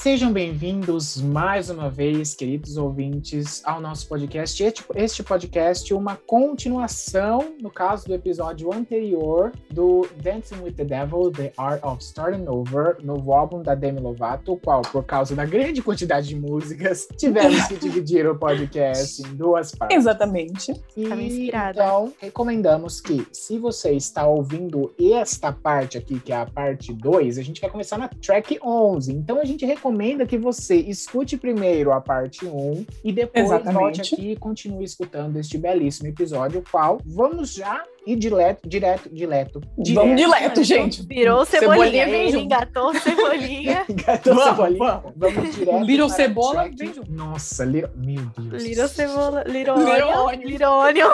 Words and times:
Sejam 0.00 0.32
bem-vindos 0.32 1.20
mais 1.20 1.68
uma 1.68 1.90
vez, 1.90 2.32
queridos 2.32 2.78
ouvintes, 2.78 3.60
ao 3.66 3.82
nosso 3.82 4.08
podcast. 4.08 4.64
Este, 4.64 4.82
este 4.94 5.22
podcast 5.22 5.92
é 5.92 5.94
uma 5.94 6.16
continuação, 6.16 7.54
no 7.60 7.70
caso 7.70 8.06
do 8.06 8.14
episódio 8.14 8.72
anterior, 8.72 9.52
do 9.70 10.08
Dancing 10.22 10.62
with 10.62 10.72
the 10.72 10.86
Devil, 10.86 11.30
The 11.30 11.52
Art 11.54 11.84
of 11.84 12.02
Starting 12.02 12.48
Over, 12.48 12.96
novo 13.04 13.30
álbum 13.34 13.62
da 13.62 13.74
Demi 13.74 14.00
Lovato, 14.00 14.54
o 14.54 14.56
qual, 14.56 14.80
por 14.80 15.04
causa 15.04 15.36
da 15.36 15.44
grande 15.44 15.82
quantidade 15.82 16.28
de 16.28 16.34
músicas, 16.34 17.06
tivemos 17.18 17.68
que 17.68 17.76
dividir 17.76 18.26
o 18.26 18.34
podcast 18.34 19.20
em 19.20 19.34
duas 19.34 19.74
partes. 19.74 19.98
Exatamente. 19.98 20.72
E, 20.96 21.04
inspirada. 21.04 21.78
então, 21.78 22.10
recomendamos 22.18 23.02
que, 23.02 23.26
se 23.30 23.58
você 23.58 23.90
está 23.90 24.26
ouvindo 24.26 24.94
esta 24.98 25.52
parte 25.52 25.98
aqui, 25.98 26.18
que 26.18 26.32
é 26.32 26.36
a 26.36 26.46
parte 26.46 26.90
2, 26.90 27.36
a 27.36 27.42
gente 27.42 27.60
vai 27.60 27.68
começar 27.68 27.98
na 27.98 28.08
track 28.08 28.58
11. 28.64 29.12
Então, 29.12 29.38
a 29.38 29.44
gente 29.44 29.66
recomenda 29.66 29.89
que 30.26 30.38
você 30.38 30.76
escute 30.76 31.36
primeiro 31.36 31.92
a 31.92 32.00
parte 32.00 32.46
1 32.46 32.86
e 33.04 33.12
depois 33.12 33.44
Exatamente. 33.46 33.74
volte 33.80 34.00
aqui 34.14 34.32
e 34.32 34.36
continue 34.36 34.84
escutando 34.84 35.36
este 35.38 35.56
belíssimo 35.58 36.08
episódio, 36.08 36.60
o 36.60 36.64
qual 36.70 37.00
vamos 37.04 37.52
já 37.54 37.82
ir 38.06 38.16
direto, 38.16 38.68
direto, 38.68 39.08
direto. 39.12 39.60
Vamos 39.94 40.16
direto, 40.16 40.64
gente. 40.64 41.02
Virou 41.06 41.44
Cebolinha 41.44 42.04
cebolinha, 42.06 42.30
junto. 42.32 42.44
engatou 42.44 42.94
cebolinha. 42.94 43.84
Engatou 43.90 44.34
Vamos, 44.34 44.50
cebolinha. 44.56 44.78
vamos. 44.78 45.12
Vamos 45.16 45.54
direto. 45.54 45.84
Little 45.84 46.06
a 46.06 46.08
cebola, 46.08 46.70
vem 46.76 46.94
junto. 46.94 47.12
Nossa, 47.12 47.64
little... 47.64 47.90
meu 47.96 48.24
Deus. 48.38 48.62
Little 48.64 48.88
cebola, 48.88 49.44
little 49.46 49.76
Little 49.76 50.08
onion, 50.08 50.26
onion. 50.26 50.48
little 50.48 50.66
onion. 50.66 51.10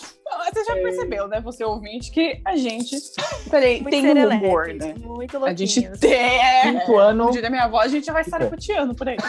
Você 0.52 0.64
já 0.64 0.74
percebeu, 0.74 1.28
né, 1.28 1.40
você 1.40 1.64
ouvinte, 1.64 2.10
que 2.10 2.40
a 2.44 2.56
gente 2.56 2.96
peraí, 3.50 3.82
tem 3.84 4.06
um 4.06 4.28
humor, 4.28 4.68
né? 4.68 4.94
Muito 4.98 5.44
A 5.44 5.54
gente 5.54 5.88
tem. 5.98 6.12
É, 6.12 6.62
Quinto 6.62 6.96
ano. 6.96 7.26
no 7.26 7.30
dia 7.30 7.42
da 7.42 7.50
minha 7.50 7.64
avó, 7.64 7.80
a 7.80 7.88
gente 7.88 8.06
já 8.06 8.12
vai 8.12 8.22
estar 8.22 8.38
reputeando 8.38 8.94
por 8.94 9.08
aí. 9.08 9.16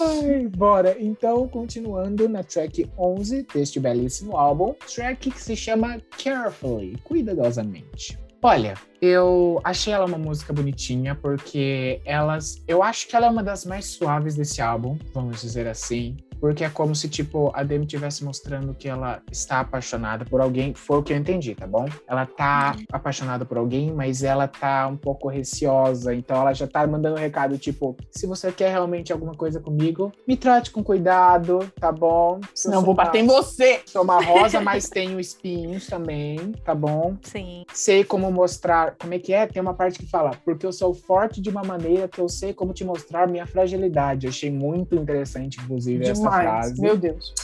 Ai, 0.00 0.48
bora. 0.48 0.96
Então, 0.98 1.46
continuando 1.48 2.28
na 2.28 2.42
track 2.42 2.90
11 2.98 3.46
deste 3.52 3.78
belíssimo 3.78 4.36
álbum, 4.36 4.74
track 4.94 5.30
que 5.30 5.40
se 5.40 5.54
chama 5.54 6.00
Carefully, 6.22 6.96
cuidadosamente. 7.04 8.18
Olha, 8.42 8.72
eu 9.02 9.60
achei 9.62 9.92
ela 9.92 10.06
uma 10.06 10.16
música 10.16 10.50
bonitinha 10.50 11.14
porque 11.14 12.00
elas, 12.06 12.62
eu 12.66 12.82
acho 12.82 13.06
que 13.06 13.14
ela 13.14 13.26
é 13.26 13.30
uma 13.30 13.42
das 13.42 13.66
mais 13.66 13.84
suaves 13.84 14.34
desse 14.34 14.62
álbum, 14.62 14.98
vamos 15.12 15.42
dizer 15.42 15.68
assim. 15.68 16.16
Porque 16.40 16.64
é 16.64 16.70
como 16.70 16.94
se, 16.94 17.08
tipo, 17.08 17.50
a 17.54 17.62
Demi 17.62 17.84
estivesse 17.84 18.24
mostrando 18.24 18.74
que 18.74 18.88
ela 18.88 19.20
está 19.30 19.60
apaixonada 19.60 20.24
por 20.24 20.40
alguém. 20.40 20.74
Foi 20.74 20.98
o 20.98 21.02
que 21.02 21.12
eu 21.12 21.16
entendi, 21.16 21.54
tá 21.54 21.66
bom? 21.66 21.86
Ela 22.08 22.24
tá 22.24 22.74
apaixonada 22.90 23.44
por 23.44 23.58
alguém, 23.58 23.92
mas 23.92 24.22
ela 24.22 24.48
tá 24.48 24.88
um 24.88 24.96
pouco 24.96 25.28
receosa. 25.28 26.14
Então 26.14 26.40
ela 26.40 26.54
já 26.54 26.66
tá 26.66 26.86
mandando 26.86 27.16
um 27.16 27.18
recado, 27.18 27.58
tipo, 27.58 27.96
se 28.10 28.26
você 28.26 28.50
quer 28.50 28.70
realmente 28.70 29.12
alguma 29.12 29.34
coisa 29.34 29.60
comigo, 29.60 30.10
me 30.26 30.36
trate 30.36 30.70
com 30.70 30.82
cuidado, 30.82 31.70
tá 31.78 31.92
bom? 31.92 32.40
Senão 32.54 32.78
eu 32.78 32.84
vou 32.84 32.94
bater 32.94 33.22
em 33.22 33.26
você. 33.26 33.82
Sou 33.84 34.02
uma 34.02 34.22
rosa, 34.22 34.60
mas 34.60 34.88
tenho 34.88 35.20
espinhos 35.20 35.86
também, 35.86 36.52
tá 36.64 36.74
bom? 36.74 37.16
Sim. 37.22 37.64
Sei 37.74 38.02
como 38.02 38.30
mostrar. 38.32 38.94
Como 38.98 39.12
é 39.12 39.18
que 39.18 39.32
é? 39.32 39.46
Tem 39.46 39.60
uma 39.60 39.74
parte 39.74 39.98
que 39.98 40.06
fala, 40.06 40.30
porque 40.44 40.64
eu 40.64 40.72
sou 40.72 40.94
forte 40.94 41.40
de 41.40 41.50
uma 41.50 41.62
maneira 41.62 42.08
que 42.08 42.20
eu 42.20 42.28
sei 42.28 42.54
como 42.54 42.72
te 42.72 42.84
mostrar 42.84 43.28
minha 43.28 43.46
fragilidade. 43.46 44.26
Eu 44.26 44.30
achei 44.30 44.50
muito 44.50 44.94
interessante, 44.94 45.60
inclusive, 45.60 46.08
essa 46.08 46.29
Demais. 46.29 46.29
Frase. 46.30 46.80
Meu 46.80 46.96
Deus. 46.96 47.34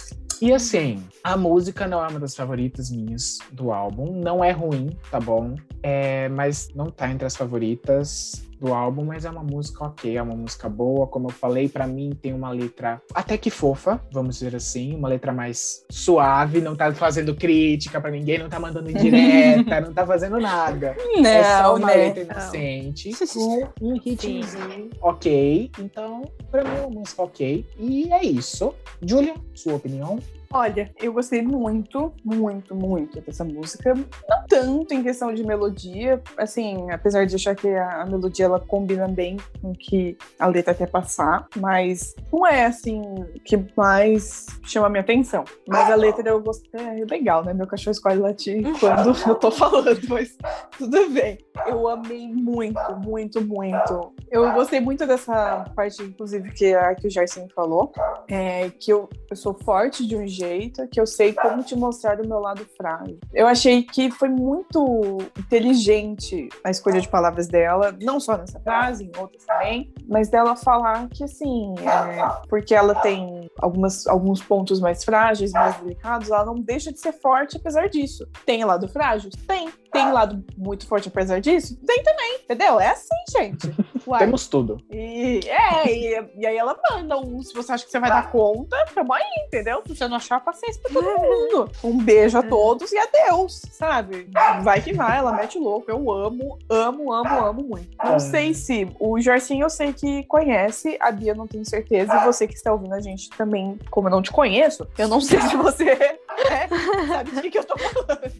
E 0.40 0.52
assim, 0.52 1.02
a 1.24 1.36
música 1.36 1.86
não 1.86 2.04
é 2.04 2.08
uma 2.08 2.20
das 2.20 2.36
favoritas 2.36 2.90
minhas 2.90 3.38
do 3.52 3.72
álbum. 3.72 4.20
Não 4.20 4.44
é 4.44 4.50
ruim, 4.50 4.90
tá 5.10 5.18
bom? 5.18 5.54
É, 5.82 6.28
mas 6.28 6.68
não 6.74 6.90
tá 6.90 7.10
entre 7.10 7.26
as 7.26 7.34
favoritas 7.34 8.44
do 8.60 8.72
álbum, 8.72 9.04
mas 9.04 9.24
é 9.24 9.30
uma 9.30 9.42
música 9.42 9.84
ok, 9.84 10.16
é 10.16 10.22
uma 10.22 10.34
música 10.34 10.68
boa. 10.68 11.06
Como 11.06 11.28
eu 11.28 11.32
falei, 11.32 11.68
pra 11.68 11.86
mim 11.86 12.10
tem 12.20 12.32
uma 12.32 12.50
letra 12.50 13.00
até 13.14 13.36
que 13.36 13.50
fofa, 13.50 14.00
vamos 14.12 14.38
dizer 14.38 14.54
assim, 14.56 14.94
uma 14.94 15.08
letra 15.08 15.32
mais 15.32 15.84
suave, 15.90 16.60
não 16.60 16.74
tá 16.76 16.92
fazendo 16.94 17.34
crítica 17.34 18.00
pra 18.00 18.10
ninguém, 18.10 18.38
não 18.38 18.48
tá 18.48 18.58
mandando 18.58 18.90
indireta, 18.90 19.80
não 19.82 19.92
tá 19.92 20.06
fazendo 20.06 20.38
nada. 20.40 20.96
é 21.24 21.42
só 21.44 21.62
Não, 21.62 21.76
uma 21.76 21.86
né? 21.88 21.94
letra 21.96 22.22
inocente, 22.22 23.10
com 23.32 23.70
um 23.80 23.98
ritmozinho 23.98 24.90
ok. 25.00 25.70
Então, 25.78 26.22
pra 26.50 26.64
mim 26.64 26.70
é 26.76 26.80
uma 26.80 27.00
música 27.00 27.22
ok. 27.22 27.66
E 27.78 28.12
é 28.12 28.24
isso. 28.24 28.74
Julia, 29.02 29.34
sua 29.54 29.74
opinião? 29.74 30.18
Olha, 30.52 30.90
eu 31.00 31.12
gostei 31.12 31.42
muito, 31.42 32.12
muito, 32.24 32.74
muito 32.74 33.20
dessa 33.20 33.44
música. 33.44 33.94
Não 33.94 34.46
tanto 34.48 34.94
em 34.94 35.02
questão 35.02 35.34
de 35.34 35.44
melodia, 35.44 36.22
assim, 36.36 36.90
apesar 36.90 37.26
de 37.26 37.34
achar 37.34 37.54
que 37.54 37.68
a, 37.68 38.02
a 38.02 38.06
melodia 38.06 38.46
ela 38.46 38.60
combina 38.60 39.08
bem 39.08 39.36
com 39.60 39.70
o 39.70 39.76
que 39.76 40.16
a 40.38 40.46
letra 40.46 40.74
quer 40.74 40.88
passar, 40.88 41.46
mas 41.56 42.14
não 42.32 42.46
é 42.46 42.66
assim 42.66 43.02
que 43.44 43.58
mais 43.76 44.46
chama 44.62 44.86
a 44.86 44.90
minha 44.90 45.02
atenção. 45.02 45.44
Mas 45.66 45.90
a 45.90 45.94
letra 45.94 46.28
eu 46.28 46.40
gostei, 46.40 46.80
é 46.80 47.04
legal, 47.04 47.44
né? 47.44 47.52
Meu 47.52 47.66
cachorro 47.66 47.92
escolhe 47.92 48.18
latir 48.18 48.62
quando 48.78 49.16
eu 49.28 49.34
tô 49.34 49.50
falando, 49.50 50.00
mas 50.08 50.36
tudo 50.78 51.10
bem. 51.10 51.38
Eu 51.66 51.88
amei 51.88 52.28
muito, 52.28 52.96
muito, 52.96 53.40
muito. 53.40 54.12
Eu 54.30 54.52
gostei 54.52 54.80
muito 54.80 55.06
dessa 55.06 55.64
parte, 55.74 56.02
inclusive, 56.02 56.52
que 56.52 56.74
a 56.74 56.94
que 56.94 57.06
o 57.06 57.10
Gerson 57.10 57.48
falou 57.54 57.92
é, 58.28 58.70
que 58.70 58.92
eu, 58.92 59.08
eu 59.30 59.36
sou 59.36 59.54
forte 59.54 60.06
de 60.06 60.16
um 60.16 60.26
jeito, 60.36 60.86
que 60.88 61.00
eu 61.00 61.06
sei 61.06 61.32
como 61.32 61.62
te 61.62 61.76
mostrar 61.76 62.16
do 62.16 62.28
meu 62.28 62.38
lado 62.38 62.66
frágil. 62.76 63.18
Eu 63.32 63.46
achei 63.46 63.82
que 63.82 64.10
foi 64.10 64.28
muito 64.28 65.18
inteligente 65.38 66.48
a 66.64 66.70
escolha 66.70 67.00
de 67.00 67.08
palavras 67.08 67.48
dela, 67.48 67.96
não 68.00 68.20
só 68.20 68.36
nessa 68.36 68.60
frase, 68.60 69.04
em 69.04 69.20
outras 69.20 69.44
também, 69.44 69.92
mas 70.08 70.28
dela 70.28 70.56
falar 70.56 71.08
que, 71.08 71.24
assim, 71.24 71.74
é, 71.80 72.46
porque 72.48 72.74
ela 72.74 72.94
tem 72.94 73.50
algumas, 73.58 74.06
alguns 74.06 74.42
pontos 74.42 74.80
mais 74.80 75.04
frágeis, 75.04 75.52
mais 75.52 75.76
delicados, 75.76 76.30
ela 76.30 76.44
não 76.44 76.54
deixa 76.54 76.92
de 76.92 77.00
ser 77.00 77.12
forte 77.12 77.56
apesar 77.56 77.88
disso. 77.88 78.26
Tem 78.44 78.64
lado 78.64 78.88
frágil? 78.88 79.30
Tem. 79.46 79.68
Tem 79.96 80.12
lado 80.12 80.44
muito 80.56 80.86
forte 80.86 81.08
apesar 81.08 81.40
disso? 81.40 81.76
Tem 81.86 82.02
também, 82.02 82.36
entendeu? 82.42 82.80
É 82.80 82.88
assim, 82.88 83.08
gente. 83.30 83.74
Uai. 84.06 84.20
Temos 84.20 84.46
tudo. 84.46 84.80
E, 84.90 85.40
é, 85.48 85.90
e, 85.92 86.30
e 86.38 86.46
aí 86.46 86.56
ela 86.56 86.78
manda 86.90 87.18
um. 87.18 87.42
Se 87.42 87.52
você 87.52 87.72
acha 87.72 87.84
que 87.84 87.90
você 87.90 87.98
vai 87.98 88.08
dar 88.10 88.30
conta, 88.30 88.76
tamo 88.94 89.12
aí, 89.12 89.24
entendeu? 89.46 89.82
Se 89.86 89.96
você 89.96 90.06
não 90.06 90.16
achar, 90.16 90.38
paciência 90.40 90.80
pra 90.80 90.92
todo 90.92 91.04
mundo. 91.20 91.70
Um 91.82 91.98
beijo 91.98 92.38
a 92.38 92.42
todos 92.42 92.92
e 92.92 92.98
adeus, 92.98 93.62
sabe? 93.72 94.28
Vai 94.62 94.80
que 94.80 94.92
vai, 94.92 95.18
ela 95.18 95.32
mete 95.32 95.58
louco. 95.58 95.90
Eu 95.90 96.10
amo, 96.12 96.56
amo, 96.70 97.12
amo, 97.12 97.44
amo 97.46 97.62
muito. 97.64 97.96
Não 98.02 98.14
É. 98.14 98.18
sei 98.20 98.54
se. 98.54 98.88
O 99.00 99.20
Jorcinho 99.20 99.64
eu 99.64 99.70
sei 99.70 99.92
que 99.92 100.22
conhece, 100.24 100.96
a 101.00 101.10
Bia 101.10 101.34
não 101.34 101.46
tenho 101.48 101.64
certeza. 101.64 102.14
E 102.14 102.24
você 102.24 102.46
que 102.46 102.54
está 102.54 102.72
ouvindo 102.72 102.94
a 102.94 103.00
gente 103.00 103.28
também, 103.30 103.76
como 103.90 104.06
eu 104.06 104.12
não 104.12 104.22
te 104.22 104.30
conheço, 104.30 104.86
eu 104.96 105.08
não 105.08 105.20
sei 105.20 105.40
se 105.40 105.56
você 105.56 106.16
é, 106.50 106.68
sabe 107.08 107.30
de 107.42 107.50
que 107.50 107.58
eu 107.58 107.64
tô 107.64 107.76
falando. 107.78 108.32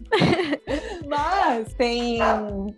Mas 1.07 1.73
tem 1.73 2.19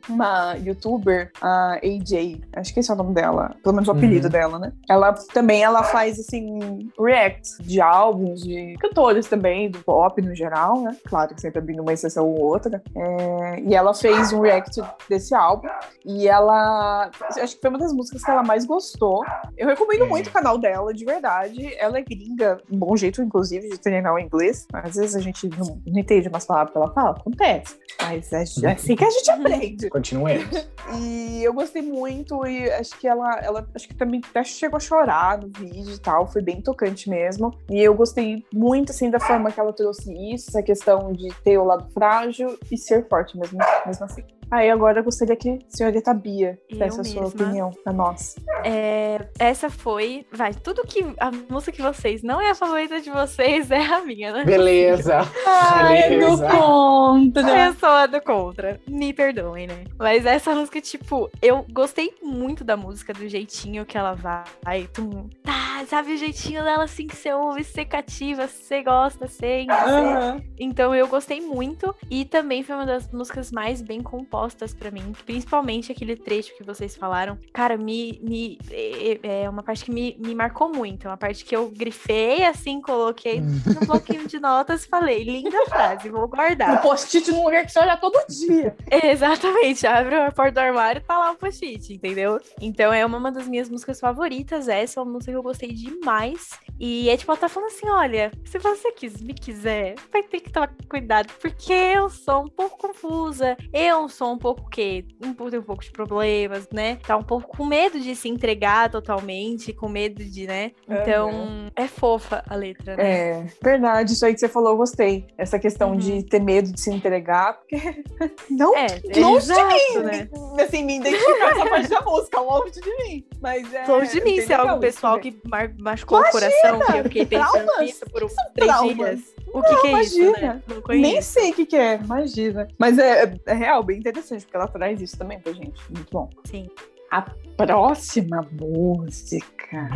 uma 0.08 0.56
youtuber, 0.56 1.32
a 1.42 1.76
AJ, 1.84 2.42
acho 2.56 2.74
que 2.74 2.80
esse 2.80 2.92
é 2.92 2.94
o 2.94 2.98
nome 2.98 3.14
dela, 3.14 3.56
pelo 3.64 3.76
menos 3.76 3.88
o 3.88 3.92
apelido 3.92 4.26
Uhum. 4.26 4.32
dela, 4.32 4.60
né? 4.60 4.74
Ela 4.90 5.14
também 5.34 5.64
ela 5.64 5.84
faz 5.84 6.20
assim 6.20 6.90
react 7.00 7.62
de 7.64 7.82
álbuns, 7.82 8.42
de 8.42 8.76
cantores 8.80 9.28
também, 9.28 9.70
do 9.72 9.80
pop 9.80 10.22
no 10.22 10.36
geral, 10.36 10.82
né? 10.82 10.96
Claro 11.08 11.34
que 11.34 11.42
sempre 11.42 11.60
abrindo 11.60 11.82
uma 11.82 11.94
exceção 11.94 12.26
ou 12.28 12.40
outra. 12.42 12.82
É, 12.96 13.60
e 13.62 13.74
ela 13.76 13.94
fez 13.94 14.32
um 14.34 14.42
react 14.42 14.82
desse 15.10 15.34
álbum 15.34 15.68
e 16.06 16.28
ela 16.28 17.10
acho 17.42 17.56
que 17.56 17.62
foi 17.62 17.70
uma 17.70 17.80
das 17.80 17.94
músicas 17.94 18.24
que 18.24 18.30
ela 18.32 18.44
mais 18.44 18.66
gostou. 18.66 19.24
Eu 19.58 19.68
recomendo 19.68 20.04
É. 20.04 20.08
muito 20.08 20.28
o 20.28 20.34
canal 20.34 20.58
dela, 20.58 20.94
de 20.94 21.06
verdade. 21.06 21.74
Ela 21.78 21.98
é 22.00 22.02
gringa, 22.04 22.60
um 22.72 22.78
bom 22.78 22.96
jeito, 22.96 23.22
inclusive, 23.22 23.70
de 23.70 23.78
treinar 23.80 24.14
o 24.14 24.20
inglês. 24.20 24.68
Às 24.74 24.96
vezes 24.96 25.09
a 25.16 25.20
gente 25.20 25.48
não, 25.50 25.82
não 25.86 26.00
entende 26.00 26.28
umas 26.28 26.46
palavras 26.46 26.72
que 26.72 26.78
ela 26.78 26.94
fala, 26.94 27.12
acontece. 27.12 27.78
Mas 28.02 28.32
é 28.32 28.40
é 28.40 28.72
assim 28.72 28.96
que 28.96 29.04
a 29.04 29.10
gente 29.10 29.30
aprende. 29.30 29.90
Continuemos. 29.92 30.68
E 30.98 31.44
eu 31.44 31.54
gostei 31.54 31.82
muito 31.82 32.46
e 32.46 32.70
acho 32.72 32.98
que 32.98 33.08
ela, 33.08 33.40
ela 33.42 33.68
acho 33.76 33.88
que 33.88 33.94
também 33.94 34.22
até 34.30 34.44
chegou 34.44 34.78
a 34.78 34.80
chorar 34.80 35.40
no 35.40 35.50
vídeo 35.50 35.94
e 35.94 36.00
tal, 36.00 36.28
foi 36.28 36.42
bem 36.42 36.62
tocante 36.62 37.10
mesmo. 37.10 37.54
E 37.70 37.80
eu 37.80 37.94
gostei 37.94 38.46
muito 38.54 38.92
assim 38.92 39.10
da 39.10 39.20
forma 39.20 39.52
que 39.52 39.60
ela 39.60 39.74
trouxe 39.74 40.14
isso, 40.34 40.50
essa 40.50 40.64
questão 40.64 41.12
de 41.12 41.28
ter 41.44 41.58
o 41.58 41.64
lado 41.64 41.90
frágil 41.94 42.58
e 42.72 42.78
ser 42.78 43.08
forte 43.08 43.38
mesmo, 43.38 43.60
mesmo 43.86 44.06
assim. 44.06 44.24
Aí 44.52 44.70
agora 44.72 45.00
eu 45.00 45.04
gostaria 45.04 45.36
que 45.36 45.50
a 45.50 45.58
senhorita 45.70 46.14
Bia 46.14 46.58
desse 46.70 47.00
a 47.00 47.04
sua 47.04 47.28
opinião 47.28 47.72
pra 47.84 47.94
nós. 47.94 48.36
É, 48.64 49.28
essa 49.38 49.70
foi. 49.70 50.26
Vai, 50.32 50.54
tudo 50.54 50.82
que. 50.84 51.06
A 51.20 51.32
música 51.50 51.72
que 51.72 51.82
vocês 51.82 52.24
não 52.24 52.42
é 52.42 52.50
a 52.50 52.56
favorita 52.56 53.00
de 53.00 53.12
vocês 53.12 53.70
é 53.70 53.86
a 53.86 54.02
minha, 54.02 54.34
né? 54.34 54.44
Beleza. 54.44 55.20
Ai, 55.46 56.04
do 56.04 56.20
Beleza. 56.20 56.48
contra! 56.50 57.66
Eu 57.66 57.74
sou 57.76 57.90
a 57.90 58.08
do 58.08 58.22
contra. 58.22 58.80
Me 58.88 59.14
perdoem, 59.14 59.68
né? 59.68 59.84
Mas 59.98 60.26
essa 60.26 60.56
música, 60.56 60.82
tipo, 60.82 61.30
eu 61.42 61.64
gostei 61.72 62.14
muito 62.22 62.64
da 62.64 62.76
música, 62.76 63.14
do 63.14 63.28
jeitinho 63.30 63.86
que 63.86 63.98
ela 63.98 64.16
vai. 64.16 64.88
Tum, 64.94 65.30
tá, 65.44 65.86
sabe 65.88 66.14
o 66.14 66.18
jeitinho 66.18 66.64
dela 66.64 66.86
assim 66.86 67.06
que 67.06 67.16
você 67.16 67.32
ouve, 67.32 67.64
você 67.64 67.86
cativa, 67.86 68.48
você 68.48 68.82
gosta, 68.82 69.28
você. 69.28 69.68
Aham. 69.70 70.42
Então 70.60 70.96
eu 70.96 71.08
gostei 71.08 71.40
muito. 71.40 71.94
E 72.10 72.26
também 72.26 72.64
foi 72.64 72.76
uma 72.76 72.86
das 72.86 73.12
músicas 73.12 73.52
mais 73.52 73.82
bem 73.82 74.02
compostas 74.02 74.39
respostas 74.40 74.74
pra 74.74 74.90
mim, 74.90 75.14
principalmente 75.26 75.92
aquele 75.92 76.16
trecho 76.16 76.56
que 76.56 76.64
vocês 76.64 76.96
falaram. 76.96 77.38
Cara, 77.54 77.78
me, 77.78 78.20
me 78.24 78.58
é, 78.72 79.44
é 79.44 79.50
uma 79.50 79.62
parte 79.62 79.86
que 79.86 79.92
me, 79.92 80.16
me 80.20 80.34
marcou 80.34 80.70
muito, 80.70 81.08
é 81.08 81.10
uma 81.10 81.18
parte 81.18 81.44
que 81.44 81.56
eu 81.56 81.70
grifei 81.70 82.46
assim, 82.46 82.82
coloquei 82.82 83.42
no 83.42 83.86
bloquinho 83.86 84.28
de 84.28 84.40
notas 84.40 84.86
e 84.86 84.88
falei, 84.88 85.24
linda 85.24 85.66
frase, 85.66 86.10
vou 86.10 86.28
guardar. 86.28 86.76
No 86.76 86.82
post-it 86.82 87.30
num 87.32 87.44
lugar 87.44 87.66
que 87.66 87.72
você 87.72 87.80
olha 87.80 87.98
todo 87.98 88.26
dia. 88.28 88.76
Exatamente, 89.04 89.86
abre 89.86 90.16
a 90.16 90.32
porta 90.32 90.54
do 90.54 90.60
armário 90.60 91.00
e 91.00 91.04
tá 91.04 91.18
lá 91.18 91.32
o 91.32 91.36
post-it, 91.36 91.94
entendeu? 91.94 92.40
Então 92.62 92.94
é 92.94 93.06
uma 93.06 93.32
das 93.32 93.48
minhas 93.48 93.70
músicas 93.70 94.00
favoritas, 94.00 94.68
essa 94.68 95.00
é 95.00 95.04
uma 95.04 95.12
música 95.12 95.32
que 95.32 95.38
eu 95.38 95.44
gostei 95.44 95.74
demais. 95.74 96.50
E 96.80 97.10
é 97.10 97.18
tipo, 97.18 97.32
ela 97.32 97.40
tá 97.40 97.50
falando 97.50 97.70
assim: 97.70 97.90
olha, 97.90 98.32
se 98.46 98.58
você 98.58 98.92
quis, 98.94 99.22
me 99.22 99.34
quiser, 99.34 99.96
vai 100.12 100.24
ter 100.24 100.40
que 100.40 100.52
tomar 100.52 100.74
cuidado, 100.88 101.32
porque 101.42 101.74
eu 101.74 102.10
sou 102.10 102.44
um 102.44 102.48
pouco 102.48 102.78
confusa, 102.78 103.58
eu 103.74 104.08
sou 104.08 104.29
um 104.34 104.38
pouco 104.38 104.62
o 104.62 104.70
quê? 104.70 105.06
Um, 105.24 105.34
tenho 105.34 105.62
um 105.62 105.66
pouco 105.66 105.84
de 105.84 105.92
problemas, 105.92 106.68
né? 106.72 106.98
Tá 107.06 107.16
um 107.18 107.24
pouco 107.24 107.48
com 107.58 107.66
medo 107.66 108.00
de 108.00 108.16
se 108.16 108.28
entregar 108.30 108.90
totalmente, 108.90 109.74
com 109.74 109.88
medo 109.90 110.24
de, 110.24 110.48
né? 110.48 110.72
Então, 110.88 111.30
Uhum. 111.30 111.68
é 111.76 111.88
fofa 111.88 112.44
a 112.48 112.56
letra, 112.56 112.96
né? 112.96 113.04
É, 113.04 113.46
verdade, 113.62 114.14
isso 114.14 114.26
aí 114.26 114.34
que 114.34 114.40
você 114.40 114.48
falou, 114.50 114.72
eu 114.72 114.78
gostei. 114.78 115.26
Essa 115.38 115.58
questão 115.60 115.92
Uhum. 115.92 115.98
de 115.98 116.24
ter 116.24 116.40
medo 116.42 116.72
de 116.72 116.80
se 116.80 116.90
entregar, 116.92 117.54
porque 117.60 117.76
não 118.50 118.76
É, 118.76 118.88
longe 119.20 119.46
de 119.48 119.52
exato, 119.54 119.74
mim, 120.00 120.04
né? 120.06 120.30
me- 120.56 120.62
assim, 120.64 120.84
me 120.84 120.98
identificar 120.98 121.52
essa 121.52 121.66
parte 121.70 121.88
da 121.90 122.02
música, 122.02 122.40
longe 122.42 122.72
de 122.72 122.98
mim. 123.04 123.26
Mas 123.42 123.74
é. 123.74 123.86
Longe 123.86 124.12
de 124.12 124.22
mim, 124.24 124.42
se 124.42 124.52
é 124.54 124.56
algo 124.56 124.72
isso 124.74 124.80
pessoal 124.82 125.20
que 125.20 125.40
mar- 125.46 125.74
machucou 125.80 126.20
o 126.20 126.32
coração, 126.32 126.80
que 126.80 126.92
eu 126.98 127.04
fiquei 127.04 127.26
pensando 127.26 127.52
traumas? 127.66 127.80
nisso 127.86 128.06
por 128.12 128.24
uns 128.24 128.34
São 128.34 128.44
três 128.54 128.72
traumas. 128.72 128.96
dias. 128.96 129.40
O 129.52 129.64
que, 129.64 129.76
que 129.78 129.88
é 129.88 130.02
isso, 130.02 130.20
imagina. 130.22 130.54
né? 130.54 130.64
Não 130.68 130.96
Nem 130.96 131.22
sei 131.24 131.50
o 131.50 131.54
que, 131.56 131.66
que 131.66 131.76
é, 131.76 131.96
imagina. 131.96 132.68
Mas 132.78 133.00
é, 133.00 133.24
é- 133.24 133.34
é 133.48 133.54
real, 133.54 133.82
bem 133.82 133.98
interessante, 133.98 134.19
porque 134.28 134.58
ela 134.58 134.68
traz 134.68 135.02
isso 135.02 135.18
também 135.18 135.40
pra 135.40 135.52
gente. 135.54 135.80
Muito 135.90 136.10
bom. 136.12 136.30
Sim. 136.46 136.68
A 137.12 137.24
próxima 137.58 138.48
música. 138.52 139.68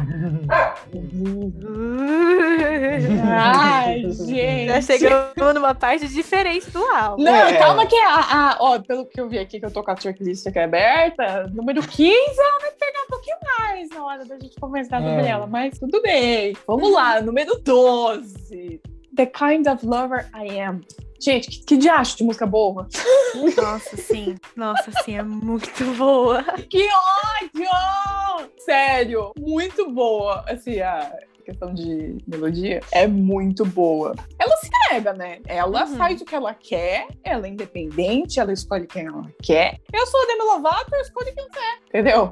Ai, 3.32 4.02
gente. 4.12 4.68
Já 4.68 4.82
chegamos 4.82 5.54
numa 5.54 5.76
parte 5.76 6.08
diferente 6.08 6.70
do 6.72 6.84
álbum. 6.84 7.24
Não, 7.24 7.32
É. 7.34 7.58
calma 7.58 7.86
que 7.86 7.96
a, 7.96 8.16
a- 8.16 8.58
ó, 8.60 8.80
pelo 8.80 9.06
que 9.06 9.20
eu 9.22 9.30
vi 9.30 9.38
aqui, 9.40 9.60
que 9.60 9.66
eu 9.66 9.72
tô 9.72 9.84
com 9.84 9.92
a 9.92 9.96
checklist 9.96 10.48
aqui 10.48 10.60
aberta, 10.60 11.48
número 11.54 11.82
15, 11.82 12.14
ela 12.40 12.60
vai 12.62 12.72
pegar 12.72 13.04
um 13.04 13.10
pouquinho 13.10 13.38
mais 13.60 13.90
na 13.90 14.06
hora 14.06 14.26
da 14.26 14.40
gente 14.40 14.60
conversar 14.60 15.02
É. 15.04 15.08
sobre 15.10 15.28
ela, 15.28 15.48
mas 15.48 15.78
tudo 15.80 16.02
bem. 16.02 16.56
Vamos 16.68 16.92
lá, 16.92 17.22
número 17.22 17.60
12. 17.60 18.82
The 19.16 19.26
Kind 19.28 19.68
of 19.68 19.86
Lover 19.86 20.28
I 20.36 20.60
Am. 20.60 20.82
Gente, 21.24 21.50
que, 21.50 21.64
que 21.64 21.78
diacho 21.78 22.18
de 22.18 22.24
música 22.26 22.46
boa. 22.46 22.86
Nossa, 23.56 23.96
sim. 23.96 24.36
Nossa, 24.58 24.92
sim, 25.06 25.16
é 25.16 25.24
muito 25.24 25.86
boa. 25.98 26.44
Que 26.70 26.86
ódio! 27.42 28.52
Sério, 28.58 29.32
muito 29.40 29.90
boa. 29.90 30.44
Assim, 30.50 30.82
a 30.82 31.10
questão 31.44 31.74
de 31.74 32.18
melodia 32.28 32.80
é 32.92 33.06
muito 33.08 33.66
boa. 33.66 34.16
Ela 34.40 34.56
se 34.58 34.68
entrega, 34.68 35.14
né? 35.14 35.40
Ela 35.48 35.86
Uhum. 35.86 35.96
faz 35.98 36.22
o 36.22 36.26
que 36.26 36.36
ela 36.36 36.54
quer, 36.54 37.08
ela 37.24 37.46
é 37.46 37.50
independente, 37.50 38.40
ela 38.40 38.52
escolhe 38.54 38.88
quem 38.88 39.06
ela 39.08 39.24
quer. 39.42 39.80
Eu 39.92 40.06
sou 40.08 40.22
a 40.22 40.26
Demi 40.26 40.44
Lovato, 40.44 40.94
eu 40.96 41.02
escolho 41.02 41.34
quem 41.34 41.44
eu 41.44 41.50
quer, 41.50 41.78
entendeu? 41.88 42.32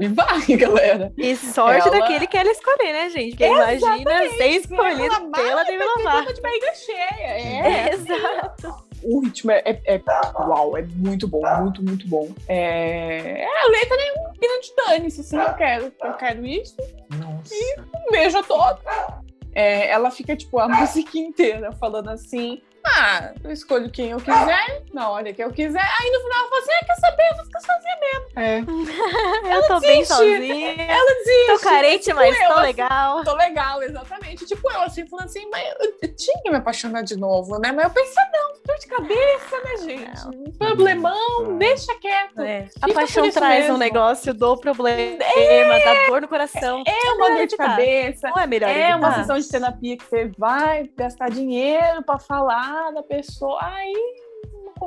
E 0.00 0.08
vai, 0.08 0.56
galera. 0.56 1.12
E 1.16 1.36
sorte 1.36 1.88
Ela- 1.88 1.98
daquele 2.00 2.26
que 2.26 2.36
ela 2.36 2.50
escolher, 2.50 2.92
né, 2.92 3.10
gente? 3.10 3.30
Porque 3.30 3.44
imagina 3.46 4.28
ser 4.36 4.46
escolhido 4.48 5.14
Ela 5.14 5.30
pela 5.30 5.62
Demi 5.64 5.78
ter 5.78 5.84
Lovato. 5.98 6.34
de 6.34 6.40
barriga 6.40 6.74
cheia. 6.74 6.96
É, 7.20 7.88
É, 7.88 7.94
exato. 7.94 8.91
O 9.02 9.20
ritmo 9.20 9.50
é, 9.50 9.62
é- 9.64 9.80
é- 9.96 10.02
uau, 10.34 10.76
é 10.76 10.82
muito 10.82 11.26
bom, 11.28 11.42
muito, 11.60 11.82
muito 11.82 12.06
bom. 12.08 12.28
É, 12.48 13.44
a 13.44 13.68
letra 13.68 13.96
é 13.96 14.20
um 14.28 14.32
pino 14.32 14.60
de 14.60 14.72
dane-se, 14.76 15.20
assim, 15.20 15.36
eu 15.36 15.54
quero, 15.54 15.92
eu 16.02 16.12
quero 16.14 16.46
isso, 16.46 16.76
Nossa. 17.10 17.54
um 18.06 18.10
beijo 18.10 18.38
a 18.38 18.42
todos. 18.42 18.82
É, 19.54 19.88
ela 19.90 20.10
fica, 20.10 20.34
tipo, 20.34 20.58
a 20.58 20.66
música 20.68 21.18
inteira 21.18 21.72
falando 21.72 22.08
assim, 22.10 22.62
ah, 22.84 23.32
eu 23.44 23.50
escolho 23.50 23.90
quem 23.90 24.10
eu 24.10 24.18
quiser, 24.18 24.82
na 24.92 25.08
hora 25.10 25.32
que 25.32 25.42
eu 25.42 25.50
quiser, 25.52 25.80
aí 25.80 26.10
no 26.10 26.20
final 26.20 26.40
ela 26.40 26.48
fala 26.48 26.60
assim, 26.62 26.72
ah, 26.72 26.84
quer 26.86 26.94
saber, 26.96 27.28
eu 27.30 27.36
vou 27.36 27.44
ficar 27.44 27.60
sozinha 27.60 27.96
mesmo. 28.00 28.22
É. 28.34 29.52
Eu 29.54 29.66
tô 29.66 29.80
bem 29.80 30.00
desiste. 30.00 30.14
sozinha. 30.14 30.74
Ela 30.82 31.14
desiste. 31.18 31.46
Tô 31.46 31.58
carente, 31.58 32.12
mas 32.14 32.40
eu, 32.40 32.46
tô 32.46 32.52
assim, 32.54 32.62
legal. 32.62 33.24
Tô 33.24 33.34
legal, 33.34 33.82
exatamente. 33.82 34.46
Tipo, 34.46 34.70
eu 34.70 34.80
assim, 34.82 35.06
falando 35.06 35.26
assim, 35.26 35.48
mas 35.50 35.64
eu, 35.80 35.92
eu 36.02 36.16
tinha 36.16 36.40
que 36.42 36.50
me 36.50 36.56
apaixonar 36.56 37.02
de 37.02 37.16
novo, 37.16 37.58
né? 37.58 37.72
Mas 37.72 37.84
eu 37.84 37.90
pensei, 37.90 38.22
não, 38.32 38.52
dor 38.64 38.78
de 38.78 38.86
cabeça, 38.86 39.60
né, 39.62 39.76
gente? 39.78 40.28
Um 40.28 40.52
problemão, 40.52 41.58
deixa 41.58 41.94
quieto. 41.98 42.40
É. 42.40 42.68
A 42.80 42.92
paixão 42.92 43.30
traz 43.30 43.60
mesmo. 43.64 43.74
um 43.74 43.78
negócio 43.78 44.32
do 44.32 44.56
problema, 44.56 45.18
da 45.18 46.06
dor 46.08 46.22
no 46.22 46.28
coração. 46.28 46.82
É 46.86 47.12
uma 47.12 47.36
dor 47.36 47.46
de 47.46 47.56
cabeça. 47.56 48.28
Não 48.30 48.38
é 48.38 48.46
melhor 48.46 48.70
É 48.70 48.96
uma 48.96 49.08
evitar? 49.08 49.20
sessão 49.20 49.38
de 49.38 49.48
terapia 49.48 49.96
que 49.98 50.04
você 50.04 50.30
vai 50.38 50.88
gastar 50.96 51.30
dinheiro 51.30 52.02
pra 52.02 52.18
falar 52.18 52.71
da 52.92 53.02
pessoa. 53.02 53.58
Aí. 53.62 53.94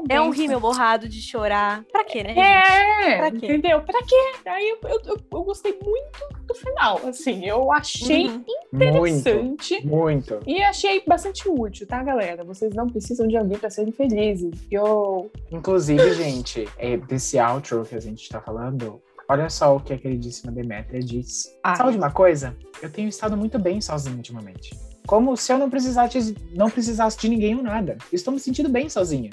É 0.10 0.20
um 0.20 0.30
rímel 0.30 0.60
borrado 0.60 1.08
de 1.08 1.22
chorar. 1.22 1.86
Pra 1.90 2.04
quê, 2.04 2.22
né, 2.22 2.34
gente? 2.34 2.40
É, 2.40 3.18
Pra 3.18 3.32
quê? 3.32 3.46
entendeu? 3.46 3.82
Pra 3.82 4.04
quê? 4.04 4.34
Aí 4.46 4.70
eu, 4.70 4.78
eu, 4.90 5.00
eu- 5.06 5.18
eu 5.32 5.44
gostei 5.44 5.72
muito 5.82 6.20
do 6.46 6.54
final. 6.54 7.00
Assim, 7.08 7.46
eu 7.46 7.72
achei 7.72 8.28
Uhum. 8.28 8.44
interessante. 8.74 9.86
Muito. 9.88 10.40
E 10.46 10.62
achei 10.62 11.02
bastante 11.08 11.48
útil, 11.48 11.88
tá, 11.88 12.04
galera? 12.04 12.44
Vocês 12.44 12.74
não 12.74 12.88
precisam 12.90 13.26
de 13.26 13.38
alguém 13.38 13.58
pra 13.58 13.70
serem 13.70 13.94
felizes. 13.94 14.52
Eu. 14.70 15.32
Inclusive, 15.50 16.14
gente, 16.14 16.68
é, 16.78 16.98
desse 16.98 17.40
outro 17.40 17.86
que 17.86 17.96
a 17.96 18.02
gente 18.02 18.28
tá 18.28 18.42
falando, 18.42 19.02
olha 19.30 19.50
só 19.50 19.76
o 19.76 19.80
que 19.80 19.94
a 19.94 19.98
queridíssima 19.98 20.52
Demetria 20.52 21.00
diz. 21.00 21.46
Ah. 21.64 21.76
Sabe 21.76 21.92
de 21.94 21.98
uma 21.98 22.12
coisa? 22.12 22.54
Eu 22.82 22.92
tenho 22.92 23.08
estado 23.08 23.38
muito 23.38 23.58
bem 23.58 23.80
sozinho 23.80 24.18
ultimamente. 24.18 24.72
Como 25.06 25.36
se 25.38 25.52
eu 25.52 25.58
não 25.58 25.70
precisasse, 25.70 26.36
não 26.54 26.70
precisasse 26.70 27.18
de 27.18 27.30
ninguém 27.30 27.56
ou 27.56 27.64
nada. 27.64 27.98
Estou 28.12 28.34
me 28.34 28.40
sentindo 28.40 28.70
bem 28.70 28.90
sozinha. 28.90 29.30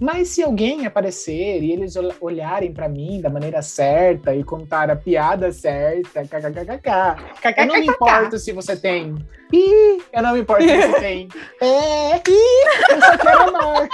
Mas 0.00 0.28
se 0.28 0.42
alguém 0.42 0.86
aparecer 0.86 1.62
e 1.62 1.70
eles 1.70 1.94
ol- 1.96 2.14
olharem 2.20 2.72
pra 2.72 2.88
mim 2.88 3.20
da 3.20 3.28
maneira 3.28 3.60
certa 3.62 4.34
e 4.34 4.42
contar 4.42 4.90
a 4.90 4.96
piada 4.96 5.52
certa, 5.52 6.22
kkkk, 6.22 6.90
eu 7.58 7.66
não 7.66 7.74
me 7.78 7.86
importo 7.86 8.38
se 8.38 8.52
você 8.52 8.74
tem. 8.74 9.14
Ih, 9.52 10.02
eu 10.12 10.22
não 10.22 10.32
me 10.32 10.40
importo 10.40 10.64
se 10.64 10.76
você 10.76 10.98
tem. 10.98 11.28
É, 11.60 12.16
ih, 12.16 12.90
eu 12.90 13.00
só 13.00 13.18
quero 13.18 13.48
amar. 13.50 13.88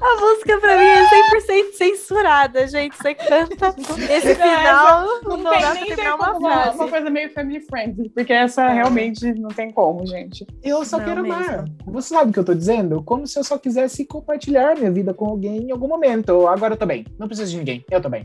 A 0.00 0.20
música 0.20 0.58
pra 0.60 0.76
mim 0.78 0.84
é 0.84 1.08
100% 1.08 1.72
censurada, 1.74 2.66
gente. 2.68 2.96
Você 2.96 3.14
canta 3.14 3.74
esse 4.10 4.34
final, 4.34 5.06
Não, 5.24 5.36
não, 5.38 5.50
tem 5.50 5.60
dá 5.62 5.70
pra 5.70 5.74
nem 5.74 5.86
terminar 5.86 5.96
ter 5.96 6.14
uma 6.14 6.32
como 6.32 6.46
uma, 6.46 6.62
frase. 6.62 6.76
uma 6.78 6.88
coisa 6.88 7.10
meio 7.10 7.30
family 7.32 7.60
friendly, 7.60 8.08
porque 8.10 8.32
essa 8.32 8.68
realmente 8.68 9.32
não 9.34 9.48
tem 9.48 9.70
como, 9.72 10.06
gente. 10.06 10.46
Eu 10.62 10.84
só 10.84 10.98
Não 10.98 11.04
quero 11.04 11.20
amar. 11.20 11.40
mesmo. 11.64 11.76
Você 11.86 12.08
sabe 12.14 12.30
o 12.30 12.32
que 12.32 12.38
eu 12.38 12.44
tô 12.44 12.54
dizendo? 12.54 13.02
Como 13.02 13.26
se 13.26 13.38
eu 13.38 13.44
só 13.44 13.58
quisesse 13.58 14.04
compartilhar 14.04 14.76
minha 14.76 14.90
vida 14.90 15.14
com 15.14 15.26
alguém 15.26 15.58
em 15.68 15.70
algum 15.72 15.88
momento. 15.88 16.46
Agora 16.46 16.74
eu 16.74 16.78
tô 16.78 16.86
bem. 16.86 17.04
Não 17.18 17.26
preciso 17.26 17.50
de 17.52 17.58
ninguém. 17.58 17.84
Eu 17.90 18.00
tô 18.00 18.08
bem. 18.08 18.24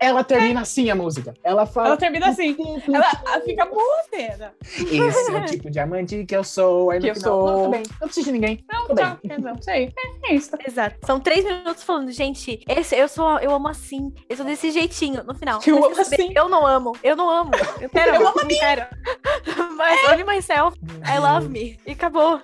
Ela 0.00 0.24
termina 0.24 0.62
assim 0.62 0.88
a 0.90 0.94
música. 0.94 1.34
Ela 1.44 1.66
fala. 1.66 1.88
Ela 1.88 1.96
termina 1.98 2.28
assim. 2.28 2.56
Ela, 2.92 3.40
fica 3.44 3.66
boazeira. 3.66 4.54
Esse 4.64 5.30
é 5.30 5.38
o 5.38 5.44
tipo 5.46 5.70
de 5.70 5.78
amante 5.78 6.24
que 6.24 6.34
eu 6.34 6.42
sou. 6.42 6.90
Aí 6.90 6.98
no 6.98 7.04
Que 7.04 7.10
eu 7.10 7.14
final, 7.16 7.32
sou. 7.32 7.46
Não, 7.50 7.64
tô 7.64 7.70
bem. 7.70 7.82
Não 8.00 8.08
preciso 8.08 8.26
de 8.26 8.32
ninguém. 8.32 8.64
Não, 8.72 8.86
Tô 8.86 8.94
tá. 8.94 9.18
bem. 9.22 9.38
Não 9.38 9.60
sei. 9.60 9.92
É, 10.24 10.32
é 10.32 10.34
isso. 10.34 10.50
Exato. 10.66 10.96
São 11.04 11.20
três 11.20 11.44
minutos 11.44 11.82
falando, 11.82 12.10
gente, 12.12 12.64
esse, 12.66 12.96
eu 12.96 13.08
sou, 13.08 13.38
eu 13.40 13.54
amo 13.54 13.68
assim, 13.68 14.12
eu 14.28 14.36
sou 14.36 14.46
desse 14.46 14.70
jeitinho. 14.70 15.22
No 15.24 15.34
final, 15.34 15.60
Eu 15.66 15.84
amo 15.84 15.94
saber? 15.94 16.14
assim. 16.22 16.32
Eu 16.34 16.48
não 16.48 16.66
amo, 16.66 16.92
eu 17.02 17.14
não 17.14 17.28
amo. 17.28 17.50
Eu 17.80 17.90
quero, 17.90 18.14
Eu 18.16 18.26
amo 18.26 18.36
não 18.40 18.48
quero. 18.48 18.86
Mas 19.76 20.08
only 20.10 20.24
myself, 20.24 20.78
I 21.06 21.18
love 21.18 21.48
me. 21.48 21.78
E 21.86 21.92
acabou. 21.92 22.40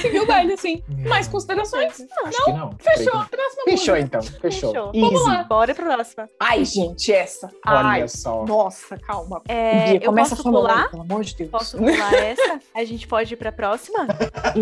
Seguiu 0.00 0.22
o 0.24 0.26
baile, 0.26 0.52
assim. 0.54 0.82
Hum. 0.90 1.08
Mais 1.08 1.28
considerações? 1.28 2.00
Acho 2.24 2.44
que 2.44 2.52
não. 2.52 2.70
Fechou. 2.78 3.12
Próxima 3.12 3.62
Fechou 3.64 3.94
música. 3.94 4.00
então. 4.00 4.22
Fechou. 4.22 4.72
Fechou. 4.72 4.92
Vamos 4.92 5.24
lá. 5.26 5.44
Bora 5.44 5.74
pra 5.74 5.94
próxima. 5.94 6.28
Ai, 6.40 6.64
gente, 6.64 6.95
essa. 7.12 7.48
Olha 7.66 7.78
Ai, 7.88 8.08
só. 8.08 8.44
nossa, 8.44 8.96
calma. 8.98 9.42
É, 9.48 9.84
Bia, 9.92 9.94
eu 9.96 10.06
começa 10.06 10.30
posso 10.30 10.42
falando, 10.42 10.60
pular? 10.68 10.90
pelo 10.90 11.02
amor 11.02 11.24
de 11.24 11.36
Deus. 11.36 11.50
Posso 11.50 11.78
pular 11.78 12.14
essa? 12.14 12.60
A 12.74 12.84
gente 12.84 13.06
pode 13.06 13.34
ir 13.34 13.36
pra 13.36 13.52
próxima? 13.52 14.06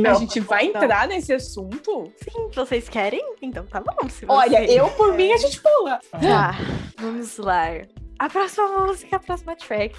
A 0.08 0.14
gente 0.14 0.40
vai 0.40 0.66
entrar 0.66 1.06
nesse 1.08 1.32
assunto? 1.32 2.12
Sim, 2.22 2.48
vocês 2.54 2.88
querem? 2.88 3.24
Então 3.40 3.64
tá 3.64 3.80
bom. 3.80 4.08
Se 4.08 4.24
Olha, 4.28 4.64
eu 4.70 4.88
por 4.90 5.14
mim 5.14 5.32
a 5.32 5.36
gente 5.36 5.60
pula. 5.60 6.00
Tá, 6.10 6.54
vamos 6.98 7.38
lá. 7.38 7.68
A 8.24 8.28
próxima 8.30 8.66
música, 8.68 9.16
a 9.16 9.18
próxima 9.18 9.54
track, 9.54 9.94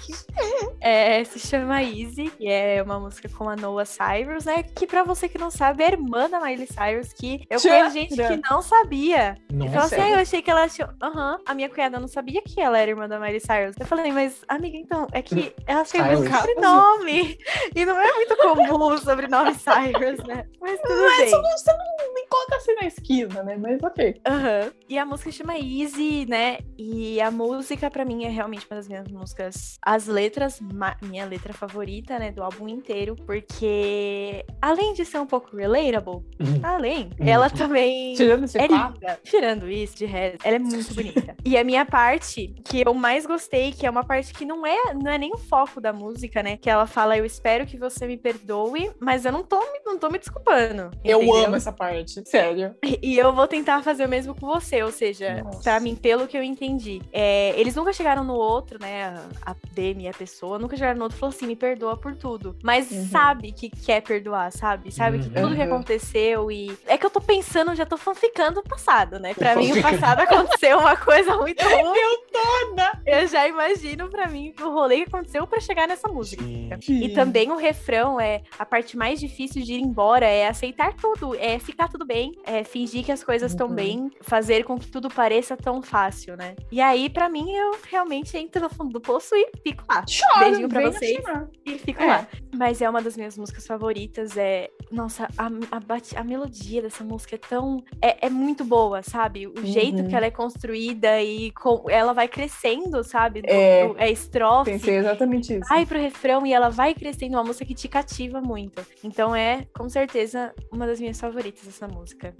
é, 0.80 1.22
se 1.22 1.38
chama 1.38 1.80
Easy, 1.80 2.32
e 2.40 2.48
é 2.48 2.82
uma 2.82 2.98
música 2.98 3.28
com 3.28 3.48
a 3.48 3.54
Noah 3.54 3.84
Cyrus, 3.84 4.44
né? 4.44 4.64
Que 4.64 4.84
pra 4.84 5.04
você 5.04 5.28
que 5.28 5.38
não 5.38 5.48
sabe, 5.48 5.84
é 5.84 5.86
a 5.86 5.90
irmã 5.92 6.28
da 6.28 6.40
Miley 6.40 6.66
Cyrus, 6.66 7.12
que 7.12 7.46
eu 7.48 7.60
Tchã, 7.60 7.68
conheço 7.68 7.90
gente 7.92 8.16
que 8.16 8.50
não 8.50 8.60
sabia. 8.62 9.36
E 9.48 9.58
falou 9.68 9.74
Nossa. 9.74 9.94
assim, 9.94 10.00
ah, 10.00 10.10
eu 10.10 10.18
achei 10.18 10.42
que 10.42 10.50
ela 10.50 10.68
tinha. 10.68 10.92
Aham, 11.00 11.38
a 11.46 11.54
minha 11.54 11.68
cunhada 11.68 12.00
não 12.00 12.08
sabia 12.08 12.42
que 12.42 12.60
ela 12.60 12.76
era 12.76 12.90
irmã 12.90 13.08
da 13.08 13.20
Miley 13.20 13.38
Cyrus. 13.38 13.76
Eu 13.78 13.86
falei, 13.86 14.10
mas, 14.10 14.44
amiga, 14.48 14.76
então, 14.76 15.06
é 15.12 15.22
que 15.22 15.54
ela 15.64 15.84
tem 15.84 16.02
um 16.02 16.28
sobrenome. 16.28 17.38
E 17.76 17.84
não 17.84 18.00
é 18.00 18.12
muito 18.12 18.36
comum 18.38 18.86
o 18.92 18.98
sobrenome 18.98 19.54
Cyrus, 19.54 20.18
né? 20.24 20.48
Mas 20.60 20.80
tudo 20.80 21.16
bem. 21.16 21.28
Você 21.28 21.36
não, 21.36 21.42
você 21.42 21.72
não 21.72 22.18
encontra 22.18 22.56
assim 22.56 22.74
na 22.74 22.86
esquina, 22.88 23.42
né? 23.44 23.56
Mas 23.56 23.80
ok. 23.80 24.20
Aham. 24.26 24.72
E 24.88 24.98
a 24.98 25.06
música 25.06 25.30
chama 25.30 25.56
Easy, 25.56 26.26
né? 26.26 26.58
E 26.76 27.20
a 27.20 27.30
música, 27.30 27.88
pra 27.88 28.04
mim, 28.04 28.15
é 28.24 28.28
realmente 28.28 28.66
uma 28.70 28.76
das 28.76 28.88
minhas 28.88 29.08
músicas. 29.08 29.76
As 29.82 30.06
letras, 30.06 30.60
minha 31.02 31.24
letra 31.26 31.52
favorita, 31.52 32.18
né? 32.18 32.30
Do 32.32 32.42
álbum 32.42 32.68
inteiro. 32.68 33.16
Porque, 33.26 34.44
além 34.60 34.92
de 34.94 35.04
ser 35.04 35.18
um 35.18 35.26
pouco 35.26 35.56
relatable, 35.56 36.22
além, 36.62 37.10
ela 37.18 37.50
também. 37.50 38.14
Tirando 38.14 38.44
esse 38.44 38.58
É 38.58 38.68
papo. 38.68 38.94
linda. 39.00 39.20
Tirando 39.24 39.68
isso, 39.68 39.96
de 39.96 40.04
resto, 40.06 40.38
ela 40.44 40.56
é 40.56 40.58
muito 40.58 40.94
bonita. 40.94 41.36
e 41.44 41.56
a 41.56 41.64
minha 41.64 41.84
parte, 41.84 42.54
que 42.64 42.82
eu 42.86 42.94
mais 42.94 43.26
gostei, 43.26 43.72
que 43.72 43.86
é 43.86 43.90
uma 43.90 44.04
parte 44.04 44.32
que 44.32 44.44
não 44.44 44.66
é, 44.66 44.94
não 44.94 45.10
é 45.10 45.18
nem 45.18 45.32
o 45.32 45.38
foco 45.38 45.80
da 45.80 45.92
música, 45.92 46.42
né? 46.42 46.56
Que 46.56 46.70
ela 46.70 46.86
fala, 46.86 47.16
eu 47.16 47.24
espero 47.24 47.66
que 47.66 47.76
você 47.76 48.06
me 48.06 48.16
perdoe, 48.16 48.90
mas 49.00 49.24
eu 49.24 49.32
não 49.32 49.42
tô, 49.42 49.58
me- 49.58 49.80
não 49.84 49.98
tô 49.98 50.08
me 50.08 50.18
desculpando. 50.18 50.90
Eu 51.04 51.22
entendeu? 51.22 51.44
amo 51.46 51.56
essa 51.56 51.72
parte, 51.72 52.22
sério. 52.28 52.74
E 53.02 53.16
eu 53.18 53.32
vou 53.32 53.46
tentar 53.46 53.82
fazer 53.82 54.04
o 54.06 54.08
mesmo 54.08 54.34
com 54.34 54.46
você, 54.46 54.82
ou 54.82 54.92
seja, 54.92 55.42
Nossa. 55.42 55.62
pra 55.62 55.80
mim, 55.80 55.94
pelo 55.94 56.26
que 56.26 56.36
eu 56.36 56.42
entendi. 56.42 57.00
é, 57.12 57.58
eles 57.58 57.74
nunca 57.74 57.92
chegaram 57.96 58.22
no 58.24 58.34
outro, 58.34 58.78
né? 58.80 59.06
A, 59.44 59.54
e 59.76 60.08
a 60.08 60.12
pessoa, 60.12 60.58
nunca 60.58 60.76
chegaram 60.76 60.98
no 60.98 61.04
outro 61.04 61.16
e 61.16 61.20
falou 61.20 61.34
assim: 61.34 61.46
me 61.46 61.56
perdoa 61.56 61.96
por 61.96 62.14
tudo. 62.16 62.56
Mas 62.62 62.90
Uhum. 62.90 63.06
sabe 63.06 63.52
que 63.52 63.68
quer 63.70 64.00
perdoar, 64.02 64.50
sabe? 64.52 64.90
Sabe 64.92 65.18
que 65.18 65.26
Uhum. 65.28 65.42
tudo 65.42 65.54
que 65.54 65.60
Uhum. 65.62 65.66
aconteceu 65.74 66.50
e. 66.50 66.76
É 66.86 66.96
que 66.96 67.04
eu 67.06 67.10
tô 67.10 67.20
pensando, 67.20 67.74
já 67.74 67.84
tô 67.86 67.96
fanficando 67.96 68.60
o 68.60 68.62
passado, 68.62 69.18
né? 69.18 69.34
Pra 69.34 69.54
mim, 69.56 69.72
o 69.72 69.82
passado 69.82 70.20
aconteceu 70.20 70.78
uma 70.78 70.96
coisa 70.96 71.36
muito 71.36 71.58
ruim. 71.64 71.98
Eu 71.98 72.18
toda! 72.32 73.00
Eu 73.06 73.26
já 73.26 73.46
imagino 73.48 74.08
pra 74.08 74.28
mim 74.28 74.52
o 74.60 74.68
rolê 74.70 74.96
que 75.04 75.14
aconteceu 75.14 75.46
pra 75.46 75.60
chegar 75.60 75.86
nessa 75.88 76.08
música. 76.08 76.42
Sim. 76.80 77.00
E 77.04 77.08
também 77.10 77.50
o 77.50 77.56
refrão 77.56 78.20
é 78.20 78.42
a 78.58 78.64
parte 78.66 78.96
mais 78.96 79.18
difícil 79.20 79.62
de 79.62 79.74
ir 79.74 79.80
embora, 79.80 80.26
é 80.26 80.48
aceitar 80.48 80.94
tudo, 80.94 81.34
é 81.36 81.58
ficar 81.58 81.88
tudo 81.88 82.04
bem, 82.04 82.32
é 82.44 82.64
fingir 82.64 83.04
que 83.04 83.12
as 83.12 83.22
coisas 83.24 83.52
estão 83.52 83.68
Uhum. 83.68 83.74
bem, 83.74 84.10
fazer 84.22 84.64
com 84.64 84.78
que 84.78 84.86
tudo 84.88 85.08
pareça 85.08 85.56
tão 85.56 85.80
fácil, 85.82 86.36
né? 86.36 86.54
E 86.70 86.80
aí, 86.80 87.08
pra 87.08 87.28
mim, 87.28 87.50
eu 87.52 87.74
realmente 87.90 88.36
entro 88.36 88.60
no 88.62 88.68
fundo 88.70 88.92
do 88.92 89.00
poço 89.00 89.34
e 89.34 89.50
fico 89.62 89.84
lá. 89.88 90.04
Chora, 90.04 90.44
Beijinho 90.46 90.68
pra 90.68 90.90
vocês. 90.90 91.16
chorar. 91.16 91.48
E 91.64 91.78
fico 91.78 92.02
É. 92.02 92.06
lá. 92.06 92.28
Mas 92.56 92.80
é 92.80 92.88
uma 92.88 93.02
das 93.02 93.16
minhas 93.16 93.36
músicas 93.36 93.66
favoritas. 93.66 94.36
É. 94.36 94.70
Nossa, 94.90 95.28
a, 95.36 95.46
a, 95.46 96.20
a 96.20 96.24
melodia 96.24 96.82
dessa 96.82 97.04
música 97.04 97.34
é 97.34 97.38
tão. 97.38 97.82
É, 98.00 98.26
é 98.26 98.30
muito 98.30 98.64
boa, 98.64 99.02
sabe? 99.02 99.46
O 99.46 99.54
jeito 99.64 100.02
Uhum. 100.02 100.08
que 100.08 100.14
ela 100.14 100.26
é 100.26 100.30
construída 100.30 101.20
e 101.22 101.50
com, 101.52 101.84
ela 101.90 102.12
vai 102.12 102.28
crescendo, 102.28 103.02
sabe? 103.04 103.42
Do- 103.42 103.48
É. 103.50 103.86
do- 103.86 103.98
é 103.98 104.10
estrofe 104.10 104.70
Pensei 104.70 104.96
exatamente 104.96 105.52
isso. 105.58 105.68
vai 105.68 105.84
pro 105.84 105.98
refrão 105.98 106.46
e 106.46 106.52
ela 106.52 106.68
vai 106.70 106.94
crescendo, 106.94 107.34
uma 107.36 107.44
música 107.44 107.64
que 107.64 107.74
te 107.74 107.88
cativa 107.88 108.40
muito. 108.40 108.84
Então 109.04 109.34
é, 109.34 109.66
com 109.76 109.88
certeza, 109.88 110.54
uma 110.72 110.86
das 110.86 110.98
minhas 111.00 111.20
favoritas 111.20 111.66
essa 111.68 111.86
música. 111.88 112.34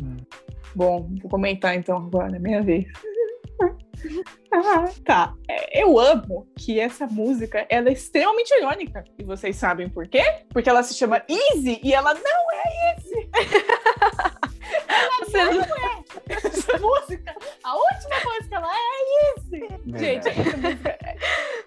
Bom, 0.75 1.09
vou 1.23 1.31
comentar 1.31 1.75
então 1.75 1.97
agora, 1.97 2.39
minha 2.39 2.63
vez. 2.63 2.87
Ah, 4.53 4.85
tá. 5.05 5.35
É, 5.49 5.83
Eu 5.83 5.99
amo 5.99 6.47
que 6.57 6.79
essa 6.79 7.07
música 7.07 7.67
ela 7.69 7.89
é 7.89 7.93
extremamente 7.93 8.55
irônica. 8.55 9.05
E 9.19 9.25
vocês 9.25 9.57
sabem 9.57 9.89
por 9.89 10.07
quê? 10.07 10.23
Porque 10.51 10.69
ela 10.71 10.83
se 10.83 10.95
chama 10.95 11.23
Easy 11.29 11.81
e 11.83 11.93
ela 11.93 12.15
não 12.15 12.53
é 12.53 12.95
Easy. 12.95 13.31
Você 15.21 15.39
Essa 16.29 16.79
música, 16.79 17.35
a 17.65 17.77
última 17.77 18.21
coisa 18.23 18.49
que 18.49 18.55
ela 18.55 18.69
é 18.69 19.39
Easy. 19.39 19.69
Gente, 19.87 20.31
Verdade. 20.31 20.41
essa 20.41 20.57
música. 20.57 20.89
é- 20.91 21.17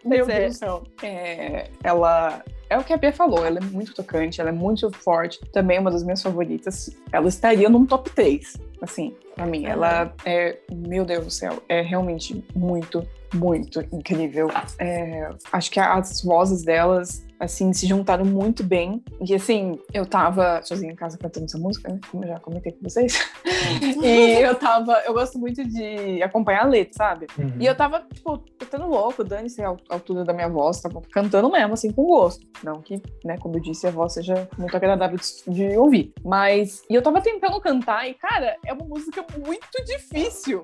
Meu 0.06 0.30
é. 0.30 0.40
Deus 0.40 0.54
do 0.54 0.58
céu. 0.60 0.84
É, 1.04 1.70
ela. 1.84 2.44
É 2.70 2.78
o 2.78 2.84
que 2.84 2.94
a 2.94 2.98
Bia 2.98 3.12
falou, 3.12 3.44
ela 3.44 3.58
é 3.58 3.64
muito 3.64 3.96
tocante, 3.96 4.40
ela 4.40 4.50
é 4.50 4.54
muito 4.54 4.92
forte, 4.92 5.40
também 5.52 5.78
é 5.78 5.80
uma 5.80 5.90
das 5.90 6.04
minhas 6.04 6.22
favoritas. 6.22 6.92
Ela 7.12 7.28
estaria 7.28 7.68
num 7.68 7.84
top 7.84 8.12
3, 8.12 8.58
assim, 8.80 9.16
pra 9.34 9.48
mim. 9.48 9.66
Ela 9.66 10.14
é, 10.24 10.60
meu 10.72 11.04
Deus 11.04 11.26
do 11.26 11.32
céu, 11.32 11.64
é 11.68 11.82
realmente 11.82 12.46
muito, 12.56 13.08
muito 13.34 13.82
incrível. 13.92 14.50
É, 14.78 15.30
acho 15.52 15.72
que 15.72 15.80
as 15.80 16.22
vozes 16.22 16.64
delas, 16.64 17.26
assim, 17.40 17.72
se 17.74 17.88
juntaram 17.88 18.26
muito 18.26 18.64
bem. 18.64 19.02
E 19.26 19.34
assim, 19.34 19.80
eu 19.94 20.06
tava 20.06 20.62
sozinha 20.64 20.92
em 20.92 20.96
casa 20.96 21.18
cantando 21.18 21.46
essa 21.46 21.58
música, 21.58 21.92
né? 21.92 22.00
Como 22.12 22.24
eu 22.24 22.28
já 22.28 22.40
comentei 22.40 22.74
com 22.74 22.84
vocês. 22.84 23.18
e 24.04 24.42
eu 24.42 24.56
tava, 24.56 25.02
eu 25.06 25.14
gosto 25.14 25.40
muito 25.40 25.64
de 25.68 26.22
acompanhar 26.22 26.66
a 26.66 26.68
letra, 26.68 26.94
sabe? 26.94 27.28
Uhum. 27.38 27.54
E 27.60 27.66
eu 27.66 27.76
tava, 27.76 28.06
tipo, 28.14 28.38
tentando 28.58 28.88
louco, 28.88 29.24
dane-se 29.24 29.62
a 29.64 29.70
al- 29.70 29.78
altura 29.90 30.24
da 30.24 30.34
minha 30.34 30.50
voz, 30.50 30.82
tava 30.82 31.02
cantando 31.12 31.50
mesmo, 31.50 31.74
assim, 31.74 31.92
com 31.92 32.04
gosto. 32.06 32.46
Não 32.64 32.82
que, 32.82 33.02
né, 33.24 33.38
como 33.38 33.56
eu 33.56 33.62
disse, 33.62 33.88
a 33.88 33.92
voz 33.92 34.14
seja 34.14 34.48
muito 34.58 34.76
agradável 34.76 35.18
de, 35.18 35.54
de 35.54 35.78
ouvir. 35.78 36.14
Mas, 36.24 36.84
e 36.90 36.96
eu 36.96 37.02
tava 37.02 37.22
tentando 37.22 37.60
cantar, 37.62 38.08
e, 38.10 38.14
cara, 38.16 38.58
é 38.66 38.74
uma 38.74 38.86
música 38.86 39.26
muito 39.46 39.84
difícil. 39.86 40.62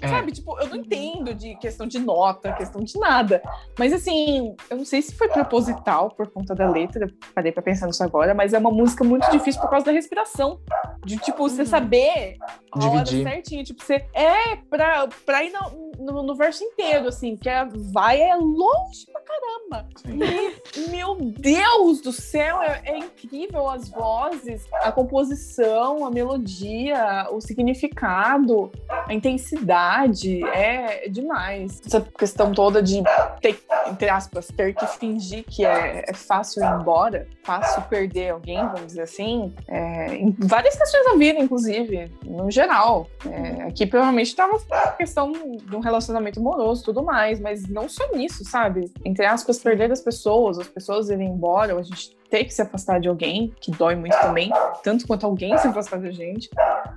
É. 0.00 0.08
Sabe, 0.08 0.32
tipo, 0.32 0.58
eu 0.60 0.68
não 0.68 0.76
entendo 0.76 1.34
de 1.34 1.54
questão 1.56 1.86
de 1.86 1.98
nota, 1.98 2.52
questão 2.52 2.82
de 2.82 2.98
nada. 2.98 3.42
Mas 3.78 3.92
assim, 3.92 4.54
eu 4.70 4.76
não 4.76 4.84
sei 4.84 5.02
se 5.02 5.14
foi 5.14 5.28
proposital 5.28 6.10
por 6.10 6.28
conta 6.30 6.54
da 6.54 6.68
letra, 6.70 7.08
parei 7.34 7.50
pra 7.52 7.62
pensar 7.62 7.86
nisso 7.86 8.02
agora, 8.02 8.34
mas 8.34 8.52
é 8.52 8.58
uma 8.58 8.70
música 8.70 9.02
muito 9.04 9.28
difícil 9.30 9.60
por 9.60 9.70
causa 9.70 9.86
da 9.86 9.92
respiração. 9.92 10.60
De, 11.04 11.16
tipo, 11.18 11.48
você 11.48 11.62
Uhum. 11.62 11.66
saber 11.66 12.36
a 12.72 12.78
Dividir. 12.78 13.20
hora 13.20 13.30
certinha. 13.34 13.64
Tipo, 13.64 13.82
você. 13.84 14.04
É, 14.14 14.56
pra, 14.68 15.08
pra 15.24 15.42
ir 15.44 15.52
no, 15.52 15.92
no, 16.12 16.22
no 16.22 16.34
verso 16.36 16.62
inteiro, 16.64 17.08
assim, 17.08 17.36
que 17.36 17.48
é, 17.48 17.64
vai 17.92 18.20
é 18.20 18.34
longe 18.34 19.06
caramba. 19.28 19.86
E, 20.06 20.90
meu 20.90 21.16
Deus 21.16 22.00
do 22.00 22.12
céu, 22.12 22.62
é, 22.62 22.80
é 22.84 22.98
incrível 22.98 23.68
as 23.68 23.88
vozes, 23.90 24.66
a 24.72 24.90
composição, 24.90 26.06
a 26.06 26.10
melodia, 26.10 27.28
o 27.30 27.40
significado, 27.40 28.72
a 28.88 29.12
intensidade, 29.12 30.42
é 30.44 31.08
demais. 31.08 31.80
Essa 31.84 32.00
questão 32.00 32.52
toda 32.52 32.82
de 32.82 33.02
ter, 33.40 33.60
entre 33.86 34.08
aspas, 34.08 34.48
ter 34.48 34.74
que 34.74 34.86
fingir 34.86 35.44
que 35.44 35.64
é, 35.64 36.04
é 36.08 36.14
fácil 36.14 36.62
ir 36.62 36.80
embora, 36.80 37.28
fácil 37.44 37.82
perder 37.82 38.30
alguém, 38.30 38.58
vamos 38.58 38.88
dizer 38.88 39.02
assim, 39.02 39.54
é, 39.66 40.14
em 40.14 40.34
várias 40.38 40.76
questões 40.76 41.04
da 41.04 41.14
vida, 41.14 41.38
inclusive, 41.38 42.10
no 42.24 42.50
geral. 42.50 43.06
É, 43.26 43.62
aqui 43.64 43.86
provavelmente 43.86 44.28
estava 44.28 44.58
questão 44.96 45.32
de 45.32 45.76
um 45.76 45.80
relacionamento 45.80 46.40
amoroso 46.40 46.82
e 46.82 46.84
tudo 46.84 47.02
mais, 47.02 47.40
mas 47.40 47.68
não 47.68 47.88
só 47.88 48.10
nisso, 48.12 48.44
sabe? 48.44 48.90
Entre 49.18 49.26
aspas, 49.26 49.58
perder 49.58 49.90
as 49.90 50.00
pessoas, 50.00 50.60
as 50.60 50.68
pessoas 50.68 51.10
irem 51.10 51.28
embora, 51.28 51.76
a 51.76 51.82
gente 51.82 52.16
ter 52.30 52.44
que 52.44 52.52
se 52.52 52.62
afastar 52.62 53.00
de 53.00 53.08
alguém, 53.08 53.52
que 53.60 53.70
dói 53.70 53.96
muito 53.96 54.18
também, 54.20 54.50
tanto 54.82 55.06
quanto 55.06 55.26
alguém 55.26 55.56
se 55.58 55.66
afastar 55.66 56.00
da 56.00 56.10
gente. 56.10 56.50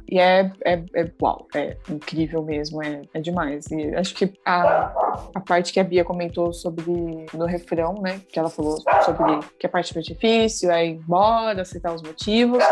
E 0.09 0.19
é, 0.19 0.51
é, 0.65 0.83
é 0.93 1.11
uau, 1.21 1.47
é 1.55 1.77
incrível 1.89 2.43
mesmo, 2.43 2.83
é, 2.83 3.01
é 3.13 3.19
demais. 3.21 3.65
E 3.71 3.95
acho 3.95 4.13
que 4.13 4.33
a, 4.45 4.93
a 5.33 5.39
parte 5.39 5.71
que 5.71 5.79
a 5.79 5.83
Bia 5.83 6.03
comentou 6.03 6.51
sobre 6.51 7.25
no 7.33 7.45
refrão, 7.45 7.95
né? 8.01 8.21
Que 8.29 8.37
ela 8.37 8.49
falou 8.49 8.77
sobre 9.05 9.39
que 9.57 9.65
a 9.65 9.69
parte 9.69 9.93
foi 9.93 10.01
difícil, 10.01 10.69
é 10.71 10.85
ir 10.85 10.95
embora, 10.95 11.61
aceitar 11.61 11.93
os 11.93 12.01
motivos, 12.01 12.63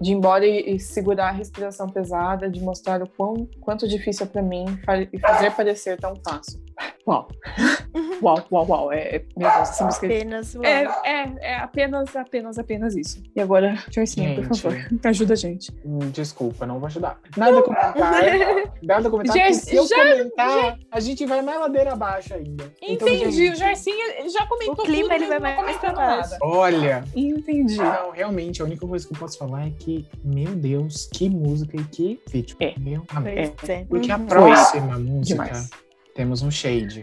de 0.00 0.10
ir 0.10 0.14
embora 0.14 0.44
e, 0.44 0.74
e 0.74 0.80
segurar 0.80 1.28
a 1.28 1.32
respiração 1.32 1.88
pesada, 1.88 2.50
de 2.50 2.60
mostrar 2.60 3.02
o 3.02 3.08
quão, 3.08 3.48
quanto 3.60 3.86
difícil 3.86 4.26
é 4.26 4.28
pra 4.28 4.42
mim 4.42 4.64
e 5.12 5.18
fazer 5.20 5.52
parecer 5.52 5.98
tão 5.98 6.14
fácil. 6.24 6.60
Uau! 7.06 7.28
Uau, 8.20 8.44
uau, 8.50 8.66
uau. 8.68 8.92
É, 8.92 9.16
é, 9.16 9.24
meu 9.36 9.48
Deus, 9.48 9.70
essa 9.70 9.84
música 9.84 10.06
Apenas 10.06 10.54
o 10.54 10.64
é, 10.64 10.84
é, 11.04 11.34
é 11.40 11.56
apenas, 11.56 12.07
apenas, 12.16 12.58
apenas 12.58 12.96
isso. 12.96 13.22
E 13.34 13.40
agora, 13.40 13.76
Joycinha, 13.90 14.34
por 14.42 14.56
favor, 14.56 14.78
ajuda 15.04 15.32
a 15.34 15.36
gente. 15.36 15.72
Hum, 15.84 15.98
Desculpa, 16.12 16.66
não 16.66 16.78
vou 16.78 16.86
ajudar. 16.86 17.18
Nada 17.36 17.58
a 17.58 17.62
comentar. 17.62 17.94
Nada 18.82 19.08
a 19.08 19.10
comentar. 19.10 19.36
Já- 19.36 19.52
se 19.52 19.74
eu 19.76 19.86
já- 19.86 19.96
comentar, 19.96 20.78
a 20.90 21.00
gente 21.00 21.24
vai 21.26 21.42
mais 21.42 21.60
ladeira 21.60 21.92
abaixo 21.92 22.34
ainda. 22.34 22.72
Então, 22.82 23.08
Entendi, 23.08 23.30
gente, 23.32 23.52
o 23.52 23.56
Joycinha 23.58 24.28
já 24.30 24.46
comentou 24.46 24.74
O 24.84 24.86
clima, 24.86 25.08
tudo, 25.10 25.14
ele 25.14 25.26
vai 25.26 25.38
mas 25.38 25.56
não 25.56 25.62
mais 25.64 25.76
pra 25.78 25.92
baixo. 25.92 26.30
nada. 26.30 26.38
Olha, 26.42 27.04
Entendi. 27.14 27.76
não, 27.76 28.10
realmente, 28.10 28.62
a 28.62 28.64
única 28.64 28.86
coisa 28.86 29.06
que 29.06 29.14
eu 29.14 29.18
posso 29.18 29.38
falar 29.38 29.66
é 29.66 29.70
que, 29.78 30.06
meu 30.24 30.54
Deus, 30.54 31.08
que 31.12 31.28
música 31.28 31.76
e 31.76 31.84
que 31.84 32.20
feat. 32.28 32.56
É. 32.60 32.74
Meu 32.78 33.02
amor. 33.08 33.28
É. 33.28 33.48
Porque 33.88 34.10
a 34.10 34.16
Uhum. 34.16 34.26
próxima 34.26 34.98
música, 34.98 35.44
Demais. 35.44 35.70
temos 36.14 36.42
um 36.42 36.50
shade. 36.50 37.02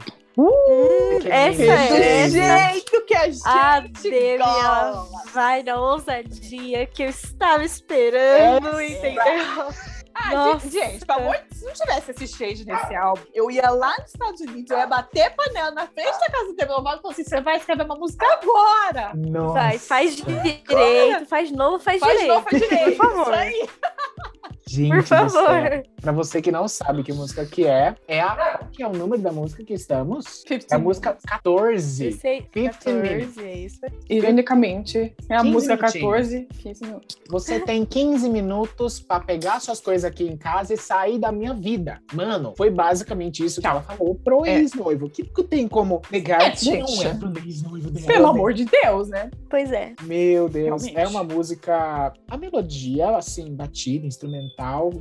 Que 1.22 1.30
essa 1.32 1.64
é. 1.64 2.26
Do 2.28 2.32
jeito 2.32 3.06
que 3.06 3.16
a 3.16 3.30
gente 3.30 3.48
A 3.48 3.80
Demi, 3.80 4.18
ela 4.36 4.92
gosta. 5.10 5.30
vai 5.32 5.64
na 5.64 5.80
ousadia 5.80 6.86
que 6.88 7.04
eu 7.04 7.10
estava 7.10 7.64
esperando, 7.64 8.78
É. 8.80 8.88
entendeu? 8.88 9.74
Ah, 10.18 10.32
Nossa. 10.32 10.70
gente, 10.70 11.06
pelo 11.06 11.20
amor 11.20 11.36
de 11.50 11.58
se 11.58 11.66
não 11.66 11.74
tivesse 11.74 12.12
esse 12.12 12.28
shade 12.28 12.66
nesse 12.66 12.96
álbum, 12.96 13.22
eu 13.34 13.52
ia 13.52 13.70
lá 13.70 13.94
nos 14.00 14.12
Estados 14.12 14.40
Unidos, 14.40 14.72
eu 14.72 14.78
ia 14.78 14.88
bater 14.88 15.30
panela 15.36 15.72
na 15.72 15.88
frente 15.88 16.18
da 16.20 16.28
casa 16.30 16.46
do 16.46 16.56
Demi 16.56 16.72
Lovato 16.72 17.00
e 17.00 17.02
falar 17.02 17.14
assim, 17.14 17.24
você 17.26 17.42
vai 17.42 17.58
escrever 17.58 17.84
uma 17.84 17.96
música 17.98 18.26
agora! 18.32 19.12
Nossa. 19.14 19.54
Vai, 19.54 19.78
faz 19.78 20.16
direito, 20.16 21.26
faz 21.28 21.52
novo, 21.52 21.80
faz, 21.80 22.00
Faz 22.00 22.14
direito. 22.14 22.34
novo, 22.34 22.50
faz 22.50 22.62
direito. 22.62 22.98
Por 22.98 23.06
favor. 23.06 23.22
Isso 23.24 23.34
aí. 23.34 23.70
Gente 24.68 24.90
Por 24.96 25.04
favor. 25.04 25.84
Pra 26.02 26.12
você 26.12 26.42
que 26.42 26.52
não 26.52 26.68
sabe 26.68 27.04
que 27.04 27.14
música 27.14 27.46
que 27.46 27.66
é, 27.66 27.96
é 28.08 28.20
a 28.22 28.60
que 28.72 28.82
é 28.84 28.88
o 28.88 28.92
número 28.94 29.22
da 29.22 29.32
música 29.32 29.64
que 29.64 29.74
estamos. 29.74 30.44
É 30.72 30.76
a 30.76 30.80
música 30.80 31.18
14. 31.26 32.06
16, 32.06 32.46
15 32.52 32.70
14, 32.70 33.42
é 33.46 33.58
isso. 33.58 33.80
Ironicamente, 34.10 35.16
é 35.30 35.36
a 35.36 35.42
15 35.42 35.52
música 35.54 35.76
minutinhos. 35.76 36.04
14, 36.06 36.48
15 36.62 36.84
minutos. 36.86 37.18
Você 37.30 37.60
tem 37.60 37.86
15 37.86 38.30
minutos 38.30 39.00
pra 39.00 39.20
pegar 39.20 39.60
suas 39.60 39.80
coisas 39.80 40.04
aqui 40.06 40.24
em 40.26 40.36
casa 40.38 40.74
e 40.74 40.78
sair 40.78 41.20
da 41.20 41.32
minha 41.32 41.54
vida. 41.54 42.02
Mano, 42.14 42.54
foi 42.58 42.70
basicamente 42.70 43.44
isso 43.46 43.62
que 43.62 43.68
ela 43.68 43.82
falou 43.82 44.16
pro 44.16 44.46
É. 44.46 44.56
ex-noivo. 44.60 45.06
O 45.06 45.10
que, 45.10 45.24
que 45.24 45.44
tem 45.44 45.68
como 45.68 46.02
negar 46.12 46.42
É, 46.42 46.50
que 46.52 46.66
gente. 46.66 46.96
não 46.98 47.04
é 47.04 47.14
pro 47.14 47.34
ex-noivo 47.46 47.92
dela? 47.92 48.08
Pelo 48.08 48.28
amor 48.28 48.54
de 48.54 48.66
Deus, 48.66 49.10
né? 49.10 49.30
Pois 49.50 49.72
é. 49.72 49.94
Meu 50.04 50.50
Deus, 50.50 50.84
Realmente. 50.84 50.98
é 50.98 51.08
uma 51.08 51.24
música. 51.24 52.14
A 52.30 52.38
melodia, 52.38 53.16
assim, 53.18 53.54
batida, 53.56 54.06
instrumental, 54.08 54.56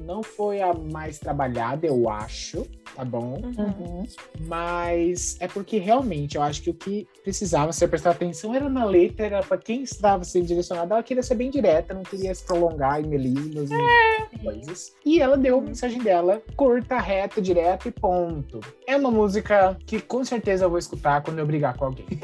não 0.04 0.22
foi 0.22 0.60
a 0.60 0.72
mais 0.72 1.18
trabalhada, 1.18 1.86
eu 1.86 2.08
acho, 2.08 2.66
tá 2.94 3.04
bom? 3.04 3.40
Uhum. 3.42 4.04
Mas 4.46 5.36
é 5.40 5.48
porque 5.48 5.78
realmente 5.78 6.36
eu 6.36 6.42
acho 6.42 6.62
que 6.62 6.70
o 6.70 6.74
que 6.74 7.06
precisava 7.22 7.72
ser 7.72 7.88
prestar 7.88 8.10
atenção 8.10 8.54
era 8.54 8.68
na 8.68 8.84
letra, 8.84 9.26
era 9.26 9.42
pra 9.42 9.56
quem 9.56 9.82
estava 9.82 10.22
sendo 10.24 10.46
direcionado, 10.46 10.92
ela 10.92 11.02
queria 11.02 11.22
ser 11.22 11.34
bem 11.34 11.50
direta, 11.50 11.94
não 11.94 12.02
queria 12.02 12.34
se 12.34 12.44
prolongar 12.44 13.00
em 13.00 13.06
melismas 13.06 13.70
e 13.70 14.38
coisas. 14.38 14.92
E 15.04 15.20
ela 15.20 15.36
deu 15.36 15.58
a 15.58 15.62
mensagem 15.62 16.02
dela, 16.02 16.42
curta, 16.56 16.98
reta, 16.98 17.40
direta 17.40 17.88
e 17.88 17.92
ponto. 17.92 18.60
É 18.86 18.96
uma 18.96 19.10
música 19.10 19.76
que 19.86 20.00
com 20.00 20.24
certeza 20.24 20.64
eu 20.64 20.70
vou 20.70 20.78
escutar 20.78 21.22
quando 21.22 21.38
eu 21.38 21.46
brigar 21.46 21.76
com 21.76 21.86
alguém. 21.86 22.06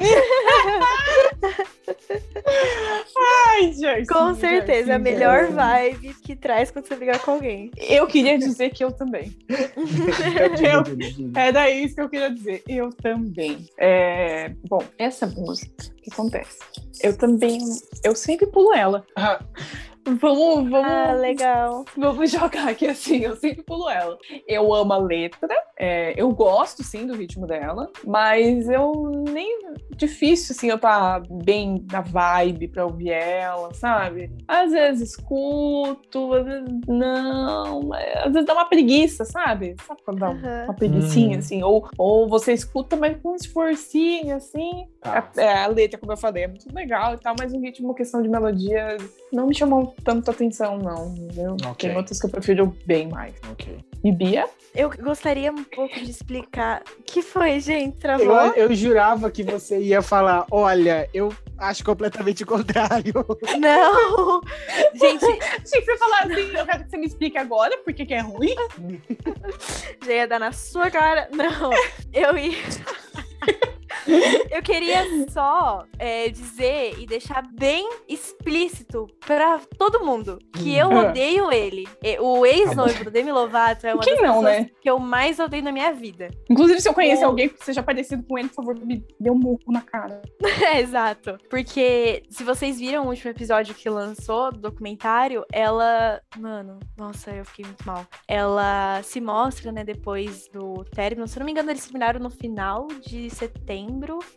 Ai. 3.50 4.06
Com 4.06 4.34
certeza, 4.34 4.92
é 4.92 4.94
a 4.94 4.98
melhor 4.98 5.48
vibe 5.48 6.14
que 6.22 6.36
traz 6.36 6.70
quando 6.70 6.86
você 6.86 6.96
brigar 6.96 7.18
com 7.20 7.32
alguém. 7.32 7.70
Eu 7.76 8.06
queria 8.06 8.38
dizer 8.38 8.70
que 8.70 8.84
eu 8.84 8.92
também. 8.92 9.36
Eu 9.50 10.82
digo. 10.82 11.38
Era 11.38 11.70
isso 11.70 11.94
que 11.94 12.00
eu 12.00 12.08
queria 12.08 12.30
dizer. 12.30 12.62
Eu 12.68 12.90
também. 12.90 13.66
É, 13.78 14.50
Bom, 14.68 14.82
essa 14.98 15.26
música, 15.26 15.72
o 15.82 16.02
que 16.02 16.12
acontece? 16.12 16.58
Eu 17.02 17.16
também. 17.16 17.58
Eu 18.04 18.14
sempre 18.14 18.46
pulo 18.46 18.72
ela. 18.74 19.04
Vamos, 20.18 20.70
vamos. 20.70 20.90
Ah, 20.90 21.12
legal. 21.12 21.84
Vamos 21.96 22.30
jogar 22.30 22.68
aqui 22.68 22.86
assim, 22.86 23.18
eu 23.18 23.36
sempre 23.36 23.62
pulo 23.62 23.88
ela. 23.88 24.18
Eu 24.46 24.72
amo 24.74 24.92
a 24.92 24.98
letra, 24.98 25.48
é, 25.78 26.14
eu 26.20 26.30
gosto 26.32 26.82
sim 26.82 27.06
do 27.06 27.14
ritmo 27.14 27.46
dela, 27.46 27.90
mas 28.04 28.68
eu 28.68 29.24
nem. 29.28 29.60
Difícil 29.96 30.54
assim 30.54 30.68
eu 30.68 30.78
tá 30.78 31.22
bem 31.30 31.84
na 31.92 32.00
vibe 32.00 32.68
pra 32.68 32.86
ouvir 32.86 33.10
ela, 33.10 33.72
sabe? 33.74 34.30
Às 34.48 34.72
vezes 34.72 35.10
escuto, 35.10 36.32
às 36.34 36.44
vezes 36.44 36.68
não, 36.88 37.82
mas 37.84 38.16
às 38.24 38.32
vezes 38.32 38.46
dá 38.46 38.54
uma 38.54 38.64
preguiça, 38.64 39.24
sabe? 39.24 39.76
Sabe 39.86 40.00
quando 40.04 40.18
dá 40.18 40.28
Aham. 40.30 40.64
uma 40.64 40.74
preguicinha 40.74 41.36
Hum. 41.36 41.38
assim? 41.38 41.62
Ou, 41.62 41.88
ou 41.98 42.28
você 42.28 42.52
escuta, 42.52 42.96
mas 42.96 43.16
com 43.22 43.30
um 43.32 43.34
esforcinho 43.36 44.36
assim. 44.36 44.86
Tá. 45.00 45.30
A, 45.36 45.40
é, 45.40 45.62
a 45.64 45.66
letra, 45.66 45.98
como 45.98 46.12
eu 46.12 46.16
falei, 46.16 46.44
é 46.44 46.48
muito 46.48 46.72
legal 46.74 47.14
e 47.14 47.18
tal, 47.18 47.34
mas 47.38 47.52
o 47.52 47.60
ritmo, 47.60 47.94
questão 47.94 48.22
de 48.22 48.28
melodia, 48.28 48.96
não 49.32 49.46
me 49.46 49.54
chamou 49.54 49.94
tanto 50.04 50.30
atenção, 50.30 50.78
não. 50.78 51.14
Entendeu? 51.14 51.56
Ok. 51.64 51.88
Tem 51.88 51.96
outras 51.96 52.18
que 52.18 52.26
eu 52.26 52.30
prefiro 52.30 52.76
bem 52.86 53.08
mais. 53.08 53.34
ok. 53.50 53.78
E 54.02 54.12
Bia? 54.12 54.48
Eu 54.74 54.88
gostaria 54.90 55.52
um 55.52 55.64
pouco 55.64 55.94
de 55.96 56.10
explicar. 56.10 56.82
O 56.98 57.02
que 57.02 57.20
foi, 57.20 57.60
gente? 57.60 57.98
Travou? 57.98 58.34
Eu, 58.54 58.68
eu 58.68 58.74
jurava 58.74 59.30
que 59.30 59.42
você 59.42 59.78
ia 59.78 60.00
falar, 60.00 60.46
olha, 60.50 61.08
eu 61.12 61.34
acho 61.58 61.84
completamente 61.84 62.44
o 62.44 62.46
contrário. 62.46 63.12
Não! 63.58 64.40
Gente, 64.94 65.26
que 65.36 65.82
você 65.82 65.96
falar 65.98 66.20
assim, 66.22 66.56
eu 66.56 66.64
quero 66.64 66.84
que 66.84 66.90
você 66.90 66.96
me 66.96 67.06
explique 67.06 67.36
agora 67.36 67.76
por 67.78 67.92
que 67.92 68.06
que 68.06 68.14
é 68.14 68.20
ruim. 68.20 68.54
já 70.06 70.12
ia 70.12 70.26
dar 70.26 70.38
na 70.38 70.52
sua 70.52 70.90
cara. 70.90 71.28
Não, 71.32 71.70
eu 72.12 72.38
ia. 72.38 72.56
Eu 74.50 74.62
queria 74.62 75.04
só 75.30 75.84
é, 75.98 76.28
dizer 76.28 76.98
e 76.98 77.06
deixar 77.06 77.42
bem 77.52 77.88
explícito 78.08 79.06
pra 79.26 79.60
todo 79.78 80.04
mundo 80.04 80.38
que 80.54 80.74
eu 80.76 80.88
Hum. 80.88 81.08
odeio 81.08 81.52
ele. 81.52 81.86
E- 82.02 82.18
O 82.20 82.44
ex-noivo 82.46 83.04
do 83.04 83.10
Demi 83.10 83.32
Lovato 83.32 83.86
é 83.86 83.94
uma 83.94 84.02
Quem 84.02 84.14
das 84.14 84.22
não, 84.22 84.34
pessoas 84.42 84.60
né? 84.60 84.70
que 84.80 84.90
eu 84.90 84.98
mais 84.98 85.38
odeio 85.38 85.62
na 85.62 85.72
minha 85.72 85.92
vida. 85.92 86.28
Inclusive, 86.48 86.80
se 86.80 86.88
eu 86.88 86.94
conhecer 86.94 87.24
Eu- 87.24 87.28
alguém 87.28 87.48
que 87.48 87.64
seja 87.64 87.82
parecido 87.82 88.22
com 88.24 88.38
ele, 88.38 88.48
por 88.48 88.56
favor, 88.56 88.78
me 88.80 89.04
dê 89.18 89.30
um 89.30 89.34
murro 89.38 89.60
na 89.68 89.80
cara. 89.82 90.20
É, 90.70 90.80
exato. 90.80 91.36
Porque 91.48 92.22
se 92.30 92.44
vocês 92.44 92.78
viram 92.78 93.04
o 93.04 93.08
último 93.08 93.30
episódio 93.30 93.74
que 93.74 93.88
lançou 93.88 94.52
do 94.52 94.58
documentário, 94.58 95.44
ela. 95.52 96.20
Mano, 96.38 96.78
nossa, 96.98 97.30
eu 97.30 97.44
fiquei 97.44 97.64
muito 97.64 97.84
mal. 97.86 98.06
Ela 98.28 99.00
se 99.02 99.20
mostra, 99.20 99.72
né, 99.72 99.82
depois 99.84 100.46
do 100.52 100.84
término. 100.84 101.26
Se 101.26 101.36
eu 101.36 101.40
não 101.40 101.46
me 101.46 101.52
engano, 101.52 101.70
eles 101.70 101.84
terminaram 101.84 102.20
no 102.20 102.30
final 102.30 102.86
de 103.06 103.30
setembro. 103.30 103.89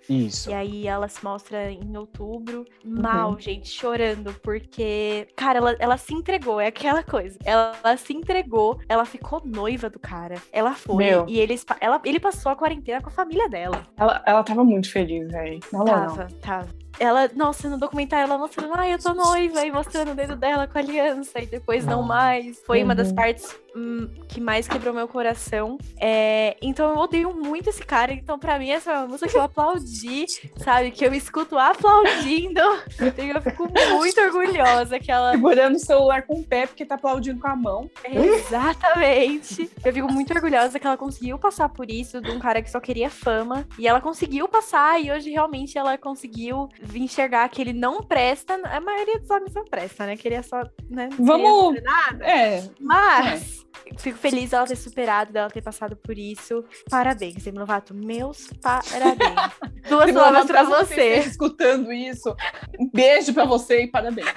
Isso. 0.09 0.49
E 0.49 0.53
aí 0.53 0.87
ela 0.87 1.07
se 1.07 1.23
mostra 1.23 1.71
em 1.71 1.95
outubro. 1.97 2.65
Mal, 2.83 3.39
gente, 3.39 3.69
chorando. 3.69 4.33
Porque, 4.41 5.27
cara, 5.35 5.59
ela, 5.59 5.75
ela 5.79 5.97
se 5.97 6.13
entregou. 6.13 6.59
É 6.59 6.67
aquela 6.67 7.03
coisa. 7.03 7.37
Ela, 7.45 7.73
ela 7.83 7.97
se 7.97 8.13
entregou. 8.13 8.79
Ela 8.89 9.05
ficou 9.05 9.41
noiva 9.45 9.89
do 9.89 9.99
cara. 9.99 10.35
Ela 10.51 10.73
foi. 10.73 11.05
Meu. 11.05 11.25
E 11.27 11.39
eles, 11.39 11.63
pa- 11.63 11.77
ela, 11.79 12.01
ele 12.03 12.19
passou 12.19 12.51
a 12.51 12.55
quarentena 12.55 13.01
com 13.01 13.09
a 13.09 13.11
família 13.11 13.47
dela. 13.49 13.85
Ela, 13.97 14.23
ela 14.25 14.43
tava 14.43 14.63
muito 14.63 14.91
feliz, 14.91 15.27
velho. 15.31 15.59
Tava, 15.85 16.27
tava. 16.41 16.82
Ela, 16.99 17.29
nossa, 17.35 17.67
no 17.69 17.77
documentário 17.77 18.25
ela 18.25 18.37
mostrando, 18.37 18.73
ai, 18.75 18.93
eu 18.93 18.99
tô 18.99 19.13
noiva, 19.13 19.65
e 19.65 19.71
mostrando 19.71 20.11
o 20.11 20.15
dedo 20.15 20.35
dela 20.35 20.67
com 20.67 20.77
a 20.77 20.81
aliança, 20.81 21.39
e 21.39 21.45
depois 21.45 21.85
não 21.85 22.01
Ah. 22.03 22.07
mais. 22.07 22.61
Foi 22.65 22.83
uma 22.83 22.93
das 22.95 23.09
Uhum. 23.09 23.15
partes 23.15 23.55
hum, 23.75 24.07
que 24.29 24.39
mais 24.39 24.67
quebrou 24.67 24.93
meu 24.93 25.07
coração. 25.07 25.77
É, 25.99 26.55
então 26.61 26.91
eu 26.91 26.97
odeio 26.97 27.33
muito 27.33 27.69
esse 27.71 27.83
cara, 27.83 28.13
então 28.13 28.37
pra 28.37 28.59
mim 28.59 28.69
essa 28.69 28.91
é 28.91 28.97
uma 28.99 29.07
música 29.07 29.27
que 29.27 29.35
eu 29.37 29.41
aplaudi, 29.41 30.25
sabe? 30.57 30.91
Que 30.91 31.03
eu 31.05 31.13
escuto 31.13 31.57
aplaudindo, 31.57 32.59
eu 33.35 33.41
fico 33.41 33.67
muito 33.97 34.21
orgulhosa 34.21 34.99
que 34.99 35.11
ela 35.11 35.31
Segurando 35.31 35.75
o 35.75 35.79
celular 35.79 36.21
com 36.21 36.35
o 36.39 36.43
pé 36.43 36.67
porque 36.67 36.85
tá 36.85 36.95
aplaudindo 36.95 37.39
com 37.39 37.47
a 37.47 37.55
mão. 37.55 37.89
Exatamente. 38.07 39.69
Eu 39.83 39.91
fico 39.93 40.11
muito 40.11 40.31
orgulhosa 40.33 40.79
que 40.79 40.85
ela 40.85 40.95
conseguiu 40.97 41.37
passar 41.39 41.67
por 41.69 41.89
isso, 41.89 42.21
de 42.21 42.29
um 42.31 42.39
cara 42.39 42.61
que 42.61 42.69
só 42.69 42.79
queria 42.79 43.09
fama. 43.09 43.65
E 43.79 43.87
ela 43.87 43.99
conseguiu 43.99 44.47
passar, 44.47 45.01
e 45.01 45.11
hoje 45.11 45.31
realmente 45.31 45.77
ela 45.77 45.97
conseguiu 45.97 46.69
enxergar 46.95 47.47
que 47.49 47.61
ele 47.61 47.73
não 47.73 48.01
presta. 48.03 48.55
A 48.65 48.79
maioria 48.79 49.19
dos 49.19 49.29
homens 49.29 49.53
não 49.53 49.65
presta, 49.65 50.05
né? 50.05 50.15
Queria 50.17 50.43
só, 50.43 50.61
né? 50.89 51.09
Vamos- 51.19 51.81
nada. 51.81 52.25
É, 52.25 52.63
Mas 52.79 53.63
fico 53.97 54.17
feliz 54.17 54.51
dela 54.51 54.65
ter 54.65 54.75
superado, 54.75 55.31
dela 55.33 55.49
ter 55.49 55.61
passado 55.61 55.95
por 55.95 56.17
isso. 56.17 56.63
Parabéns, 56.89 57.35
Demi 57.43 57.59
Lovato. 57.59 57.93
Meus 57.93 58.47
parabéns. 58.61 59.51
Duas 59.89 60.11
palavras 60.11 60.45
pra 60.45 60.63
você 60.63 60.95
você. 60.95 61.15
escutando 61.29 61.91
isso. 61.91 62.35
Um 62.79 62.89
beijo 62.89 63.33
pra 63.33 63.45
você 63.45 63.83
e 63.83 63.87
parabéns. 63.87 64.27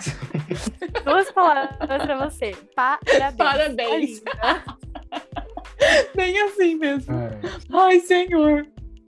Duas 1.05 1.31
palavras 1.33 1.77
pra 1.77 2.29
você. 2.29 2.57
Parabéns. 2.75 3.37
Parabéns. 3.37 4.21
Tá. 4.21 4.77
Bem 6.15 6.41
assim 6.43 6.75
mesmo. 6.77 7.15
É. 7.15 7.41
Ai, 7.73 8.01
senhor. 8.01 8.67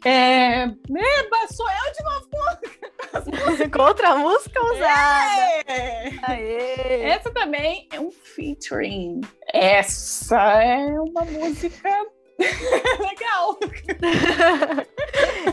É. 0.09 0.63
Eba, 0.63 1.49
sou 1.53 1.67
eu 1.69 1.93
de 1.93 2.03
novo. 2.03 3.69
Com 3.77 3.83
outra 3.83 4.17
música 4.17 4.65
usada. 4.65 5.43
É. 5.67 6.11
Aê. 6.23 7.03
Essa 7.11 7.31
também 7.31 7.87
é 7.93 8.01
um 8.01 8.11
featuring. 8.11 9.21
Essa 9.53 10.63
é 10.63 10.99
uma 10.99 11.25
música 11.25 11.91
legal. 12.39 13.59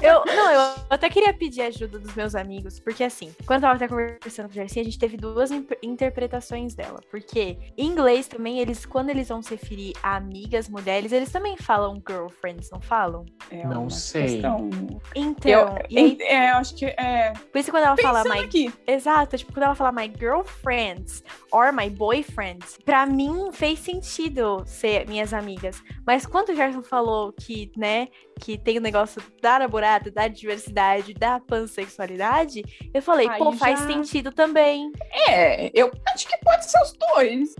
Eu, 0.05 0.23
não, 0.25 0.51
eu 0.51 0.75
até 0.89 1.09
queria 1.09 1.33
pedir 1.33 1.61
ajuda 1.61 1.99
dos 1.99 2.13
meus 2.15 2.35
amigos, 2.35 2.79
porque 2.79 3.03
assim, 3.03 3.33
quando 3.45 3.57
eu 3.63 3.69
tava 3.69 3.75
até 3.75 3.87
conversando 3.87 4.45
com 4.47 4.51
a 4.51 4.55
Jercy, 4.55 4.79
a 4.79 4.83
gente 4.83 4.99
teve 4.99 5.17
duas 5.17 5.51
imp- 5.51 5.71
interpretações 5.81 6.75
dela. 6.75 6.99
Porque 7.09 7.57
em 7.77 7.87
inglês 7.87 8.27
também, 8.27 8.59
eles, 8.59 8.85
quando 8.85 9.09
eles 9.09 9.27
vão 9.29 9.41
se 9.41 9.51
referir 9.51 9.93
a 10.03 10.15
amigas, 10.15 10.69
mulheres, 10.69 11.11
eles 11.11 11.31
também 11.31 11.57
falam 11.57 12.01
girlfriends, 12.07 12.69
não 12.71 12.79
falam? 12.81 13.25
É 13.49 13.65
Não 13.65 13.89
sei. 13.89 14.23
questão- 14.33 14.69
Então, 15.15 15.51
Eu, 15.89 15.97
aí, 15.97 16.17
é, 16.21 16.51
eu 16.51 16.55
acho 16.57 16.75
que 16.75 16.85
é. 16.85 17.33
por 17.51 17.57
isso 17.59 17.65
que 17.65 17.71
quando 17.71 17.85
ela 17.85 17.97
fala 17.97 18.23
my 18.23 18.39
aqui. 18.39 18.73
Exato, 18.87 19.37
tipo, 19.37 19.51
quando 19.53 19.63
ela 19.63 19.75
fala 19.75 19.91
my 19.91 20.11
girlfriends 20.17 21.23
or 21.51 21.73
my 21.73 21.89
boyfriends, 21.89 22.77
pra 22.83 23.05
mim 23.05 23.49
fez 23.51 23.79
sentido 23.79 24.63
ser 24.65 25.07
minhas 25.07 25.33
amigas. 25.33 25.81
Mas 26.05 26.25
quando 26.25 26.49
o 26.49 26.55
Gerson 26.55 26.83
falou 26.83 27.33
que, 27.33 27.71
né, 27.77 28.07
que 28.39 28.57
tem 28.57 28.77
o 28.77 28.81
negócio 28.81 29.21
da 29.41 29.59
namorada, 29.59 30.11
da 30.11 30.27
diversidade, 30.27 31.13
da 31.13 31.39
pansexualidade, 31.39 32.63
eu 32.93 33.01
falei, 33.01 33.27
Aí 33.29 33.37
pô, 33.39 33.51
faz 33.53 33.79
já- 33.79 33.87
sentido 33.87 34.31
também. 34.31 34.91
É, 35.27 35.71
eu 35.73 35.91
acho 36.13 36.27
que 36.27 36.37
pode 36.37 36.69
ser 36.69 36.81
os 36.81 36.93
dois. 36.93 37.55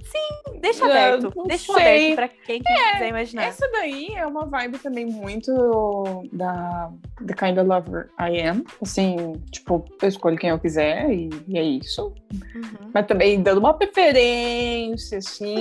Deixa 0.61 0.83
Eu 0.85 0.91
aberto. 0.91 1.43
Deixa 1.47 1.73
sei. 1.73 1.83
É, 1.83 2.13
aberto 2.13 2.15
pra 2.15 2.27
quem 2.45 2.61
quiser 2.61 3.09
imaginar. 3.09 3.43
Essa 3.43 3.67
daí 3.71 4.07
é 4.15 4.25
uma 4.25 4.45
vibe 4.45 4.77
também 4.79 5.05
muito 5.05 6.23
da 6.33 6.91
The 7.25 7.33
Kind 7.33 7.57
of 7.57 7.67
Lover 7.67 8.09
I 8.19 8.41
Am. 8.41 8.63
Assim, 8.81 9.33
tipo, 9.51 9.85
eu 10.01 10.07
escolho 10.07 10.37
quem 10.37 10.49
eu 10.49 10.59
quiser 10.59 11.09
e, 11.11 11.29
e 11.47 11.57
é 11.57 11.63
isso. 11.63 12.13
Uhum. 12.33 12.91
Mas 12.93 13.05
também 13.05 13.41
dando 13.41 13.59
uma 13.59 13.73
preferência, 13.73 15.19
assim. 15.19 15.55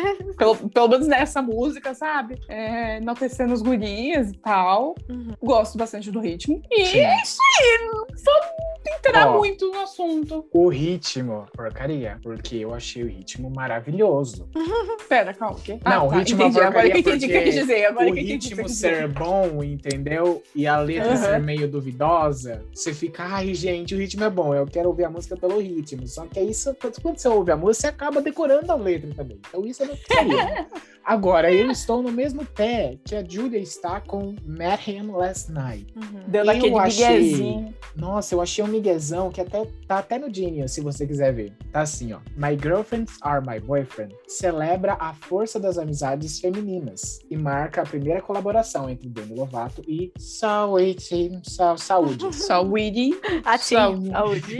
pelo, 0.36 0.56
pelo 0.70 0.88
menos 0.88 1.06
nessa 1.06 1.40
música, 1.42 1.94
sabe? 1.94 2.38
É, 2.48 2.98
enaltecendo 2.98 3.52
os 3.52 3.62
gurias 3.62 4.30
e 4.30 4.38
tal. 4.38 4.59
Uhum. 5.08 5.32
Gosto 5.42 5.76
bastante 5.78 6.10
do 6.10 6.20
ritmo. 6.20 6.62
E 6.70 6.86
Sim. 6.86 6.98
é 7.00 7.22
isso 7.22 7.38
aí. 7.58 7.78
Não 7.86 8.06
vamos 8.06 8.60
entrar 8.98 9.28
Ó. 9.28 9.38
muito 9.38 9.70
no 9.70 9.80
assunto. 9.80 10.46
O 10.52 10.68
ritmo, 10.68 11.46
porcaria, 11.54 12.18
porque 12.22 12.56
eu 12.56 12.74
achei 12.74 13.02
o 13.02 13.06
ritmo 13.08 13.50
maravilhoso. 13.50 14.48
Pera, 15.08 15.32
calma. 15.34 15.56
o 15.56 15.60
quê? 15.60 15.78
Não, 15.84 16.06
o 16.06 16.10
tá, 16.10 16.18
ritmo 16.18 16.42
é 16.42 16.46
entendi. 16.46 16.60
Agora 16.60 16.90
que 16.90 16.96
eu 16.96 17.00
entendi 17.00 17.26
o 17.26 17.28
que 17.28 17.34
eu 17.36 17.42
quis 17.42 17.54
porque 17.54 17.60
dizer. 17.60 17.84
Agora 17.86 18.10
o 18.10 18.12
que 18.12 18.18
eu 18.20 18.24
entendi 18.24 18.36
o 18.36 18.40
que 18.40 18.48
ritmo 18.54 18.64
dizer. 18.66 18.96
ser 18.96 19.08
bom, 19.08 19.62
entendeu? 19.64 20.42
E 20.54 20.66
a 20.66 20.78
letra 20.78 21.08
Aham. 21.12 21.16
ser 21.16 21.40
meio 21.40 21.68
duvidosa, 21.68 22.64
você 22.72 22.92
fica, 22.94 23.24
ai, 23.24 23.54
gente, 23.54 23.94
o 23.94 23.98
ritmo 23.98 24.24
é 24.24 24.30
bom, 24.30 24.54
eu 24.54 24.66
quero 24.66 24.88
ouvir 24.88 25.04
a 25.04 25.10
música 25.10 25.36
pelo 25.36 25.58
ritmo. 25.60 26.06
Só 26.06 26.26
que 26.26 26.38
aí, 26.38 26.50
isso- 26.50 26.74
quando 26.80 27.16
você 27.18 27.28
ouve 27.28 27.50
a 27.52 27.56
música, 27.56 27.80
você 27.82 27.86
acaba 27.88 28.20
decorando 28.20 28.70
a 28.70 28.74
letra 28.76 29.10
também. 29.14 29.38
Então 29.48 29.64
isso 29.66 29.82
eu 29.82 29.88
não 29.88 29.96
queria. 29.96 30.66
Agora, 31.04 31.52
eu 31.52 31.70
estou 31.70 32.02
no 32.02 32.12
mesmo 32.12 32.44
pé 32.44 32.98
que 33.04 33.16
a 33.16 33.24
Julia 33.26 33.58
está 33.58 34.00
com 34.00 34.34
Met 34.44 34.90
Him 34.90 35.10
Last 35.10 35.50
Night. 35.50 35.86
Uhum. 35.96 36.20
Dando 36.28 36.50
Eu 36.52 36.56
aquele 36.58 36.78
achei- 36.78 37.18
miguezinho. 37.20 37.74
Nossa, 37.96 38.34
eu 38.34 38.40
achei 38.40 38.62
um 38.62 38.68
miguezão 38.68 39.30
que 39.30 39.40
até 39.40 39.66
tá 39.86 39.98
até 39.98 40.18
no 40.18 40.32
Genius, 40.32 40.72
se 40.72 40.80
você 40.80 41.06
quiser 41.06 41.32
ver. 41.34 41.52
Tá 41.72 41.80
assim, 41.82 42.12
ó. 42.12 42.18
My 42.36 42.56
girlfriends 42.60 43.16
are 43.22 43.44
my 43.44 43.58
boyfriend. 43.58 44.14
Celebra 44.28 44.96
a 45.00 45.12
força 45.12 45.58
das 45.58 45.76
amizades 45.78 46.38
femininas 46.38 47.18
e 47.30 47.36
marca 47.36 47.82
a 47.82 47.84
primeira 47.84 48.22
colaboração 48.22 48.88
entre 48.88 49.08
Demi 49.08 49.34
Lovato 49.34 49.82
e 49.88 50.12
Saúde. 50.18 51.40
Sa 51.44 51.76
saúde. 51.76 52.18
Tim, 52.18 52.32
Saúde. 52.32 54.10
saúde. 54.10 54.58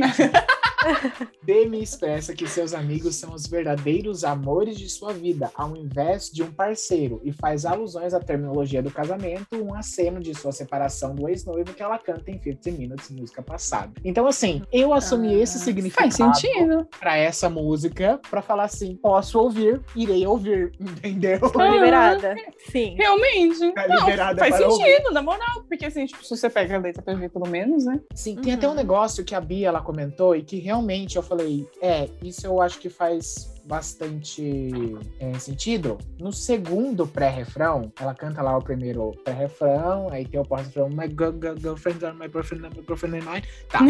Demi 1.43 1.83
expressa 1.83 2.35
que 2.35 2.47
seus 2.47 2.73
amigos 2.75 3.17
são 3.17 3.35
os 3.35 3.47
verdadeiros 3.47 4.25
amores 4.25 4.77
de 4.77 4.89
sua 4.89 5.13
vida, 5.13 5.51
ao 5.55 5.77
invés 5.77 6.31
de 6.31 6.43
um 6.43 6.51
parceiro, 6.51 7.21
e 7.25 7.33
faz 7.33 7.65
alusões 7.65 8.15
à 8.15 8.21
terminologia 8.21 8.83
do 8.83 8.91
casamento, 8.91 9.57
um 9.57 9.75
aceno 9.75 10.21
de 10.21 10.35
sua 10.35 10.53
separação 10.53 11.15
do 11.15 11.29
ex-noivo 11.29 11.73
que 11.75 11.83
ela 11.83 11.99
canta 11.99 12.31
em 12.31 12.35
50 12.41 12.71
Minutes, 12.71 13.11
música 13.11 13.43
passada. 13.43 13.93
Então, 14.05 14.27
assim, 14.27 14.63
eu 14.73 14.93
assumi 14.95 15.35
esse 15.35 15.57
Ah, 15.59 15.61
significado 15.61 16.13
Faz 16.15 16.37
sentido. 16.39 16.87
pra 16.99 17.17
essa 17.17 17.49
música, 17.51 18.21
pra 18.31 18.41
falar 18.43 18.65
assim, 18.65 18.97
posso 18.97 19.39
ouvir, 19.39 19.81
irei 19.97 20.27
ouvir, 20.27 20.73
entendeu? 20.81 21.41
Tô 21.41 21.63
liberada. 21.67 22.35
Sim. 22.71 22.95
Realmente. 22.97 23.73
Tá 23.73 23.89
Não, 23.89 24.01
liberada 24.01 24.39
faz 24.39 24.57
sentido, 24.57 25.11
na 25.13 25.23
moral. 25.23 25.65
Porque 25.69 25.87
assim, 25.87 26.07
tipo, 26.07 26.23
se 26.25 26.37
você 26.37 26.49
pega 26.51 26.77
a 26.77 26.79
letra 26.79 27.03
pra 27.03 27.15
ver 27.15 27.31
pelo 27.31 27.49
menos, 27.49 27.85
né? 27.85 28.01
Sim, 28.15 28.37
tem 28.37 28.53
Uhum. 28.53 28.59
até 28.59 28.69
um 28.69 28.75
negócio 28.75 29.25
que 29.25 29.35
a 29.35 29.41
Bia 29.41 29.69
ela 29.69 29.81
comentou 29.81 30.35
e 30.37 30.43
que 30.43 30.59
realmente 30.71 31.17
eu 31.17 31.23
falei, 31.23 31.69
é, 31.83 32.09
isso 32.23 32.47
eu 32.47 32.61
acho 32.61 32.79
que 32.79 32.89
faz 32.89 33.53
bastante 33.71 34.99
é, 35.21 35.39
sentido. 35.39 35.97
No 36.19 36.33
segundo 36.33 37.07
pré-refrão, 37.07 37.93
ela 38.01 38.13
canta 38.13 38.43
lá 38.43 38.59
o 38.59 38.63
primeiro 38.63 39.13
pré-refrão, 39.25 40.09
aí 40.11 40.27
tem 40.27 40.41
o 40.41 40.45
pós-refrão, 40.45 40.89
my 40.89 41.07
girl, 41.07 41.31
girl, 41.41 41.57
girlfriend 41.57 42.05
are 42.05 42.17
my 42.17 42.27
boyfriend, 42.27 42.63
my 42.65 42.71
girlfriend 42.85 43.19
and 43.19 43.31
mine. 43.31 43.43
Tá. 43.69 43.79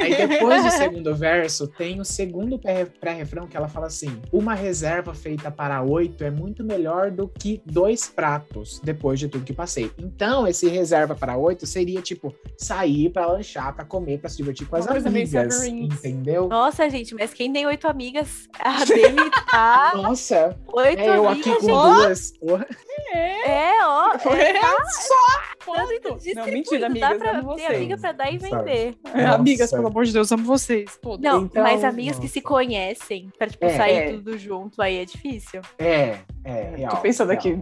Aí 0.00 0.26
depois 0.26 0.64
do 0.64 0.70
segundo 0.70 1.14
verso, 1.14 1.68
tem 1.68 2.00
o 2.00 2.04
segundo 2.04 2.58
pré- 2.58 2.86
pré-refrão 2.86 3.46
que 3.46 3.56
ela 3.56 3.68
fala 3.68 3.86
assim: 3.86 4.20
uma 4.32 4.54
reserva 4.54 5.14
feita 5.14 5.50
para 5.50 5.80
oito 5.82 6.24
é 6.24 6.30
muito 6.30 6.64
melhor 6.64 7.12
do 7.12 7.28
que 7.28 7.62
dois 7.64 8.08
pratos 8.08 8.80
depois 8.82 9.20
de 9.20 9.28
tudo 9.28 9.44
que 9.44 9.52
passei. 9.52 9.92
Então, 9.96 10.46
esse 10.48 10.68
reserva 10.68 11.14
para 11.14 11.36
oito 11.36 11.66
seria 11.66 12.02
tipo 12.02 12.34
sair 12.58 13.10
pra 13.10 13.26
lanchar, 13.26 13.74
pra 13.74 13.84
comer, 13.84 14.18
pra 14.18 14.28
se 14.28 14.38
divertir 14.38 14.66
com 14.66 14.76
as 14.76 14.86
Uma 14.86 14.96
amigas, 14.96 15.66
entendeu? 15.66 16.48
Nossa, 16.48 16.88
gente, 16.90 17.14
mas 17.14 17.32
quem 17.32 17.52
tem 17.52 17.66
oito 17.66 17.86
amigas? 17.86 18.48
A 18.58 18.84
Demi 18.84 19.19
tá 19.50 19.92
Nossa, 19.94 20.56
oito 20.72 21.00
é 21.00 21.16
eu 21.16 21.28
aqui 21.28 21.54
com 21.56 21.66
duas. 21.66 22.32
Porra. 22.38 22.66
É, 23.12 23.84
ó. 23.84 24.12
É, 24.34 24.50
É, 24.50 24.60
tá 24.60 24.76
só 24.90 25.64
ponto. 25.64 26.18
Não, 26.34 26.44
mentira, 26.46 26.80
Dá 26.80 26.86
amigas, 26.86 27.18
pra 27.18 27.38
amo 27.38 27.56
ter 27.56 27.66
amiga 27.66 27.98
pra 27.98 28.12
dar 28.12 28.32
e 28.32 28.38
vender. 28.38 28.94
É, 29.14 29.24
amigas, 29.26 29.70
pelo 29.70 29.88
amor 29.88 30.04
de 30.04 30.12
Deus, 30.12 30.30
amo 30.32 30.44
vocês. 30.44 30.96
Todas. 31.02 31.20
Não, 31.20 31.42
Então, 31.42 31.62
mas 31.62 31.82
amigas 31.84 32.16
que 32.16 32.22
nossa. 32.22 32.32
se 32.34 32.40
conhecem 32.40 33.30
pra, 33.36 33.46
tipo, 33.48 33.64
É. 33.66 33.76
sair 33.76 33.96
É. 33.96 34.12
tudo 34.12 34.38
junto, 34.38 34.80
aí 34.80 34.98
é 34.98 35.04
difícil. 35.04 35.60
É, 35.78 36.18
é, 36.44 36.74
real. 36.76 36.90
Tô 36.92 36.96
pensando 36.98 37.28
real, 37.30 37.38
aqui. 37.38 37.58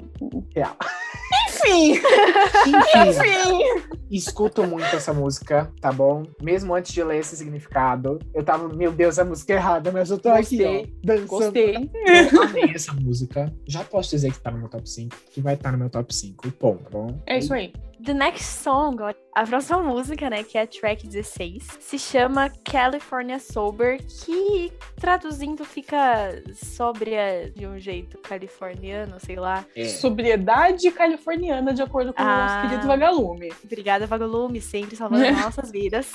Real. 0.54 0.76
Enfim, 1.66 1.92
Enfim, 1.92 3.08
enfim. 3.08 3.94
escuto 4.10 4.62
muito 4.66 4.94
essa 4.94 5.12
música, 5.12 5.70
tá 5.80 5.92
bom? 5.92 6.22
Mesmo 6.42 6.74
antes 6.74 6.92
de 6.92 7.02
ler 7.02 7.18
esse 7.18 7.36
significado, 7.36 8.18
eu 8.34 8.42
tava, 8.42 8.68
meu 8.68 8.92
Deus, 8.92 9.18
a 9.18 9.24
música 9.24 9.52
é 9.52 9.56
errada, 9.56 9.90
mas 9.92 10.10
eu 10.10 10.18
tô 10.18 10.28
aqui, 10.28 10.64
ó, 10.64 10.68
Gostei, 10.68 10.94
dançando. 11.02 11.26
Gostei. 11.28 11.90
Eu 12.32 12.42
amei 12.42 12.72
essa 12.74 12.92
música. 12.94 13.52
Já 13.66 13.84
posso 13.84 14.10
dizer 14.10 14.32
que 14.32 14.40
tá 14.40 14.50
no 14.50 14.58
meu 14.58 14.68
top 14.68 14.88
5, 14.88 15.16
que 15.32 15.40
vai 15.40 15.54
estar 15.54 15.72
no 15.72 15.78
meu 15.78 15.90
top 15.90 16.14
5. 16.14 16.46
E 16.48 16.50
ponto, 16.50 16.84
tá 16.84 16.90
bom? 16.90 17.18
É 17.26 17.38
isso 17.38 17.52
aí. 17.52 17.72
The 18.08 18.14
next 18.14 18.62
song, 18.64 18.96
a 19.34 19.46
próxima 19.46 19.82
música, 19.82 20.30
né, 20.30 20.42
que 20.42 20.56
é 20.56 20.62
a 20.62 20.66
track 20.66 21.06
16, 21.06 21.76
se 21.78 21.98
chama 21.98 22.50
California 22.64 23.38
Sober, 23.38 23.98
que 24.24 24.72
traduzindo 24.96 25.62
fica 25.62 26.42
sóbria 26.54 27.52
de 27.54 27.66
um 27.66 27.78
jeito 27.78 28.16
californiano, 28.16 29.20
sei 29.20 29.36
lá. 29.36 29.62
É. 29.76 29.84
Sobriedade 29.84 30.90
californiana, 30.90 31.74
de 31.74 31.82
acordo 31.82 32.14
com 32.14 32.22
o 32.22 32.26
Ah. 32.26 32.46
nosso 32.46 32.68
querido 32.70 32.86
Vagalume. 32.88 33.52
Obrigada, 33.62 34.06
Vagalume, 34.06 34.58
sempre 34.62 34.96
salvando 34.96 35.26
as 35.26 35.36
nossas 35.44 35.70
vidas. 35.70 36.10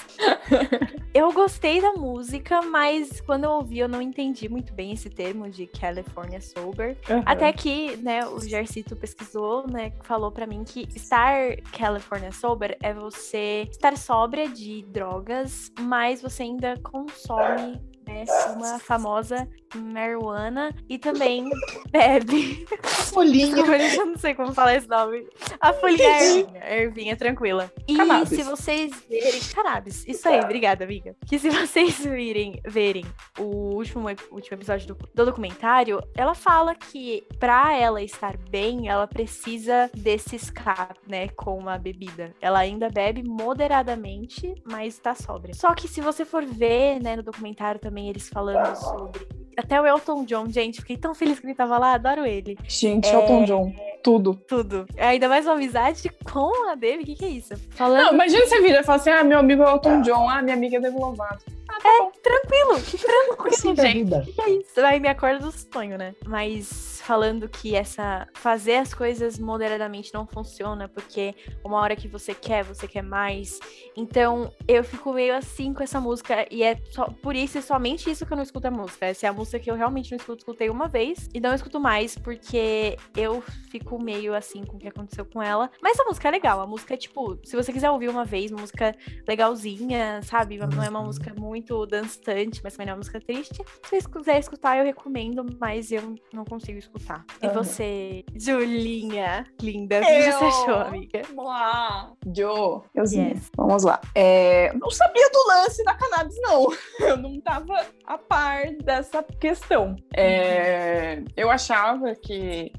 Eu 1.13 1.31
gostei 1.31 1.79
da 1.79 1.93
música, 1.93 2.63
mas 2.63 3.21
quando 3.21 3.43
eu 3.43 3.51
ouvi, 3.51 3.77
eu 3.77 3.87
não 3.87 4.01
entendi 4.01 4.49
muito 4.49 4.73
bem 4.73 4.93
esse 4.93 5.11
termo 5.11 5.47
de 5.47 5.67
California 5.67 6.41
Sober. 6.41 6.97
Até 7.23 7.53
que, 7.53 7.95
né, 7.97 8.25
o 8.25 8.39
Jercito 8.41 8.95
pesquisou, 8.95 9.67
né, 9.67 9.93
falou 10.01 10.31
pra 10.31 10.47
mim 10.47 10.63
que 10.63 10.87
estar 10.95 11.55
California 11.83 12.31
Sober 12.31 12.77
é 12.81 12.93
você 12.93 13.67
estar 13.69 13.97
sóbria 13.97 14.47
de 14.47 14.83
drogas, 14.83 15.69
mas 15.81 16.21
você 16.21 16.43
ainda 16.43 16.79
consome, 16.81 17.77
né, 18.07 18.23
uma 18.55 18.79
famosa 18.79 19.49
marijuana 19.75 20.75
e 20.89 20.97
também 20.97 21.49
bebe. 21.91 22.65
Folhinha. 22.83 23.55
Eu 23.95 24.05
não 24.07 24.17
sei 24.17 24.33
como 24.33 24.53
falar 24.53 24.75
esse 24.75 24.87
nome. 24.87 25.27
A 25.59 25.73
folhinha 25.73 26.07
é 26.07 26.23
ervinha, 26.23 26.63
ervinha, 26.65 27.15
tranquila. 27.15 27.71
E 27.87 27.95
Cannabis. 27.95 28.29
se 28.29 28.43
vocês 28.43 28.91
verem. 29.09 29.41
Cannabis, 29.53 30.05
isso 30.07 30.27
aí, 30.27 30.39
obrigada, 30.39 30.83
amiga. 30.83 31.15
Que 31.27 31.37
se 31.37 31.49
vocês 31.49 31.99
virem, 32.05 32.61
verem 32.65 33.05
o 33.37 33.75
último, 33.75 34.07
último 34.31 34.57
episódio 34.57 34.87
do, 34.87 34.95
do 35.13 35.25
documentário, 35.25 36.01
ela 36.15 36.33
fala 36.33 36.75
que 36.75 37.23
pra 37.39 37.75
ela 37.75 38.01
estar 38.01 38.37
bem, 38.49 38.87
ela 38.87 39.07
precisa 39.07 39.89
desse 39.93 40.35
escape, 40.35 40.99
né, 41.07 41.27
com 41.29 41.67
a 41.69 41.77
bebida. 41.77 42.33
Ela 42.41 42.59
ainda 42.59 42.89
bebe 42.89 43.23
moderadamente, 43.23 44.53
mas 44.65 44.97
tá 44.99 45.13
sóbria. 45.15 45.53
Só 45.53 45.73
que 45.73 45.87
se 45.87 46.01
você 46.01 46.25
for 46.25 46.45
ver, 46.45 47.01
né, 47.01 47.15
no 47.15 47.23
documentário 47.23 47.79
também 47.79 48.09
eles 48.09 48.29
falando 48.29 48.75
sobre. 48.75 49.42
Até 49.57 49.79
o 49.81 49.85
Elton 49.85 50.25
John, 50.25 50.49
gente, 50.49 50.81
fiquei 50.81 50.97
tão 50.97 51.13
feliz 51.13 51.39
que 51.39 51.45
ele 51.45 51.55
tava 51.55 51.77
lá, 51.77 51.93
adoro 51.93 52.25
ele. 52.25 52.57
Gente, 52.67 53.07
É. 53.07 53.13
Elton 53.13 53.43
John, 53.45 53.73
tudo. 54.03 54.35
Tudo. 54.47 54.85
Ainda 54.97 55.27
mais 55.29 55.45
uma 55.45 55.53
amizade 55.55 56.09
com 56.31 56.69
a 56.69 56.75
Demi, 56.75 57.03
o 57.03 57.05
que, 57.05 57.15
que 57.15 57.25
é 57.25 57.29
isso? 57.29 57.53
Falando 57.71 58.03
Não, 58.05 58.13
imagina 58.13 58.45
você 58.45 58.61
vira 58.61 58.79
e 58.81 58.83
fala 58.83 58.97
assim: 58.97 59.09
ah, 59.09 59.23
meu 59.23 59.39
amigo 59.39 59.63
é 59.63 59.69
Elton 59.71 60.01
John, 60.01 60.29
ah, 60.29 60.41
minha 60.41 60.55
amiga 60.55 60.77
é 60.77 60.79
Demi 60.79 60.99
Lovato. 60.99 61.43
Ah, 61.69 61.79
tá 61.81 61.89
bom. 61.99 62.11
tranquilo, 62.21 62.73
Assim 62.73 62.97
tranquilo, 62.97 63.75
da 63.75 63.83
gente. 63.85 63.93
vida. 64.03 64.25
que 64.35 64.41
é 64.41 64.49
isso? 64.51 64.79
Aí 64.81 64.99
me 64.99 65.07
acorda 65.07 65.39
do 65.39 65.51
sonho, 65.51 65.97
né? 65.97 66.13
Mas 66.27 66.92
falando 67.03 67.49
que 67.49 67.75
essa 67.75 68.27
fazer 68.33 68.75
as 68.77 68.93
coisas 68.93 69.37
moderadamente 69.37 70.13
não 70.13 70.25
funciona, 70.25 70.87
porque 70.87 71.35
uma 71.63 71.77
hora 71.79 71.95
que 71.95 72.07
você 72.07 72.33
quer, 72.33 72.63
você 72.63 72.87
quer 72.87 73.01
mais. 73.03 73.59
Então, 73.95 74.51
eu 74.67 74.83
fico 74.83 75.11
meio 75.13 75.35
assim 75.35 75.73
com 75.73 75.83
essa 75.83 75.99
música 75.99 76.47
e 76.49 76.63
é 76.63 76.77
só 76.91 77.05
por 77.21 77.35
isso 77.35 77.57
e 77.57 77.61
somente 77.61 78.09
isso 78.09 78.25
que 78.25 78.31
eu 78.31 78.37
não 78.37 78.43
escuto 78.43 78.67
a 78.67 78.71
música. 78.71 79.05
Essa 79.05 79.27
é 79.27 79.29
a 79.29 79.33
música 79.33 79.59
que 79.59 79.69
eu 79.69 79.75
realmente 79.75 80.11
não 80.11 80.17
escuto, 80.17 80.39
escutei 80.39 80.69
uma 80.69 80.87
vez 80.87 81.29
e 81.33 81.39
não 81.41 81.53
escuto 81.53 81.79
mais 81.79 82.17
porque 82.17 82.97
eu 83.17 83.41
fico 83.69 84.01
meio 84.01 84.33
assim 84.33 84.63
com 84.63 84.77
o 84.77 84.79
que 84.79 84.87
aconteceu 84.87 85.25
com 85.25 85.41
ela. 85.43 85.69
Mas 85.81 85.99
a 85.99 86.05
música 86.05 86.29
é 86.29 86.31
legal, 86.31 86.61
a 86.61 86.65
música 86.67 86.93
é 86.93 86.97
tipo, 86.97 87.37
se 87.43 87.55
você 87.55 87.73
quiser 87.73 87.91
ouvir 87.91 88.09
uma 88.09 88.23
vez, 88.23 88.49
uma 88.51 88.61
música 88.61 88.95
legalzinha, 89.27 90.21
sabe? 90.23 90.57
Não 90.57 90.81
é 90.81 90.89
uma 90.89 90.99
Uhum. 90.99 91.07
música 91.07 91.33
muito 91.37 91.85
dançante, 91.85 92.61
mas 92.63 92.73
também 92.73 92.85
não 92.87 92.91
é 92.91 92.95
uma 92.95 92.99
música 92.99 93.19
triste. 93.19 93.61
Se 93.89 93.99
você 94.01 94.09
quiser 94.09 94.39
escutar, 94.39 94.77
eu 94.77 94.85
recomendo, 94.85 95.45
mas 95.59 95.91
eu 95.91 96.15
não 96.33 96.45
consigo 96.45 96.77
escutar 96.79 96.92
escutar. 96.97 97.25
E 97.41 97.47
você, 97.49 98.23
Julinha, 98.35 99.45
linda, 99.61 99.99
o 99.99 100.01
que 100.01 100.11
Eu? 100.11 100.31
você 100.33 100.45
achou, 100.45 100.75
amiga? 100.75 101.21
Vamos 101.29 101.45
lá. 101.45 102.11
Jo, 102.35 102.83
euzinha. 102.95 103.29
Yes. 103.29 103.49
Vamos 103.57 103.83
lá. 103.83 103.99
É, 104.15 104.71
não 104.73 104.89
sabia 104.89 105.29
do 105.29 105.47
lance 105.47 105.83
da 105.83 105.93
cannabis, 105.95 106.35
não. 106.41 106.67
Eu 106.99 107.17
não 107.17 107.39
tava 107.41 107.85
a 108.05 108.17
par 108.17 108.71
dessa 108.83 109.23
questão. 109.23 109.95
É, 110.15 111.21
eu 111.35 111.49
achava 111.49 112.13
que, 112.15 112.71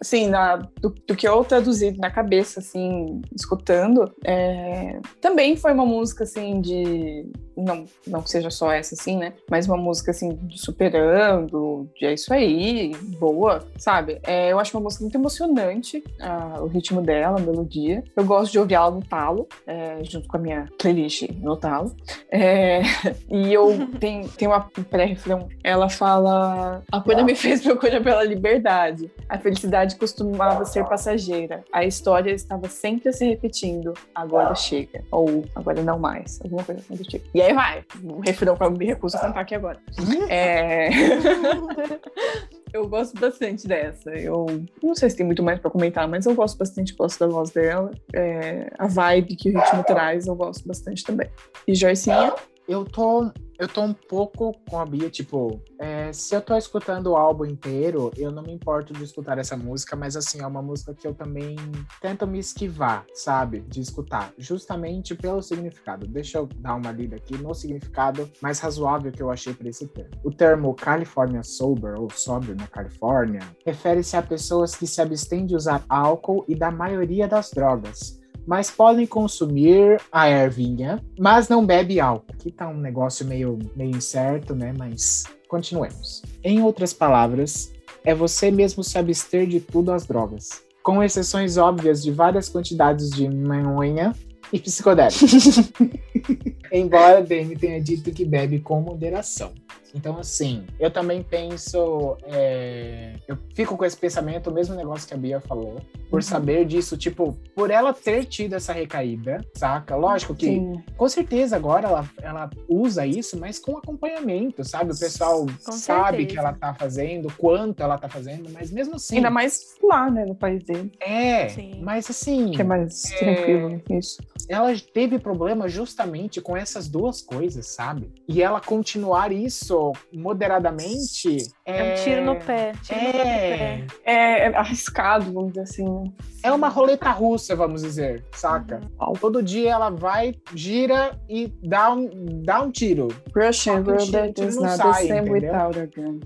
assim, 0.00 0.28
na- 0.28 0.56
do, 0.56 0.90
do 0.90 1.16
que 1.16 1.26
eu 1.26 1.44
traduzi 1.44 1.92
na 1.98 2.10
cabeça, 2.10 2.60
assim, 2.60 3.20
escutando, 3.34 4.12
é, 4.24 4.98
também 5.20 5.56
foi 5.56 5.72
uma 5.72 5.86
música, 5.86 6.24
assim, 6.24 6.60
de... 6.60 7.26
Não, 7.56 7.84
não 8.04 8.20
que 8.20 8.30
seja 8.30 8.50
só 8.50 8.72
essa, 8.72 8.96
assim, 8.96 9.16
né? 9.16 9.32
Mas 9.48 9.68
uma 9.68 9.76
música, 9.76 10.10
assim, 10.10 10.34
de 10.42 10.60
superando, 10.60 11.88
de 11.96 12.06
é 12.06 12.12
isso 12.12 12.32
aí, 12.34 12.92
boa, 13.18 13.64
sabe? 13.78 14.18
É, 14.24 14.50
eu 14.50 14.58
acho 14.58 14.76
uma 14.76 14.82
música 14.82 15.02
muito 15.04 15.14
emocionante, 15.14 16.02
ah, 16.20 16.58
o 16.60 16.66
ritmo 16.66 17.00
dela, 17.00 17.38
a 17.38 17.42
melodia. 17.42 18.02
Eu 18.16 18.24
gosto 18.24 18.50
de 18.50 18.58
ouvir 18.58 18.74
ela 18.74 18.90
no 18.90 19.02
talo, 19.02 19.46
é, 19.66 20.02
junto 20.02 20.26
com 20.28 20.36
a 20.36 20.40
minha 20.40 20.68
playlist 20.78 21.28
no 21.40 21.56
talo. 21.56 21.94
É, 22.30 22.80
e 23.30 23.52
eu 23.52 23.86
tem, 24.00 24.26
tem 24.28 24.48
uma 24.48 24.60
pré-refrão, 24.90 25.48
ela 25.62 25.88
fala: 25.88 26.82
A 26.90 27.00
coisa 27.00 27.22
me 27.22 27.34
fez 27.34 27.62
procurar 27.62 28.02
pela 28.02 28.24
liberdade. 28.24 29.10
A 29.28 29.38
felicidade 29.38 29.93
costumava 29.94 30.64
ser 30.64 30.84
passageira. 30.84 31.64
A 31.72 31.84
história 31.84 32.30
estava 32.32 32.68
sempre 32.68 33.12
se 33.12 33.24
repetindo. 33.24 33.94
Agora 34.14 34.54
chega. 34.54 35.02
Ou 35.10 35.44
agora 35.54 35.82
não 35.82 35.98
mais. 35.98 36.40
Alguma 36.42 36.64
coisa 36.64 36.80
assim 36.80 36.94
do 36.94 37.04
tipo. 37.04 37.26
E 37.34 37.40
aí 37.42 37.52
vai. 37.52 37.84
O 38.02 38.20
refrão 38.20 38.56
que 38.56 38.62
eu 38.62 38.70
me 38.70 38.86
recuso 38.86 39.16
a 39.16 39.20
cantar 39.20 39.40
aqui 39.40 39.54
agora. 39.54 39.78
É... 40.28 40.88
eu 42.72 42.88
gosto 42.88 43.18
bastante 43.18 43.68
dessa. 43.68 44.10
Eu 44.10 44.46
não 44.82 44.94
sei 44.94 45.10
se 45.10 45.16
tem 45.16 45.26
muito 45.26 45.42
mais 45.42 45.60
pra 45.60 45.70
comentar, 45.70 46.08
mas 46.08 46.26
eu 46.26 46.34
gosto 46.34 46.58
bastante, 46.58 46.94
gosto 46.94 47.20
da 47.20 47.26
voz 47.26 47.50
dela. 47.50 47.90
É, 48.14 48.70
A 48.78 48.86
vibe 48.86 49.36
que 49.36 49.50
o 49.50 49.58
ritmo 49.58 49.84
traz, 49.84 50.26
eu 50.26 50.34
gosto 50.34 50.66
bastante 50.66 51.04
também. 51.04 51.28
E 51.66 51.74
Joycinha? 51.74 52.32
Eu 52.66 52.84
tô, 52.84 53.30
eu 53.64 53.68
tô 53.68 53.82
um 53.82 53.94
pouco 53.94 54.54
com 54.68 54.78
a 54.78 54.84
Bia, 54.84 55.08
tipo, 55.08 55.58
é, 55.78 56.12
se 56.12 56.34
eu 56.34 56.42
tô 56.42 56.54
escutando 56.54 57.06
o 57.08 57.16
álbum 57.16 57.46
inteiro, 57.46 58.10
eu 58.14 58.30
não 58.30 58.42
me 58.42 58.52
importo 58.52 58.92
de 58.92 59.02
escutar 59.02 59.38
essa 59.38 59.56
música, 59.56 59.96
mas 59.96 60.16
assim, 60.16 60.42
é 60.42 60.46
uma 60.46 60.60
música 60.60 60.92
que 60.94 61.06
eu 61.06 61.14
também 61.14 61.56
tento 62.00 62.26
me 62.26 62.38
esquivar, 62.38 63.06
sabe? 63.14 63.60
De 63.60 63.80
escutar, 63.80 64.34
justamente 64.36 65.14
pelo 65.14 65.40
significado. 65.40 66.06
Deixa 66.06 66.38
eu 66.38 66.46
dar 66.56 66.74
uma 66.74 66.92
lida 66.92 67.16
aqui 67.16 67.38
no 67.38 67.54
significado 67.54 68.30
mais 68.42 68.60
razoável 68.60 69.10
que 69.10 69.22
eu 69.22 69.30
achei 69.30 69.54
para 69.54 69.68
esse 69.70 69.86
termo. 69.88 70.10
O 70.22 70.30
termo 70.30 70.74
California 70.74 71.42
Sober, 71.42 71.98
ou 71.98 72.10
sóbrio 72.10 72.54
na 72.54 72.66
Califórnia, 72.66 73.40
refere-se 73.64 74.14
a 74.14 74.22
pessoas 74.22 74.74
que 74.74 74.86
se 74.86 75.00
abstêm 75.00 75.46
de 75.46 75.56
usar 75.56 75.82
álcool 75.88 76.44
e 76.46 76.54
da 76.54 76.70
maioria 76.70 77.26
das 77.26 77.50
drogas 77.50 78.22
mas 78.46 78.70
podem 78.70 79.06
consumir 79.06 80.00
a 80.10 80.28
ervinha, 80.28 81.02
mas 81.18 81.48
não 81.48 81.64
bebe 81.64 82.00
álcool. 82.00 82.32
Aqui 82.32 82.50
tá 82.50 82.68
um 82.68 82.76
negócio 82.76 83.26
meio, 83.26 83.58
meio 83.74 83.96
incerto, 83.96 84.54
né? 84.54 84.74
Mas 84.76 85.24
continuemos. 85.48 86.22
Em 86.42 86.62
outras 86.62 86.92
palavras, 86.92 87.72
é 88.04 88.14
você 88.14 88.50
mesmo 88.50 88.84
se 88.84 88.98
abster 88.98 89.46
de 89.46 89.60
tudo 89.60 89.92
as 89.92 90.06
drogas, 90.06 90.62
com 90.82 91.02
exceções 91.02 91.56
óbvias 91.56 92.02
de 92.02 92.10
várias 92.10 92.48
quantidades 92.48 93.10
de 93.10 93.28
manhã 93.28 94.12
e 94.52 94.58
psicodélicos. 94.58 95.72
Embora 96.70 97.22
Demi 97.22 97.56
tenha 97.56 97.80
dito 97.80 98.10
que 98.10 98.24
bebe 98.24 98.60
com 98.60 98.80
moderação. 98.80 99.52
Então, 99.94 100.18
assim, 100.18 100.64
eu 100.78 100.90
também 100.90 101.22
penso. 101.22 102.16
é, 102.24 103.14
Eu 103.28 103.38
fico 103.54 103.76
com 103.76 103.84
esse 103.84 103.96
pensamento, 103.96 104.50
o 104.50 104.52
mesmo 104.52 104.74
negócio 104.74 105.06
que 105.08 105.14
a 105.14 105.16
Bia 105.16 105.40
falou, 105.40 105.80
por 106.10 106.16
Uhum. 106.18 106.22
saber 106.22 106.64
disso, 106.64 106.96
tipo, 106.96 107.36
por 107.54 107.70
ela 107.70 107.92
ter 107.92 108.24
tido 108.24 108.54
essa 108.54 108.72
recaída, 108.72 109.44
saca? 109.54 109.96
Lógico 109.96 110.34
que, 110.34 110.46
Sim. 110.46 110.82
com 110.96 111.08
certeza, 111.08 111.56
agora 111.56 111.88
ela, 111.88 112.10
ela 112.22 112.50
usa 112.68 113.06
isso, 113.06 113.38
mas 113.38 113.58
com 113.58 113.76
acompanhamento, 113.78 114.64
sabe? 114.64 114.92
O 114.92 114.98
pessoal 114.98 115.46
Com 115.64 115.72
sabe 115.72 116.18
certeza. 116.18 116.26
que 116.28 116.38
ela 116.38 116.52
tá 116.52 116.74
fazendo, 116.74 117.32
quanto 117.38 117.82
ela 117.82 117.96
tá 117.98 118.08
fazendo, 118.08 118.50
mas 118.52 118.70
mesmo 118.70 118.96
assim. 118.96 119.16
Ainda 119.16 119.30
mais 119.30 119.74
lá, 119.82 120.10
né, 120.10 120.24
no 120.24 120.34
país 120.34 120.62
dele, 120.64 120.92
É, 121.00 121.48
Sim. 121.48 121.80
mas 121.82 122.08
assim, 122.10 122.50
que 122.50 122.60
é 122.60 122.64
mais 122.64 123.12
É. 123.12 123.16
tranquilo 123.18 123.80
isso. 123.90 124.22
ela 124.48 124.70
teve 124.92 125.18
problema 125.18 125.68
justamente 125.68 126.40
com 126.40 126.56
essas 126.56 126.88
duas 126.88 127.22
coisas, 127.22 127.66
sabe? 127.66 128.10
E 128.28 128.42
ela 128.42 128.60
continuar 128.60 129.32
isso 129.32 129.74
moderadamente 130.12 131.36
É 131.64 131.82
um 131.82 131.94
tiro 132.02 132.24
no 132.24 132.36
pé. 132.36 132.72
Tiro 132.82 133.00
no 133.00 133.08
É, 133.08 133.12
pé. 133.16 133.84
É, 134.04 134.46
é 134.50 134.56
arriscado, 134.56 135.32
vamos 135.32 135.48
dizer 135.52 135.62
assim. 135.62 135.84
né? 135.84 136.04
é 136.42 136.52
uma 136.52 136.68
roleta 136.68 137.10
russa, 137.10 137.56
vamos 137.56 137.82
dizer, 137.82 138.22
saca? 138.34 138.80
Todo 139.20 139.42
dia 139.42 139.70
ela 139.72 139.90
vai, 139.90 140.34
gira 140.54 141.18
e 141.28 141.52
dá 141.62 141.90
um, 141.92 142.10
dá 142.44 142.60
um 142.62 142.70
tiro. 142.70 143.08
Russian 143.34 143.80
roulette 143.82 144.34
tiro 144.34 144.48
is 144.48 144.56
não 144.56 144.62
not 144.64 144.76
sai, 144.76 145.06
the 145.08 145.14
same 145.14 145.30
entendeu? 145.30 145.50
without 145.50 145.78
a 145.80 145.86
gun. 145.86 146.20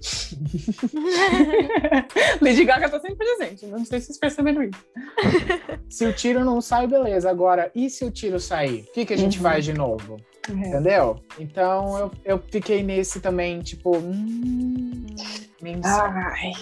Lady 2.41 2.65
Gaga 2.65 2.89
tá 2.89 3.01
sempre 3.01 3.17
presente, 3.17 3.67
não 3.67 3.85
sei 3.85 4.01
se 4.01 4.07
vocês 4.07 4.19
perceberam 4.19 4.63
isso. 4.63 4.85
Se 5.89 6.07
o 6.07 6.13
tiro 6.13 6.45
não 6.45 6.61
sai, 6.61 6.87
beleza. 6.87 7.31
Agora, 7.31 7.71
e 7.75 7.89
se 7.91 8.05
o 8.05 8.11
tiro 8.11 8.39
sair? 8.41 8.85
O 8.89 8.93
que, 8.93 9.05
que 9.07 9.15
a 9.15 9.17
gente 9.17 9.39
Uhum. 9.39 9.43
faz 9.45 9.65
de 9.65 9.73
novo? 9.73 10.17
É. 10.51 10.53
Entendeu? 10.53 11.21
Então 11.39 11.99
eu, 11.99 12.11
eu 12.25 12.43
fiquei 12.51 12.83
nesse 12.83 13.21
também, 13.21 13.61
tipo. 13.61 13.97
Hum, 13.97 15.07
Ai, 15.85 16.53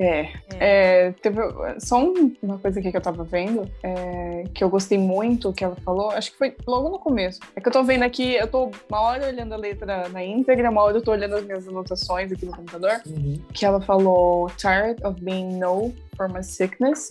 é. 0.00 0.28
É, 0.58 1.12
teve 1.22 1.40
só 1.78 1.98
um- 2.02 2.34
uma 2.42 2.58
coisa 2.58 2.80
aqui 2.80 2.90
que 2.90 2.96
eu 2.96 3.00
tava 3.00 3.22
vendo, 3.24 3.70
é, 3.82 4.44
que 4.54 4.62
eu 4.64 4.68
gostei 4.70 4.96
muito 4.98 5.52
que 5.52 5.64
ela 5.64 5.76
falou, 5.84 6.10
acho 6.10 6.32
que 6.32 6.38
foi 6.38 6.54
logo 6.66 6.88
no 6.88 6.98
começo. 6.98 7.40
É 7.54 7.60
que 7.60 7.68
eu 7.68 7.72
tô 7.72 7.82
vendo 7.82 8.02
aqui, 8.02 8.34
eu 8.34 8.46
tô 8.48 8.70
uma 8.88 9.00
hora 9.00 9.26
olhando 9.26 9.52
a 9.52 9.56
letra 9.56 10.08
na 10.08 10.24
íntegra, 10.24 10.70
uma 10.70 10.82
hora 10.82 10.96
eu 10.96 11.02
tô 11.02 11.12
olhando 11.12 11.36
as 11.36 11.44
minhas 11.44 11.68
anotações 11.68 12.32
aqui 12.32 12.46
no 12.46 12.52
computador, 12.56 13.00
Uhum. 13.06 13.38
que 13.52 13.64
ela 13.66 13.80
falou 13.80 14.48
tired 14.56 15.02
of 15.04 15.20
being 15.22 15.58
no 15.58 15.92
for 16.16 16.28
my 16.28 16.42
sickness 16.42 17.10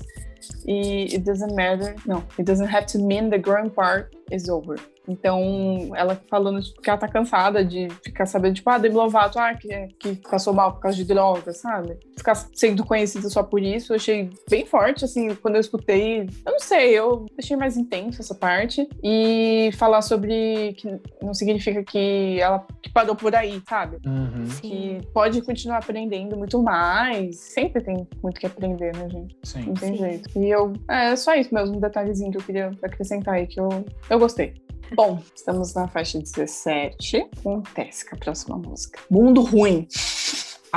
e 0.68 1.04
it 1.14 1.20
doesn't 1.20 1.54
matter, 1.54 1.96
não, 2.06 2.24
it 2.40 2.44
doesn't 2.44 2.74
have 2.74 2.86
to 2.88 3.00
mean 3.00 3.30
the 3.30 3.38
growing 3.38 3.70
part 3.70 4.10
is 4.32 4.50
over. 4.50 4.80
Então, 5.08 5.92
ela 5.96 6.20
falando 6.32 6.60
tipo, 6.64 6.82
que 6.82 6.90
ela 6.90 6.98
tá 6.98 7.08
cansada 7.08 7.64
de 7.64 7.88
ficar 8.04 8.26
sabendo, 8.26 8.56
tipo, 8.56 8.68
ah, 8.72 8.80
Demi 8.80 8.96
Lovato, 8.96 9.38
ah, 9.38 9.54
que, 9.54 9.88
que 10.00 10.16
passou 10.16 10.52
mal 10.52 10.74
por 10.74 10.80
causa 10.82 10.98
de 10.98 11.04
droga, 11.06 11.35
sabe? 11.54 11.98
Ficar 12.18 12.36
sendo 12.36 12.86
conhecida 12.86 13.30
só 13.30 13.44
por 13.44 13.62
isso, 13.62 13.94
eu 13.94 13.98
achei 13.98 14.30
bem 14.50 14.66
forte, 14.66 15.06
assim, 15.06 15.34
quando 15.36 15.56
eu 15.56 15.62
escutei. 15.62 16.22
Eu 16.46 16.52
não 16.52 16.60
sei, 16.60 16.92
eu 16.92 17.26
achei 17.38 17.56
mais 17.56 17.78
intenso 17.78 18.22
essa 18.22 18.36
parte. 18.36 18.88
E 19.04 19.70
falar 19.78 20.02
sobre 20.02 20.74
que 20.78 21.00
não 21.22 21.34
significa 21.34 21.84
que 21.84 22.40
ela 22.40 22.66
que 22.82 22.92
parou 22.92 23.16
por 23.16 23.36
aí, 23.36 23.62
sabe? 23.68 23.98
Uhum. 24.06 24.46
Que 24.62 25.00
pode 25.14 25.42
continuar 25.42 25.78
aprendendo 25.78 26.38
muito 26.38 26.62
mais. 26.62 27.38
Sempre 27.38 27.82
tem 27.82 28.08
muito 28.22 28.40
que 28.40 28.46
aprender, 28.46 28.96
né, 28.96 29.10
gente? 29.10 29.38
Sim. 29.44 29.66
Não 29.68 29.74
tem 29.74 29.94
Sim. 29.94 29.98
jeito. 29.98 30.40
E 30.40 30.50
eu. 30.50 30.74
É, 30.90 31.12
é 31.12 31.16
só 31.16 31.36
isso 31.36 31.54
mesmo, 31.54 31.78
um 31.78 31.80
detalhezinho 31.80 32.32
que 32.32 32.38
eu 32.38 32.44
queria 32.44 32.72
acrescentar 32.84 33.36
aí, 33.36 33.48
que 33.48 33.60
eu, 33.60 33.70
eu 34.10 34.20
gostei. 34.20 34.54
Bom, 34.94 35.20
estamos 35.36 35.74
na 35.74 35.88
faixa 35.88 36.20
17. 36.20 37.30
Acontece 37.40 38.08
com 38.08 38.16
a 38.16 38.20
próxima 38.20 38.58
música. 38.58 39.00
Mundo 39.10 39.42
Ruim. 39.42 39.88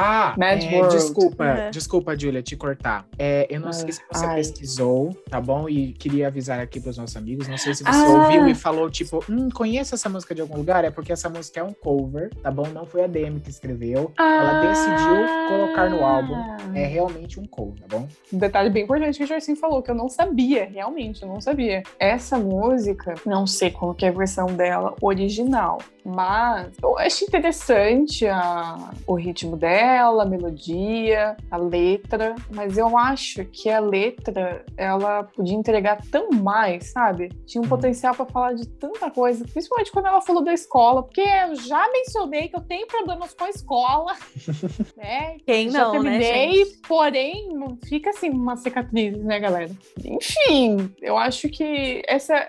Ah, 0.01 0.35
Mad 0.39 0.63
é, 0.63 0.71
World. 0.77 0.95
desculpa, 0.97 1.45
Uhum. 1.45 1.71
desculpa, 1.73 2.17
Julia, 2.19 2.41
te 2.43 2.57
cortar. 2.57 3.05
É, 3.19 3.47
eu 3.51 3.59
não 3.61 3.71
Ah, 3.71 3.73
sei 3.73 3.91
se 3.93 4.01
você 4.13 4.27
ai. 4.27 4.35
pesquisou, 4.37 5.11
tá 5.29 5.41
bom? 5.41 5.69
E 5.69 5.93
queria 5.93 6.29
avisar 6.29 6.61
aqui 6.61 6.79
pros 6.81 6.97
nossos 6.97 7.17
amigos. 7.17 7.49
Não 7.49 7.59
sei 7.59 7.75
se 7.75 7.83
você 7.83 8.07
Ah. 8.09 8.13
ouviu 8.13 8.47
e 8.49 8.55
falou, 8.55 8.89
tipo, 8.89 9.25
hum, 9.29 9.49
conheço 9.51 9.95
essa 9.95 10.09
música 10.09 10.35
de 10.35 10.41
algum 10.41 10.57
lugar. 10.57 10.85
É 10.85 10.91
porque 10.91 11.13
essa 11.13 11.29
música 11.29 11.59
é 11.61 11.63
um 11.65 11.73
cover, 11.73 12.31
tá 12.43 12.51
bom? 12.51 12.67
Não 12.69 12.87
foi 12.87 13.03
a 13.03 13.07
DM 13.09 13.41
que 13.41 13.51
escreveu. 13.51 14.13
Ela 14.19 14.53
decidiu 14.55 15.27
colocar 15.49 15.91
no 15.91 16.05
álbum. 16.05 16.37
É 16.75 16.87
realmente 16.87 17.41
um 17.41 17.45
cover, 17.47 17.81
tá 17.81 17.87
bom? 17.99 18.07
Um 18.33 18.39
detalhe 18.39 18.71
bem 18.71 18.85
importante 18.85 19.19
que 19.19 19.25
o 19.25 19.27
Jorcinho 19.27 19.57
falou, 19.57 19.83
que 19.83 19.91
eu 19.91 19.95
não 19.95 20.09
sabia, 20.09 20.65
realmente, 20.73 21.23
eu 21.23 21.29
não 21.29 21.41
sabia. 21.41 21.83
Essa 21.99 22.39
música, 22.39 23.15
não 23.27 23.47
sei 23.47 23.71
qual 23.71 23.95
que 23.95 24.05
é 24.07 24.11
a 24.11 24.13
versão 24.13 24.47
dela 24.47 24.95
original, 25.01 25.79
mas 26.05 26.69
eu 26.83 26.97
acho 26.99 27.25
interessante 27.25 28.27
a- 28.27 28.91
o 29.07 29.15
ritmo 29.15 29.57
dela, 29.57 29.88
a 29.89 30.25
melodia, 30.27 31.37
a 31.51 31.57
letra, 31.57 32.35
mas 32.53 32.77
eu 32.77 32.97
acho 32.97 33.45
que 33.47 33.71
a 33.71 33.81
letra, 33.81 34.65
ela 34.77 35.25
podia 35.25 35.55
entregar 35.57 36.01
tão 36.11 36.31
mais, 36.31 36.93
sabe? 36.93 37.29
Tinha 37.47 37.63
um 37.63 37.65
Hum. 37.65 37.69
potencial 37.69 38.15
pra 38.15 38.27
falar 38.27 38.55
de 38.55 38.67
tanta 38.69 39.11
coisa, 39.11 39.45
principalmente 39.45 39.93
quando 39.93 40.07
ela 40.07 40.21
falou 40.21 40.43
da 40.43 40.53
escola, 40.53 41.03
porque 41.03 41.21
eu 41.21 41.55
já 41.57 41.91
mencionei 41.93 42.49
que 42.49 42.57
eu 42.57 42.61
tenho 42.61 42.87
problemas 42.87 43.35
com 43.35 43.45
a 43.45 43.51
escola, 43.51 44.15
né? 44.97 45.37
Quem 45.47 45.71
Já 45.71 45.85
não, 45.85 46.03
né, 46.03 46.19
terminei, 46.19 46.65
gente? 46.65 46.79
porém, 46.89 47.49
não 47.53 47.77
fica 47.89 48.11
assim 48.11 48.31
uma 48.31 48.57
cicatriz, 48.57 49.17
né, 49.23 49.39
galera? 49.39 49.71
Enfim, 50.05 50.93
eu 51.01 51.17
acho 51.17 51.49
que 51.49 52.03
essa 52.07 52.49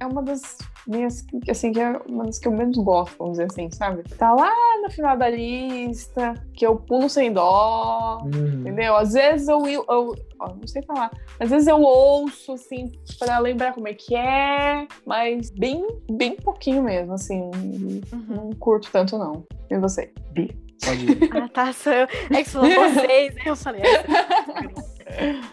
é 0.00 0.06
uma 0.06 0.22
das 0.22 0.56
minhas, 0.86 1.24
assim, 1.48 1.72
que 1.72 1.80
é 1.80 1.90
uma 2.08 2.24
das 2.24 2.38
que 2.38 2.48
eu 2.48 2.52
menos 2.52 2.76
gosto, 2.78 3.16
vamos 3.18 3.32
dizer 3.32 3.44
assim, 3.50 3.70
sabe? 3.70 4.02
Tá 4.16 4.32
lá 4.32 4.50
no 4.82 4.90
final 4.90 5.16
da 5.16 5.28
lista, 5.28 6.34
que 6.54 6.66
eu 6.66 6.76
pulo 6.76 7.08
sem 7.08 7.32
dó, 7.32 8.18
Uhum. 8.22 8.60
entendeu? 8.62 8.96
Às 8.96 9.12
vezes 9.12 9.46
eu, 9.48 9.66
eu, 9.66 9.84
eu 9.88 10.14
ó, 10.40 10.54
não 10.54 10.66
sei 10.66 10.82
falar, 10.82 11.10
às 11.38 11.50
vezes 11.50 11.68
eu 11.68 11.80
ouço, 11.82 12.52
assim, 12.54 12.90
pra 13.18 13.38
lembrar 13.38 13.74
como 13.74 13.88
é 13.88 13.94
que 13.94 14.16
é, 14.16 14.86
mas 15.06 15.50
bem, 15.50 15.86
bem 16.10 16.34
pouquinho 16.36 16.82
mesmo, 16.82 17.12
assim, 17.12 17.42
Uhum. 17.42 18.00
não 18.28 18.50
curto 18.58 18.88
tanto 18.90 19.18
não. 19.18 19.44
E 19.70 19.76
você? 19.78 20.10
Bi? 20.32 20.50
Pode 20.82 21.04
ir. 21.12 21.28
Ah, 21.36 21.46
tá, 21.48 21.72
sou 21.74 21.92
eu. 21.92 22.08
É 22.30 22.42
que 22.42 22.48
você 22.48 22.52
falou 22.52 22.70
vocês, 22.90 23.36
aí 23.36 23.42
eu 23.46 23.54
falei. 23.56 23.82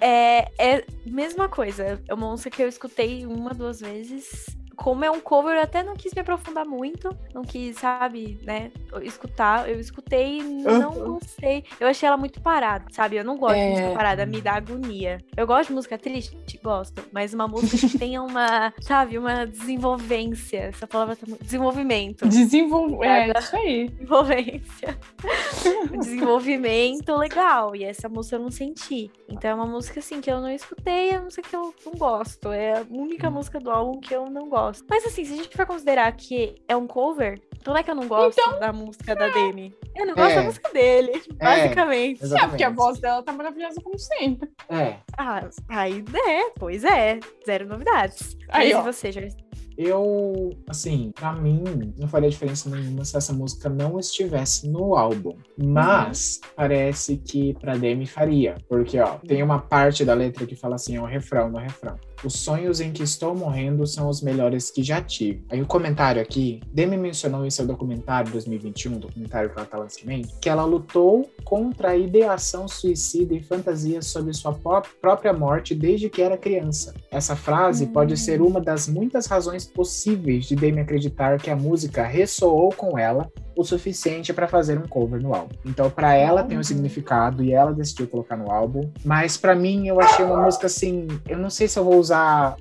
É, 0.02 0.52
é 0.58 0.86
mesma 1.06 1.50
coisa. 1.50 2.02
É 2.08 2.14
uma 2.14 2.32
música 2.32 2.50
que 2.50 2.62
eu 2.62 2.68
escutei 2.68 3.26
uma, 3.26 3.54
duas 3.54 3.80
vezes. 3.80 4.46
Como 4.78 5.04
é 5.04 5.10
um 5.12 5.20
cover, 5.20 5.56
eu 5.56 5.64
até 5.64 5.82
não 5.84 5.96
quis 5.96 6.14
me 6.14 6.22
aprofundar 6.22 6.64
muito. 6.66 7.10
Não 7.34 7.42
quis, 7.44 7.76
sabe, 7.78 8.40
né, 8.44 8.72
escutar. 9.02 9.68
Eu 9.68 9.80
escutei 9.80 10.38
e 10.40 10.44
não 10.44 10.92
Uhum. 10.94 11.14
gostei. 11.16 11.64
Eu 11.80 11.88
achei 11.88 12.08
ela 12.08 12.16
muito 12.16 12.40
parada, 12.40 12.86
sabe? 12.92 13.16
Eu 13.18 13.24
não 13.26 13.38
gosto 13.38 13.56
de 13.56 13.62
É. 13.62 13.70
música 13.72 13.90
parada, 13.92 14.26
me 14.26 14.40
dá 14.40 14.54
agonia. 14.54 15.18
Eu 15.36 15.48
gosto 15.48 15.70
de 15.70 15.74
música 15.76 15.98
triste, 15.98 16.38
gosto. 16.64 17.04
Mas 17.12 17.34
uma 17.34 17.48
música 17.48 17.88
que 17.88 17.98
tenha 17.98 18.22
uma, 18.22 18.72
sabe, 18.82 19.18
uma 19.18 19.46
desenvolvência. 19.48 20.58
Essa 20.60 20.86
palavra 20.88 21.16
tá 21.16 21.26
muito... 21.28 21.44
Desenvolvimento. 21.44 22.28
Desenvolve. 22.28 22.94
É, 23.04 23.18
Obrigada. 23.24 23.40
isso 23.40 23.56
aí. 23.56 23.90
Desenvolvência. 23.90 25.00
Desenvolvimento 26.00 27.16
legal. 27.16 27.76
E 27.76 27.84
essa 27.84 28.08
música 28.08 28.36
eu 28.36 28.40
não 28.42 28.52
senti. 28.52 29.12
Então 29.28 29.50
é 29.50 29.54
uma 29.56 29.66
música 29.66 30.00
assim 30.00 30.22
que 30.22 30.30
eu 30.32 30.40
não 30.40 30.50
escutei, 30.52 31.10
é 31.12 31.14
uma 31.18 31.24
música 31.26 31.42
que 31.50 31.56
eu 31.56 31.74
não 31.86 31.94
gosto. 31.94 32.52
É 32.52 32.80
a 32.80 32.86
única 32.90 33.28
Hum. 33.30 33.32
música 33.34 33.60
do 33.60 33.72
álbum 33.72 34.00
que 34.00 34.14
eu 34.14 34.30
não 34.30 34.48
gosto. 34.50 34.67
Mas 34.90 35.06
assim, 35.06 35.24
se 35.26 35.34
a 35.34 35.38
gente 35.38 35.56
for 35.56 35.66
considerar 35.66 36.12
que 36.14 36.56
é 36.68 36.76
um 36.76 36.88
cover, 36.88 37.40
então 37.60 37.74
não 37.74 37.80
é 37.80 37.84
que 37.84 37.92
eu 37.92 37.96
não 37.96 38.08
gosto 38.08 38.42
da 38.60 38.72
música 38.74 39.16
da 39.16 39.28
Demi. 39.30 39.74
Eu 39.96 40.06
não 40.06 40.16
gosto 40.16 40.32
É. 40.32 40.36
da 40.36 40.44
música 40.44 40.72
dele, 40.74 41.22
basicamente. 41.38 42.24
exatamente. 42.24 42.46
É, 42.46 42.48
porque 42.48 42.64
a 42.64 42.70
voz 42.70 43.00
dela 43.00 43.24
tá 43.24 43.32
maravilhosa 43.34 43.82
como 43.82 43.98
sempre. 43.98 44.50
É, 44.70 44.96
Ah, 45.18 45.48
aí 45.70 46.04
é, 46.28 46.50
pois 46.58 46.84
é. 46.84 47.20
Zero 47.46 47.66
novidades. 47.68 48.38
Aí, 48.50 48.74
Mas 48.74 48.82
e 48.84 48.86
você, 48.94 49.12
Jorge? 49.12 49.36
eu, 49.78 50.50
assim, 50.68 51.12
pra 51.16 51.34
mim, 51.34 51.94
não 52.00 52.08
faria 52.08 52.30
diferença 52.30 52.68
nenhuma 52.70 53.06
se 53.06 53.16
essa 53.16 53.32
música 53.34 53.70
não 53.70 54.00
estivesse 54.00 54.68
no 54.68 54.96
álbum. 54.96 55.38
Mas 55.58 56.40
parece 56.56 57.18
que 57.18 57.54
pra 57.56 57.76
Demi 57.76 58.06
faria. 58.08 58.56
Porque, 58.68 59.00
ó, 59.00 59.16
tem 59.20 59.44
uma 59.44 59.60
parte 59.60 60.04
da 60.06 60.14
letra 60.14 60.46
que 60.48 60.56
fala 60.56 60.76
assim, 60.76 60.96
é 60.96 61.02
um 61.02 61.06
refrão 61.06 61.50
no 61.50 61.60
refrão. 61.60 61.96
Os 62.24 62.34
sonhos 62.34 62.82
em 62.82 62.92
que 62.92 63.04
estou 63.04 63.36
morrendo 63.36 63.86
são 63.86 64.10
os 64.10 64.22
melhores 64.22 64.72
que 64.72 64.82
já 64.84 65.02
tive. 65.02 65.44
Aí 65.50 65.62
o 65.62 65.66
comentário 65.66 66.22
aqui, 66.22 66.60
Demi 66.74 66.98
mencionou 66.98 67.46
em 67.46 67.50
seu 67.50 67.66
documentário 67.66 68.32
2021, 68.32 68.98
documentário 69.00 69.50
que 69.50 69.58
ela 69.58 69.68
tá 69.68 69.78
lançamento, 69.78 70.30
que 70.42 70.50
ela 70.50 70.66
lutou 70.66 71.30
contra 71.44 71.90
a 71.92 71.98
ideação 71.98 72.68
suicida 72.68 73.34
e 73.34 73.42
fantasias 73.42 74.08
sobre 74.08 74.34
sua 74.34 74.54
pró- 74.54 74.82
própria 75.02 75.32
morte 75.34 75.74
desde 75.76 76.10
que 76.10 76.22
era 76.22 76.38
criança. 76.38 76.94
Essa 77.12 77.36
frase 77.36 77.86
Hum. 77.86 77.94
pode 77.94 78.18
ser 78.18 78.42
uma 78.42 78.60
das 78.60 78.88
muitas 78.88 79.26
razões 79.28 79.66
possíveis 79.66 80.46
de 80.46 80.56
Demi 80.56 80.82
acreditar 80.82 81.38
que 81.40 81.50
a 81.50 81.56
música 81.56 82.04
ressoou 82.04 82.70
com 82.74 82.98
ela 82.98 83.30
o 83.56 83.64
suficiente 83.64 84.32
para 84.32 84.48
fazer 84.48 84.78
um 84.78 84.88
cover 84.88 85.20
no 85.20 85.34
álbum. 85.34 85.56
Então, 85.66 85.90
para 85.90 86.14
ela 86.14 86.44
tem 86.44 86.56
um 86.58 86.60
Uhum. 86.60 86.64
significado 86.64 87.44
e 87.44 87.52
ela 87.54 87.74
decidiu 87.74 88.06
colocar 88.08 88.38
no 88.38 88.52
álbum. 88.52 88.92
Mas 89.04 89.36
para 89.36 89.56
mim, 89.56 89.88
eu 89.88 90.00
achei 90.00 90.24
uma 90.24 90.44
música 90.44 90.68
assim. 90.68 91.08
Eu 91.28 91.40
não 91.40 91.50
sei 91.50 91.68
se 91.68 91.80
eu 91.80 91.84
vou 91.84 91.98
usar 92.08 92.56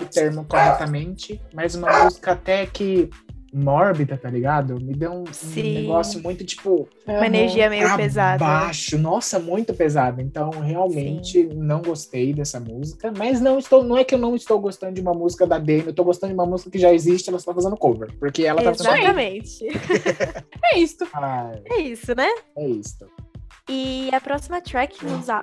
esse 0.00 0.10
termo 0.10 0.44
corretamente, 0.44 1.40
mas 1.54 1.74
uma 1.74 2.04
música 2.04 2.32
até 2.32 2.66
que 2.66 3.08
mórbida, 3.54 4.16
tá 4.16 4.28
ligado? 4.28 4.74
Me 4.80 4.92
deu 4.94 5.12
um, 5.12 5.22
um 5.22 5.32
Sim. 5.32 5.74
negócio 5.74 6.20
muito 6.20 6.44
tipo 6.44 6.88
Uma 7.06 7.26
energia 7.26 7.70
meio 7.70 7.96
pesada. 7.96 8.44
baixo, 8.44 8.98
nossa, 8.98 9.38
muito 9.38 9.72
pesada. 9.72 10.20
Então, 10.20 10.50
realmente 10.50 11.44
não 11.54 11.80
gostei 11.80 12.34
dessa 12.34 12.58
música, 12.58 13.12
mas 13.16 13.40
não 13.40 13.56
estou, 13.58 13.84
não 13.84 13.96
é 13.96 14.02
que 14.02 14.16
eu 14.16 14.18
não 14.18 14.34
estou 14.34 14.58
gostando 14.58 14.94
de 14.94 15.00
uma 15.00 15.14
música 15.14 15.46
da 15.46 15.58
Demi, 15.58 15.86
eu 15.86 15.94
tô 15.94 16.02
gostando 16.02 16.32
de 16.32 16.38
uma 16.38 16.46
música 16.46 16.68
que 16.68 16.78
já 16.78 16.92
existe, 16.92 17.28
ela 17.28 17.38
está 17.38 17.54
fazendo 17.54 17.76
cover, 17.76 18.12
porque 18.18 18.42
ela 18.44 18.60
tá 18.60 18.74
fazendo 18.74 18.96
Exatamente. 18.96 19.66
É 20.74 20.78
isso. 20.78 21.06
É 21.70 21.80
isso, 21.80 22.14
né? 22.16 22.28
é 22.56 22.66
isso. 22.66 23.06
E 23.68 24.10
a 24.12 24.20
próxima 24.20 24.60
track 24.60 24.98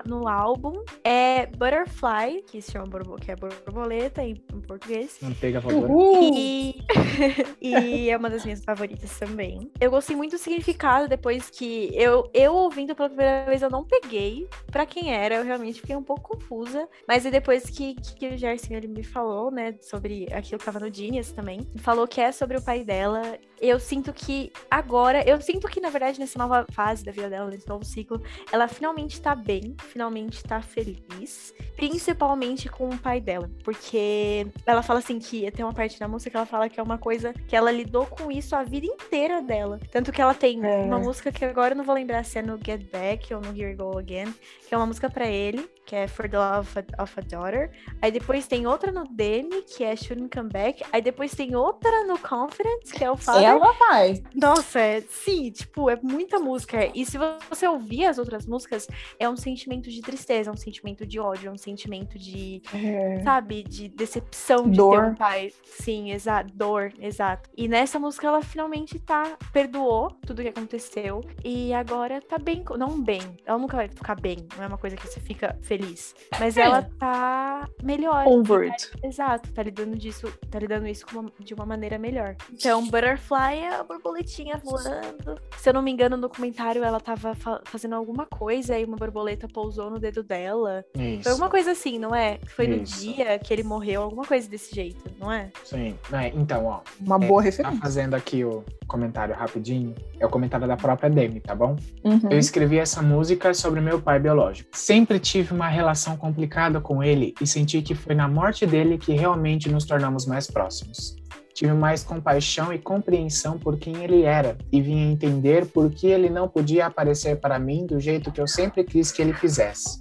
no, 0.06 0.28
álbum 0.28 0.84
é 1.04 1.48
Butterfly, 1.48 2.44
que 2.44 2.62
se 2.62 2.72
chama 2.72 2.86
borbo- 2.86 3.16
que 3.16 3.32
é 3.32 3.36
borboleta 3.36 4.22
em, 4.22 4.40
em 4.54 4.62
português. 4.62 5.18
Manteiga 5.22 5.60
voadora. 5.60 5.92
E, 6.22 6.76
e 7.60 8.10
é 8.12 8.16
uma 8.16 8.30
das 8.30 8.44
minhas 8.44 8.64
favoritas 8.64 9.18
também. 9.18 9.72
Eu 9.80 9.90
gostei 9.90 10.16
muito 10.16 10.32
do 10.34 10.38
significado 10.38 11.08
depois 11.08 11.50
que 11.50 11.90
eu, 11.96 12.30
eu 12.32 12.54
ouvindo 12.54 12.94
pela 12.96 13.10
primeira 13.10 13.46
vez, 13.46 13.64
eu 13.64 13.72
não 13.72 13.84
peguei 13.84 14.48
pra 14.68 14.86
quem 14.86 15.12
era, 15.12 15.36
eu 15.36 15.44
realmente 15.44 15.82
fiquei 15.82 15.96
um 15.96 16.04
pouco 16.04 16.38
confusa. 16.38 16.88
Mas 17.08 17.26
aí 17.26 17.32
depois 17.32 17.72
que, 17.72 17.96
que 17.96 18.28
o 18.28 18.38
Gerson 18.38 18.76
ele 18.76 18.88
me 18.88 19.04
falou, 19.04 19.50
né, 19.50 19.76
sobre 19.82 20.28
aquilo 20.32 20.60
que 20.60 20.66
tava 20.66 20.80
no 20.80 20.94
Genius 20.94 21.32
também, 21.32 21.68
falou 21.78 22.08
que 22.08 22.22
é 22.22 22.32
sobre 22.32 22.56
o 22.56 22.62
pai 22.62 22.84
dela. 22.84 23.22
Eu 23.60 23.80
sinto 23.80 24.12
que 24.14 24.52
agora, 24.70 25.28
eu 25.28 25.40
sinto 25.42 25.68
que 25.68 25.80
na 25.80 25.90
verdade 25.90 26.20
nessa 26.20 26.38
nova 26.38 26.66
fase 26.72 27.04
da 27.04 27.12
vida 27.12 27.30
dela, 27.30 27.50
nesse 27.50 27.68
novo 27.68 27.84
ciclo, 27.86 28.11
ela 28.52 28.68
finalmente 28.68 29.22
tá 29.22 29.36
bem, 29.36 29.76
finalmente 29.92 30.44
tá 30.44 30.62
feliz, 30.62 31.54
principalmente 31.76 32.70
com 32.70 32.90
o 32.90 32.98
pai 32.98 33.20
dela, 33.20 33.50
porque 33.64 34.48
ela 34.66 34.82
fala 34.82 35.00
assim 35.00 35.20
que 35.20 35.50
tem 35.52 35.64
uma 35.66 35.74
parte 35.74 36.00
da 36.00 36.08
música 36.08 36.32
que 36.32 36.38
ela 36.38 36.46
fala 36.46 36.70
que 36.70 36.80
é 36.80 36.84
uma 36.84 36.98
coisa 36.98 37.34
que 37.48 37.56
ela 37.56 37.72
lidou 37.72 38.06
com 38.06 38.32
isso 38.32 38.56
a 38.56 38.64
vida 38.64 38.86
inteira 38.86 39.42
dela. 39.42 39.80
Tanto 39.92 40.12
que 40.12 40.22
ela 40.22 40.34
tem 40.34 40.64
É. 40.66 40.84
uma 40.84 41.00
música 41.00 41.32
que 41.32 41.44
agora 41.46 41.74
eu 41.74 41.78
não 41.78 41.84
vou 41.84 41.96
lembrar 41.96 42.24
se 42.24 42.40
é 42.40 42.42
no 42.42 42.58
Get 42.64 42.90
Back 42.92 43.34
ou 43.34 43.42
no 43.42 43.50
Here 43.50 43.72
We 43.72 43.76
Go 43.76 43.98
Again, 43.98 44.34
que 44.68 44.74
é 44.74 44.78
uma 44.78 44.86
música 44.86 45.10
pra 45.10 45.28
ele, 45.28 45.70
que 45.86 45.96
é 45.96 46.08
For 46.08 46.30
the 46.30 46.38
Love 46.38 46.70
of 47.00 47.14
a, 47.20 47.22
Daughter. 47.22 47.72
Aí 48.02 48.12
depois 48.12 48.48
tem 48.48 48.66
outra 48.66 48.92
no 48.92 49.04
Demi, 49.04 49.62
que 49.64 49.84
é 49.84 49.96
Shouldn't 49.96 50.30
Come 50.36 50.50
Back. 50.50 50.84
Aí 50.92 51.02
depois 51.02 51.34
tem 51.36 51.56
outra 51.56 52.06
no 52.06 52.18
Confidence, 52.18 52.94
que 52.94 53.04
é 53.04 53.12
o 53.12 53.18
Father. 53.18 53.44
Ela 53.44 53.74
vai. 53.74 54.24
Nossa, 54.34 54.80
é, 54.80 55.02
sim, 55.02 55.52
tipo, 55.52 55.90
é 55.90 56.00
muita 56.02 56.40
música. 56.40 56.90
E 56.96 57.06
se 57.06 57.18
você 57.50 57.68
ouvir 57.68 58.01
as 58.06 58.18
outras 58.18 58.46
músicas, 58.46 58.88
é 59.20 59.28
um 59.30 59.36
sentimento 59.38 59.90
de 59.90 60.02
tristeza, 60.02 60.50
é 60.50 60.54
um 60.54 60.58
sentimento 60.58 61.06
de 61.06 61.20
ódio, 61.20 61.50
é 61.50 61.52
um 61.52 61.58
sentimento 61.58 62.18
de, 62.18 62.62
É. 62.74 63.22
sabe, 63.24 63.64
de 63.64 63.88
decepção 63.90 64.64
de 64.64 64.72
ter 64.72 64.78
Dor. 64.78 65.04
um 65.06 65.16
pai. 65.16 65.52
Sim, 65.64 66.12
exato, 66.12 66.52
dor, 66.54 66.92
exato. 67.00 67.50
E 67.56 67.68
nessa 67.68 68.00
música 68.00 68.28
ela 68.28 68.42
finalmente 68.42 69.00
tá, 69.00 69.38
perdoou 69.54 70.12
tudo 70.26 70.42
que 70.42 70.48
aconteceu 70.50 71.22
e 71.44 71.74
agora 71.74 72.22
tá 72.22 72.38
bem, 72.38 72.64
não 72.78 73.02
bem, 73.02 73.22
ela 73.46 73.58
nunca 73.58 73.78
vai 73.78 73.88
ficar 73.88 74.16
bem, 74.20 74.48
não 74.58 74.64
é 74.64 74.68
uma 74.68 74.78
coisa 74.78 74.96
que 74.96 75.08
você 75.08 75.20
fica 75.20 75.58
feliz, 75.62 76.16
mas 76.40 76.58
É. 76.58 76.62
ela 76.62 76.82
tá 77.00 77.68
melhor. 77.84 78.26
Over 78.28 78.72
it. 78.72 78.92
Exato, 79.04 79.52
tá 79.52 79.64
lidando 79.64 79.98
disso, 79.98 80.32
tá 80.50 80.60
lidando 80.60 80.88
isso 80.88 81.06
uma- 81.12 81.32
de 81.40 81.54
uma 81.54 81.66
maneira 81.66 81.98
melhor. 81.98 82.36
Então, 82.52 82.84
Butterfly 82.88 83.56
é 83.60 83.76
a 83.76 83.84
borboletinha 83.84 84.58
voando. 84.58 85.40
Se 85.58 85.70
eu 85.70 85.74
não 85.74 85.82
me 85.82 85.92
engano, 85.92 86.16
no 86.16 86.22
documentário 86.24 86.84
ela 86.84 87.00
tava 87.00 87.34
fa- 87.36 87.62
fazendo 87.92 87.96
alguma 87.96 88.26
coisa 88.26 88.80
e 88.80 88.86
uma 88.86 88.96
borboleta 88.96 89.48
pousou 89.48 89.90
no 89.90 90.00
dedo 90.00 90.24
dela. 90.24 90.84
Isso. 90.98 91.24
Foi 91.24 91.32
alguma 91.34 91.50
coisa 91.50 91.72
assim, 91.72 92.00
não 92.00 92.16
é? 92.16 92.40
Foi 92.48 92.68
no 92.68 92.84
Isso. 92.84 93.02
dia 93.02 93.38
que 93.38 93.54
ele 93.54 93.64
morreu, 93.64 94.02
alguma 94.02 94.26
coisa 94.26 94.50
desse 94.50 94.74
jeito, 94.74 95.04
não 95.20 95.32
é? 95.32 95.50
Sim. 95.64 95.96
É, 96.14 96.30
então, 96.30 96.66
ó, 96.66 96.80
Uma 97.00 97.18
É, 97.18 97.28
boa 97.28 97.42
tá 97.42 97.46
referência. 97.46 97.80
fazendo 97.80 98.14
aqui 98.16 98.44
o 98.46 98.64
comentário 98.88 99.36
rapidinho. 99.36 99.94
É 100.20 100.26
o 100.26 100.30
comentário 100.30 100.68
da 100.68 100.78
própria 100.78 101.10
Demi, 101.10 101.40
tá 101.40 101.54
bom? 101.56 101.76
Uhum. 102.04 102.30
Eu 102.30 102.40
escrevi 102.40 102.78
essa 102.78 103.02
música 103.02 103.54
sobre 103.54 103.82
meu 103.82 104.02
pai 104.02 104.20
biológico. 104.20 104.70
Sempre 104.74 105.20
tive 105.20 105.54
uma 105.54 105.68
relação 105.68 106.16
complicada 106.16 106.80
com 106.80 107.04
ele 107.04 107.34
e 107.42 107.48
senti 107.48 107.82
que 107.82 107.96
foi 107.96 108.16
na 108.16 108.28
morte 108.28 108.66
dele 108.66 108.98
que 108.98 109.14
realmente 109.14 109.70
nos 109.70 109.86
tornamos 109.86 110.26
mais 110.26 110.50
próximos. 110.50 111.16
Tive 111.54 111.74
mais 111.74 112.04
compaixão 112.04 112.74
e 112.74 112.80
compreensão 112.80 113.58
por 113.58 113.78
quem 113.78 114.04
ele 114.04 114.24
era 114.24 114.58
e 114.72 114.82
vim 114.82 115.12
entender 115.12 115.66
por 115.66 115.92
que 115.92 116.08
ele 116.08 116.30
não 116.30 116.48
podia 116.48 116.86
aparecer 116.86 117.40
para 117.40 117.60
mim 117.60 117.86
do 117.86 118.00
jeito 118.00 118.32
que 118.32 118.40
eu 118.40 118.48
sempre 118.48 118.84
quis 118.84 119.12
que 119.12 119.22
ele 119.22 119.34
fizesse. 119.34 120.00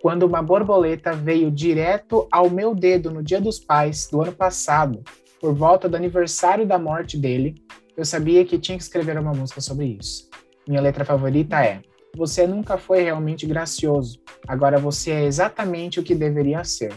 Quando 0.00 0.22
uma 0.22 0.42
borboleta 0.42 1.12
veio 1.12 1.50
direto 1.50 2.26
ao 2.32 2.48
meu 2.48 2.74
dedo 2.74 3.10
no 3.10 3.22
Dia 3.22 3.40
dos 3.40 3.58
Pais 3.58 4.08
do 4.10 4.22
ano 4.22 4.32
passado, 4.32 5.02
por 5.38 5.54
volta 5.54 5.88
do 5.88 5.96
aniversário 5.96 6.66
da 6.66 6.78
morte 6.78 7.18
dele, 7.18 7.62
eu 7.96 8.04
sabia 8.04 8.44
que 8.44 8.58
tinha 8.58 8.78
que 8.78 8.82
escrever 8.82 9.18
uma 9.18 9.32
música 9.32 9.60
sobre 9.60 9.98
isso. 10.00 10.28
Minha 10.66 10.80
letra 10.80 11.04
favorita 11.04 11.62
é: 11.62 11.82
Você 12.16 12.46
nunca 12.46 12.78
foi 12.78 13.02
realmente 13.02 13.46
gracioso, 13.46 14.18
agora 14.48 14.78
você 14.78 15.10
é 15.10 15.24
exatamente 15.24 16.00
o 16.00 16.02
que 16.02 16.14
deveria 16.14 16.64
ser. 16.64 16.94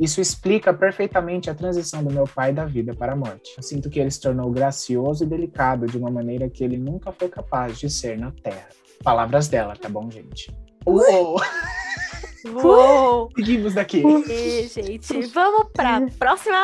Isso 0.00 0.18
explica 0.18 0.72
perfeitamente 0.72 1.50
a 1.50 1.54
transição 1.54 2.02
do 2.02 2.10
meu 2.10 2.24
pai 2.24 2.54
da 2.54 2.64
vida 2.64 2.94
para 2.94 3.12
a 3.12 3.16
morte. 3.16 3.52
Eu 3.58 3.62
sinto 3.62 3.90
que 3.90 4.00
ele 4.00 4.10
se 4.10 4.18
tornou 4.18 4.50
gracioso 4.50 5.24
e 5.24 5.26
delicado 5.26 5.86
de 5.86 5.98
uma 5.98 6.10
maneira 6.10 6.48
que 6.48 6.64
ele 6.64 6.78
nunca 6.78 7.12
foi 7.12 7.28
capaz 7.28 7.78
de 7.78 7.90
ser 7.90 8.18
na 8.18 8.32
Terra. 8.32 8.68
Palavras 9.04 9.46
dela, 9.46 9.76
tá 9.76 9.90
bom, 9.90 10.10
gente? 10.10 10.50
Uou! 10.86 11.36
Uou! 12.48 13.28
Seguimos 13.36 13.74
daqui. 13.74 14.02
E, 14.28 14.68
gente, 14.68 15.22
vamos 15.28 15.68
pra 15.72 16.00
próxima! 16.18 16.58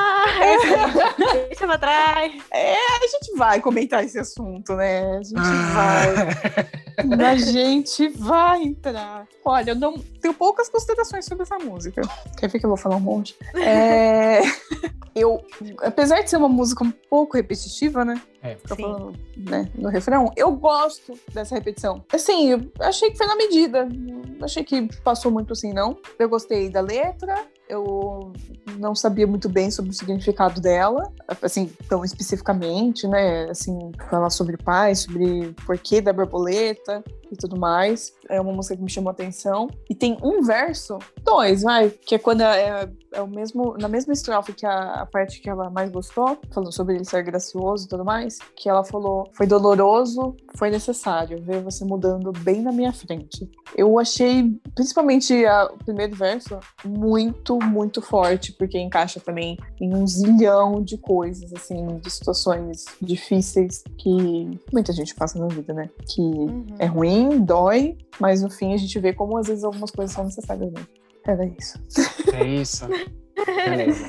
Deixa 1.48 1.66
pra 1.66 1.78
trás. 1.78 2.32
A 2.52 3.06
gente 3.06 3.36
vai 3.36 3.60
comentar 3.60 4.04
esse 4.04 4.18
assunto, 4.18 4.74
né? 4.74 5.18
A 5.18 5.22
gente 5.22 5.34
Ah. 5.36 5.72
vai. 5.74 6.76
A 7.28 7.36
gente 7.36 8.08
vai 8.08 8.62
entrar. 8.62 9.26
Olha, 9.44 9.72
eu 9.72 9.74
não 9.76 9.98
tenho 9.98 10.32
poucas 10.32 10.68
considerações 10.70 11.26
sobre 11.26 11.42
essa 11.42 11.58
música. 11.58 12.00
Quer 12.38 12.48
ver 12.48 12.58
que 12.58 12.64
eu 12.64 12.70
vou 12.70 12.76
falar 12.78 12.96
um 12.96 13.00
monte? 13.00 13.36
É, 13.54 14.40
Eu, 15.16 15.42
apesar 15.78 16.20
de 16.20 16.28
ser 16.28 16.36
uma 16.36 16.48
música 16.48 16.84
um 16.84 16.92
pouco 17.08 17.38
repetitiva, 17.38 18.04
né? 18.04 18.20
É. 18.42 18.54
Falando, 18.66 19.14
né, 19.34 19.68
no 19.74 19.88
refrão, 19.88 20.30
eu 20.36 20.52
gosto 20.52 21.18
dessa 21.32 21.54
repetição. 21.54 22.04
Assim, 22.12 22.50
eu 22.50 22.70
achei 22.80 23.10
que 23.10 23.16
foi 23.16 23.26
na 23.26 23.34
medida. 23.34 23.86
Não 23.86 24.44
achei 24.44 24.62
que 24.62 24.86
passou 25.02 25.32
muito 25.32 25.54
assim, 25.54 25.72
não. 25.72 25.96
Eu 26.18 26.28
gostei 26.28 26.68
da 26.68 26.82
letra, 26.82 27.34
eu 27.66 28.30
não 28.78 28.94
sabia 28.94 29.26
muito 29.26 29.48
bem 29.48 29.70
sobre 29.70 29.90
o 29.90 29.94
significado 29.94 30.60
dela, 30.60 31.10
assim, 31.42 31.72
tão 31.88 32.04
especificamente, 32.04 33.08
né? 33.08 33.48
Assim, 33.50 33.90
falar 34.10 34.30
sobre 34.30 34.56
pai, 34.56 34.94
sobre 34.94 35.54
porquê 35.64 36.00
da 36.00 36.12
borboleta 36.12 37.02
e 37.32 37.36
tudo 37.36 37.58
mais. 37.58 38.12
É 38.28 38.40
uma 38.40 38.52
música 38.52 38.76
que 38.76 38.82
me 38.82 38.90
chamou 38.90 39.08
a 39.08 39.12
atenção. 39.12 39.68
E 39.90 39.94
tem 39.94 40.16
um 40.22 40.42
verso, 40.42 40.98
dois, 41.24 41.62
vai, 41.62 41.90
que 41.90 42.14
é 42.14 42.18
quando 42.18 42.42
é, 42.42 42.88
é 43.16 43.20
o 43.22 43.26
mesmo, 43.26 43.76
na 43.80 43.88
mesma 43.88 44.12
estrofe 44.12 44.52
que 44.52 44.66
a, 44.66 45.02
a 45.02 45.06
parte 45.06 45.40
que 45.40 45.48
ela 45.48 45.70
mais 45.70 45.90
gostou, 45.90 46.38
falando 46.52 46.72
sobre 46.72 46.94
ele 46.96 47.04
ser 47.04 47.22
gracioso 47.22 47.86
e 47.86 47.88
tudo 47.88 48.04
mais, 48.04 48.38
que 48.54 48.68
ela 48.68 48.84
falou: 48.84 49.28
foi 49.32 49.46
doloroso, 49.46 50.36
foi 50.56 50.70
necessário 50.70 51.42
ver 51.42 51.62
você 51.62 51.84
mudando 51.84 52.30
bem 52.32 52.60
na 52.62 52.72
minha 52.72 52.92
frente. 52.92 53.50
Eu 53.76 53.98
achei, 53.98 54.58
principalmente 54.74 55.44
a- 55.46 55.70
o 55.72 55.78
primeiro 55.84 56.14
verso, 56.14 56.58
muito, 56.84 57.58
muito 57.58 58.00
forte, 58.02 58.52
porque 58.52 58.78
encaixa 58.78 59.18
também 59.20 59.56
em 59.80 59.94
um 59.94 60.06
zilhão 60.06 60.82
de 60.82 60.96
coisas, 60.98 61.52
assim, 61.52 61.98
de 61.98 62.10
situações 62.10 62.84
difíceis 63.00 63.82
que 63.98 64.60
muita 64.72 64.92
gente 64.92 65.14
passa 65.14 65.38
na 65.38 65.46
vida, 65.48 65.72
né? 65.72 65.88
Que 66.14 66.20
Uhum. 66.20 66.66
é 66.78 66.86
ruim, 66.86 67.40
dói, 67.44 67.96
mas 68.20 68.42
no 68.42 68.50
fim 68.50 68.72
a 68.74 68.76
gente 68.76 68.98
vê 68.98 69.12
como 69.12 69.36
às 69.38 69.46
vezes 69.46 69.64
algumas 69.64 69.90
coisas 69.90 70.14
são 70.14 70.24
necessárias 70.24 70.70
mesmo. 70.70 70.86
Era 71.26 71.44
isso. 71.44 71.78
É 72.34 72.46
isso. 72.46 72.86
Beleza. 73.66 74.06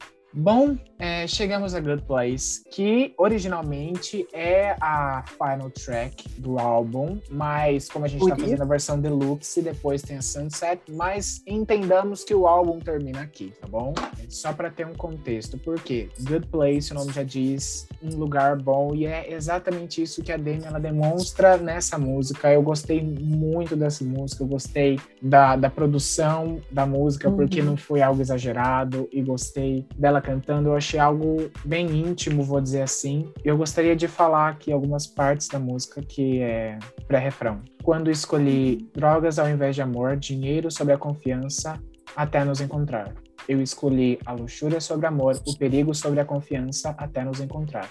Bom, 0.38 0.76
é, 0.98 1.26
chegamos 1.26 1.74
a 1.74 1.80
Good 1.80 2.02
Place, 2.02 2.62
que 2.70 3.14
originalmente 3.16 4.26
é 4.34 4.76
a 4.82 5.24
final 5.26 5.70
track 5.70 6.28
do 6.38 6.58
álbum, 6.58 7.18
mas 7.30 7.88
como 7.88 8.04
a 8.04 8.08
gente 8.08 8.22
está 8.22 8.36
fazendo 8.36 8.62
a 8.62 8.66
versão 8.66 9.00
deluxe, 9.00 9.62
depois 9.62 10.02
tem 10.02 10.18
a 10.18 10.22
Sunset, 10.22 10.82
mas 10.90 11.40
entendamos 11.46 12.22
que 12.22 12.34
o 12.34 12.46
álbum 12.46 12.78
termina 12.78 13.22
aqui, 13.22 13.54
tá 13.58 13.66
bom? 13.66 13.94
Só 14.28 14.52
para 14.52 14.70
ter 14.70 14.86
um 14.86 14.92
contexto, 14.92 15.56
porque 15.56 16.10
Good 16.20 16.48
Place, 16.48 16.92
o 16.92 16.94
nome 16.94 17.12
já 17.12 17.22
diz, 17.22 17.88
um 18.02 18.14
lugar 18.16 18.56
bom, 18.56 18.94
e 18.94 19.06
é 19.06 19.32
exatamente 19.32 20.02
isso 20.02 20.22
que 20.22 20.32
a 20.32 20.36
Demi 20.36 20.64
ela 20.64 20.78
demonstra 20.78 21.56
nessa 21.56 21.96
música. 21.96 22.52
Eu 22.52 22.60
gostei 22.60 23.02
muito 23.02 23.74
dessa 23.74 24.04
música, 24.04 24.42
eu 24.42 24.48
gostei 24.48 25.00
da, 25.22 25.56
da 25.56 25.70
produção 25.70 26.60
da 26.70 26.84
música, 26.84 27.30
porque 27.30 27.60
Uhum. 27.60 27.68
não 27.68 27.76
foi 27.78 28.02
algo 28.02 28.20
exagerado, 28.20 29.08
e 29.10 29.22
gostei 29.22 29.86
dela 29.96 30.20
cantando. 30.26 30.70
Eu 30.70 30.76
achei 30.76 30.98
algo 30.98 31.48
bem 31.64 31.86
íntimo, 31.86 32.42
vou 32.42 32.60
dizer 32.60 32.82
assim. 32.82 33.32
Eu 33.44 33.56
gostaria 33.56 33.94
de 33.94 34.08
falar 34.08 34.48
aqui 34.48 34.72
algumas 34.72 35.06
partes 35.06 35.46
da 35.46 35.58
música 35.58 36.02
que 36.02 36.40
é 36.40 36.78
pré-refrão. 37.06 37.60
Quando 37.84 38.10
escolhi 38.10 38.90
drogas 38.92 39.38
ao 39.38 39.48
invés 39.48 39.76
de 39.76 39.82
amor, 39.82 40.16
dinheiro 40.16 40.68
sobre 40.70 40.92
a 40.92 40.98
confiança, 40.98 41.80
até 42.16 42.44
nos 42.44 42.60
encontrar. 42.60 43.14
Eu 43.48 43.62
escolhi 43.62 44.18
a 44.26 44.32
luxúria 44.32 44.80
sobre 44.80 45.06
amor, 45.06 45.40
o 45.46 45.56
perigo 45.56 45.94
sobre 45.94 46.18
a 46.18 46.24
confiança, 46.24 46.92
até 46.98 47.24
nos 47.24 47.40
encontrar. 47.40 47.88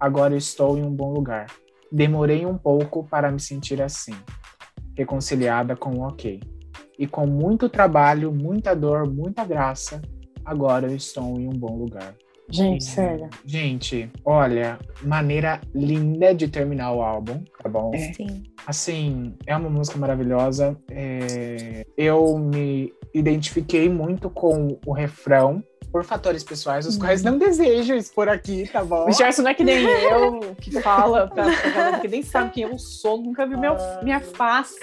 Agora 0.00 0.36
estou 0.36 0.76
em 0.76 0.82
um 0.82 0.92
bom 0.92 1.12
lugar. 1.12 1.46
Demorei 1.92 2.44
um 2.44 2.58
pouco 2.58 3.04
para 3.04 3.30
me 3.30 3.38
sentir 3.38 3.80
assim, 3.80 4.14
reconciliada 4.96 5.76
com 5.76 5.90
o 5.90 6.00
ok. 6.08 6.40
E 6.98 7.06
com 7.06 7.26
muito 7.26 7.68
trabalho, 7.68 8.32
muita 8.32 8.74
dor, 8.74 9.08
muita 9.08 9.44
graça, 9.44 10.02
agora 10.48 10.86
eu 10.86 10.96
estou 10.96 11.38
em 11.38 11.46
um 11.48 11.52
bom 11.52 11.76
lugar. 11.76 12.14
Gente, 12.50 12.82
sério. 12.84 13.28
Gente, 13.44 14.10
olha, 14.24 14.78
maneira 15.02 15.60
linda 15.74 16.34
de 16.34 16.48
terminar 16.48 16.92
o 16.92 17.02
álbum, 17.02 17.42
tá 17.62 17.68
bom? 17.68 17.90
É. 17.94 17.98
Sim. 18.14 18.42
Assim, 18.66 19.34
é 19.46 19.54
uma 19.54 19.68
música 19.68 19.98
maravilhosa. 19.98 20.74
é, 20.90 21.84
Eu 21.96 22.38
me 22.38 22.90
identifiquei 23.12 23.88
muito 23.90 24.30
com 24.30 24.78
o 24.86 24.92
refrão 24.92 25.62
por 25.92 26.04
fatores 26.04 26.42
pessoais, 26.44 26.86
os 26.86 26.94
Uhum. 26.96 27.00
quais 27.00 27.22
não 27.22 27.38
desejo 27.38 27.94
expor 27.94 28.28
aqui, 28.28 28.68
tá 28.70 28.84
bom? 28.84 29.06
O 29.08 29.12
Gerson 29.12 29.42
não 29.42 29.50
é 29.50 29.54
que 29.54 29.64
nem 29.64 29.78
eu, 30.10 30.54
que 30.60 30.70
fala 30.82 31.26
pra, 31.28 31.44
pra 31.44 31.70
galera 31.70 31.98
que 32.00 32.08
nem 32.08 32.22
sabe 32.22 32.50
quem 32.52 32.62
eu 32.64 32.78
sou, 32.78 33.20
nunca 33.22 33.46
viu 33.46 33.58
meu, 33.58 33.74
minha 34.02 34.20
face. 34.20 34.78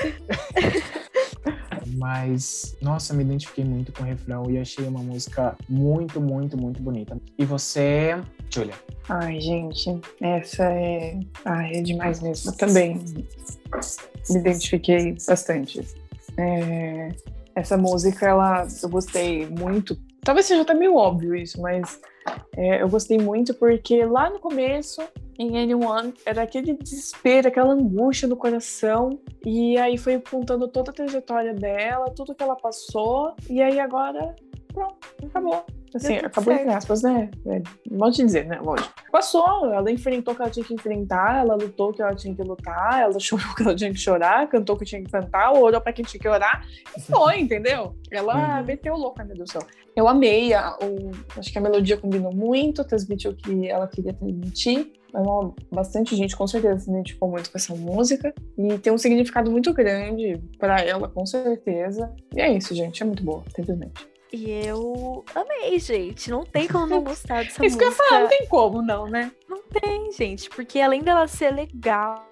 Mas, 1.97 2.75
nossa, 2.81 3.13
me 3.13 3.23
identifiquei 3.23 3.63
muito 3.63 3.91
com 3.93 4.03
o 4.03 4.05
refrão 4.05 4.49
e 4.49 4.57
achei 4.57 4.87
uma 4.87 5.01
música 5.01 5.57
muito, 5.69 6.19
muito, 6.19 6.57
muito 6.57 6.81
bonita. 6.81 7.17
E 7.37 7.45
você, 7.45 8.19
Julia? 8.49 8.73
Ai, 9.09 9.39
gente, 9.39 9.99
essa 10.21 10.63
é. 10.63 11.19
Ai, 11.45 11.71
é 11.75 11.81
demais 11.81 12.21
mesmo. 12.21 12.51
Eu 12.51 12.57
também 12.57 12.95
me 12.95 14.39
identifiquei 14.39 15.15
bastante. 15.27 15.81
É, 16.37 17.09
Essa 17.55 17.77
música, 17.77 18.27
ela, 18.27 18.67
eu 18.81 18.89
gostei 18.89 19.47
muito. 19.47 19.97
Talvez 20.21 20.47
seja 20.47 20.63
até 20.63 20.73
meio 20.73 20.95
óbvio 20.95 21.35
isso, 21.35 21.61
mas 21.61 22.01
é, 22.57 22.81
eu 22.81 22.89
gostei 22.89 23.17
muito 23.17 23.53
porque 23.53 24.03
lá 24.03 24.29
no 24.29 24.39
começo, 24.39 25.01
em 25.37 25.57
Anyone, 25.61 26.13
era 26.25 26.41
aquele 26.43 26.73
desespero, 26.73 27.47
aquela 27.47 27.73
angústia 27.73 28.27
no 28.27 28.35
coração. 28.37 29.19
E 29.45 29.77
aí 29.77 29.97
foi 29.97 30.19
contando 30.19 30.67
toda 30.67 30.91
a 30.91 30.93
trajetória 30.93 31.53
dela, 31.53 32.05
tudo 32.15 32.33
que 32.35 32.43
ela 32.43 32.55
passou. 32.55 33.33
E 33.49 33.61
aí 33.61 33.79
agora, 33.79 34.35
pronto, 34.73 34.95
acabou. 35.23 35.63
Assim, 35.93 36.17
acabou 36.17 36.51
entre 36.51 36.65
certo. 36.65 36.77
aspas, 36.77 37.03
né? 37.03 37.31
É, 37.47 37.61
Não 37.89 38.11
te 38.11 38.21
dizer, 38.21 38.45
né? 38.47 38.59
Lógico. 38.61 38.93
Passou, 39.09 39.71
ela 39.71 39.89
enfrentou 39.89 40.33
o 40.33 40.35
que 40.35 40.41
ela 40.43 40.51
tinha 40.51 40.65
que 40.65 40.73
enfrentar, 40.73 41.37
ela 41.39 41.55
lutou 41.55 41.91
o 41.91 41.93
que 41.93 42.01
ela 42.01 42.13
tinha 42.13 42.35
que 42.35 42.43
lutar, 42.43 43.01
ela 43.01 43.15
chorou 43.19 43.45
o 43.49 43.55
que 43.55 43.63
ela 43.63 43.73
tinha 43.73 43.89
que 43.91 43.97
chorar, 43.97 44.45
cantou 44.49 44.75
o 44.75 44.79
que 44.79 44.83
tinha 44.83 45.01
que 45.01 45.09
cantar, 45.09 45.53
orou 45.53 45.79
pra 45.79 45.93
quem 45.93 46.03
tinha 46.03 46.19
que 46.19 46.27
orar, 46.27 46.65
e 46.97 46.99
foi, 47.01 47.39
entendeu? 47.39 47.95
Ela 48.11 48.59
Uhum. 48.59 48.65
meteu 48.65 48.93
o 48.93 48.97
louco, 48.97 49.15
ai 49.19 49.25
meu 49.25 49.37
Deus 49.37 49.49
do 49.49 49.53
céu. 49.53 49.61
Eu 49.95 50.05
amei, 50.09 50.53
a, 50.53 50.75
o, 50.81 51.11
acho 51.39 51.49
que 51.49 51.57
a 51.57 51.61
melodia 51.61 51.95
combinou 51.95 52.33
muito, 52.35 52.83
transmitiu 52.83 53.31
o 53.31 53.35
que 53.35 53.69
ela 53.69 53.87
queria 53.87 54.11
transmitir. 54.13 54.91
É 55.15 55.19
uma- 55.19 55.53
bastante 55.71 56.15
gente 56.15 56.35
com 56.35 56.45
certeza 56.45 56.79
se 56.79 56.89
identificou 56.89 57.29
muito 57.29 57.49
com 57.51 57.57
essa 57.57 57.73
música 57.73 58.33
e 58.57 58.77
tem 58.79 58.91
um 58.91 58.97
significado 58.97 59.49
muito 59.49 59.73
grande 59.73 60.41
pra 60.59 60.81
ela, 60.81 61.07
com 61.07 61.25
certeza. 61.25 62.13
E 62.35 62.41
é 62.41 62.51
isso, 62.51 62.75
gente, 62.75 63.01
é 63.01 63.05
muito 63.05 63.23
boa, 63.23 63.43
simplesmente. 63.55 64.07
E 64.33 64.49
eu 64.51 65.23
amei, 65.33 65.79
gente. 65.79 66.29
Não 66.29 66.43
tem 66.43 66.67
como 66.67 66.85
não 66.87 67.01
gostar 67.03 67.43
dessa 67.45 67.65
isso 67.65 67.77
que 67.77 67.83
eu 67.83 67.87
ia 67.87 67.91
música. 67.91 68.09
falar, 68.09 68.21
não 68.23 68.27
tem 68.29 68.47
como 68.47 68.81
não, 68.81 69.07
né? 69.07 69.31
Tem, 69.81 70.11
gente, 70.11 70.49
porque 70.49 70.79
além 70.79 71.01
dela 71.01 71.27
ser 71.27 71.51
legal, 71.51 72.27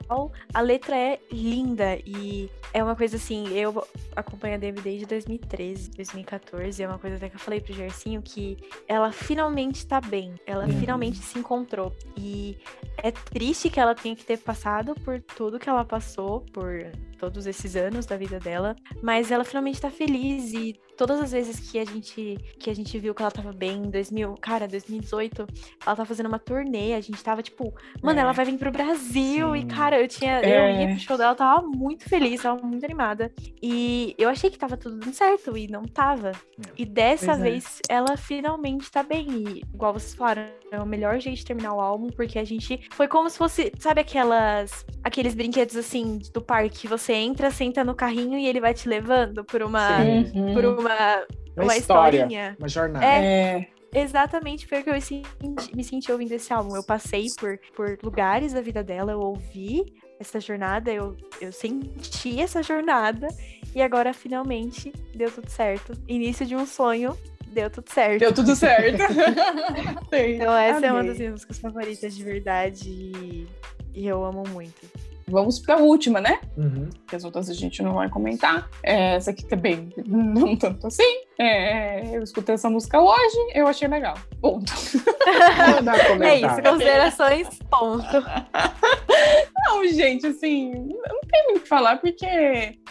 a 0.53 0.61
letra 0.61 0.95
é 0.95 1.19
linda 1.31 1.97
e 2.05 2.49
é 2.73 2.83
uma 2.83 2.95
coisa 2.95 3.17
assim, 3.17 3.47
eu 3.53 3.85
acompanho 4.15 4.55
a 4.55 4.57
Demi 4.57 4.79
desde 4.79 5.05
2013, 5.05 5.91
2014, 5.91 6.81
é 6.81 6.87
uma 6.87 6.97
coisa 6.97 7.17
até 7.17 7.29
que 7.29 7.35
eu 7.35 7.39
falei 7.39 7.59
pro 7.59 7.73
Gercinho 7.73 8.21
que 8.21 8.57
ela 8.87 9.11
finalmente 9.11 9.85
tá 9.85 9.99
bem, 9.99 10.35
ela 10.45 10.65
Uhum. 10.65 10.79
finalmente 10.79 11.17
se 11.17 11.37
encontrou 11.37 11.93
e 12.17 12.57
é 12.97 13.11
triste 13.11 13.69
que 13.69 13.79
ela 13.79 13.93
tenha 13.93 14.15
que 14.15 14.23
ter 14.23 14.37
passado 14.37 14.95
por 15.03 15.19
tudo 15.21 15.59
que 15.59 15.67
ela 15.69 15.83
passou, 15.83 16.41
por 16.53 16.71
todos 17.19 17.45
esses 17.45 17.75
anos 17.75 18.05
da 18.05 18.15
vida 18.17 18.39
dela, 18.39 18.75
mas 19.01 19.31
ela 19.31 19.43
finalmente 19.43 19.81
tá 19.81 19.89
feliz 19.89 20.53
e 20.53 20.79
todas 20.97 21.19
as 21.21 21.31
vezes 21.31 21.59
que 21.71 21.79
a 21.79 21.85
gente 21.85 22.37
que 22.59 22.69
a 22.69 22.75
gente 22.75 22.97
viu 22.99 23.13
que 23.13 23.21
ela 23.21 23.31
tava 23.31 23.51
bem 23.51 23.77
em 23.77 23.89
2000, 23.89 24.35
cara, 24.41 24.67
2018, 24.67 25.45
ela 25.85 25.95
tá 25.95 26.05
fazendo 26.05 26.27
uma 26.27 26.39
turnê, 26.39 26.93
a 26.93 27.01
gente 27.01 27.21
tava 27.23 27.41
tipo, 27.41 27.73
mano, 28.01 28.19
É. 28.19 28.21
ela 28.23 28.31
vai 28.31 28.45
vir 28.45 28.57
pro 28.57 28.71
Brasil. 28.71 29.55
E, 29.55 29.61
Sim. 29.61 29.67
cara, 29.67 29.99
eu 30.01 30.07
tinha. 30.07 30.39
Eu 30.41 30.49
É. 30.63 30.81
ia 30.83 30.87
pro 30.89 30.99
show 30.99 31.17
dela, 31.17 31.31
eu 31.31 31.35
tava 31.35 31.61
muito 31.67 32.07
feliz, 32.09 32.41
tava 32.41 32.61
muito 32.65 32.83
animada. 32.85 33.31
E 33.61 34.15
eu 34.17 34.29
achei 34.29 34.49
que 34.49 34.57
tava 34.57 34.77
tudo 34.77 34.97
dando 34.97 35.13
certo, 35.13 35.57
e 35.57 35.67
não 35.67 35.83
tava. 35.83 36.31
E 36.77 36.85
dessa 36.85 37.27
Pois 37.27 37.39
é. 37.39 37.43
vez, 37.43 37.79
ela 37.89 38.15
finalmente 38.17 38.89
tá 38.91 39.03
bem. 39.03 39.27
E, 39.29 39.59
igual 39.73 39.93
vocês 39.93 40.13
falaram, 40.15 40.43
é 40.71 40.79
o 40.79 40.85
melhor 40.85 41.19
jeito 41.19 41.37
de 41.37 41.45
terminar 41.45 41.73
o 41.73 41.79
álbum, 41.81 42.07
porque 42.09 42.39
a 42.39 42.43
gente. 42.43 42.87
Foi 42.91 43.07
como 43.07 43.29
se 43.29 43.37
fosse. 43.37 43.71
Sabe 43.79 44.01
aquelas. 44.01 44.85
Aqueles 45.03 45.33
brinquedos 45.35 45.75
assim 45.75 46.19
do 46.33 46.41
parque 46.41 46.81
que 46.81 46.87
você 46.87 47.13
entra, 47.13 47.51
senta 47.51 47.83
no 47.83 47.93
carrinho 47.93 48.37
e 48.37 48.47
ele 48.47 48.59
vai 48.61 48.73
te 48.73 48.87
levando 48.87 49.43
por 49.43 49.61
uma. 49.61 49.99
Sim. 50.01 50.53
Por 50.53 50.65
uma. 50.65 50.82
Uma, 50.83 51.63
Uma 51.65 51.77
história, 51.77 52.17
historinha. 52.17 52.55
uma 52.59 52.67
jornada. 52.67 53.05
É, 53.05 53.67
Exatamente 53.95 54.65
foi 54.65 54.79
o 54.79 54.83
que 54.83 54.89
eu 54.89 54.99
senti- 54.99 55.75
me 55.75 55.83
senti 55.83 56.11
ouvindo 56.11 56.31
esse 56.31 56.51
álbum. 56.51 56.75
Eu 56.75 56.83
passei 56.83 57.27
por, 57.39 57.59
por 57.75 57.97
lugares 58.03 58.51
da 58.53 58.59
vida 58.59 58.83
dela, 58.83 59.11
eu 59.11 59.19
ouvi 59.19 59.83
essa 60.19 60.39
jornada, 60.39 60.91
eu, 60.91 61.15
eu 61.39 61.51
senti 61.51 62.41
essa 62.41 62.63
jornada 62.63 63.27
e 63.75 63.81
agora 63.83 64.11
finalmente 64.13 64.91
deu 65.13 65.29
tudo 65.31 65.47
certo. 65.49 65.93
Início 66.07 66.43
de 66.43 66.55
um 66.55 66.65
sonho, 66.65 67.15
deu 67.47 67.69
tudo 67.69 67.87
certo. 67.91 68.19
Deu 68.19 68.33
tudo 68.33 68.55
certo. 68.55 68.97
então 70.11 70.53
essa 70.57 70.85
é 70.87 70.91
uma 70.91 71.03
das 71.03 71.17
minhas 71.17 71.33
músicas 71.33 71.59
favoritas 71.59 72.15
de 72.15 72.23
verdade 72.23 72.89
e, 72.89 73.47
e 73.93 74.07
eu 74.07 74.23
amo 74.25 74.43
muito. 74.49 74.87
Vamos 75.27 75.59
para 75.59 75.75
a 75.75 75.77
última, 75.77 76.19
né? 76.19 76.39
Uhum. 76.57 76.89
Que 77.07 77.15
as 77.15 77.23
outras 77.23 77.49
a 77.49 77.53
gente 77.53 77.81
não 77.81 77.93
vai 77.93 78.09
comentar. 78.09 78.69
É, 78.83 79.15
essa 79.15 79.31
aqui 79.31 79.45
também 79.45 79.89
não 80.05 80.55
tanto 80.55 80.87
assim. 80.87 81.23
É, 81.39 82.15
eu 82.15 82.21
escutei 82.23 82.55
essa 82.55 82.69
música 82.69 83.01
hoje, 83.01 83.37
eu 83.53 83.67
achei 83.67 83.87
legal. 83.87 84.15
Ponto. 84.39 84.71
é 86.21 86.35
isso, 86.37 86.61
considerações, 86.61 87.47
ponto. 87.69 88.03
Não, 89.65 89.87
gente, 89.87 90.27
assim, 90.27 90.71
não 90.71 91.21
tem 91.21 91.43
muito 91.45 91.57
o 91.57 91.61
que 91.61 91.67
falar, 91.67 91.97
porque 91.97 92.25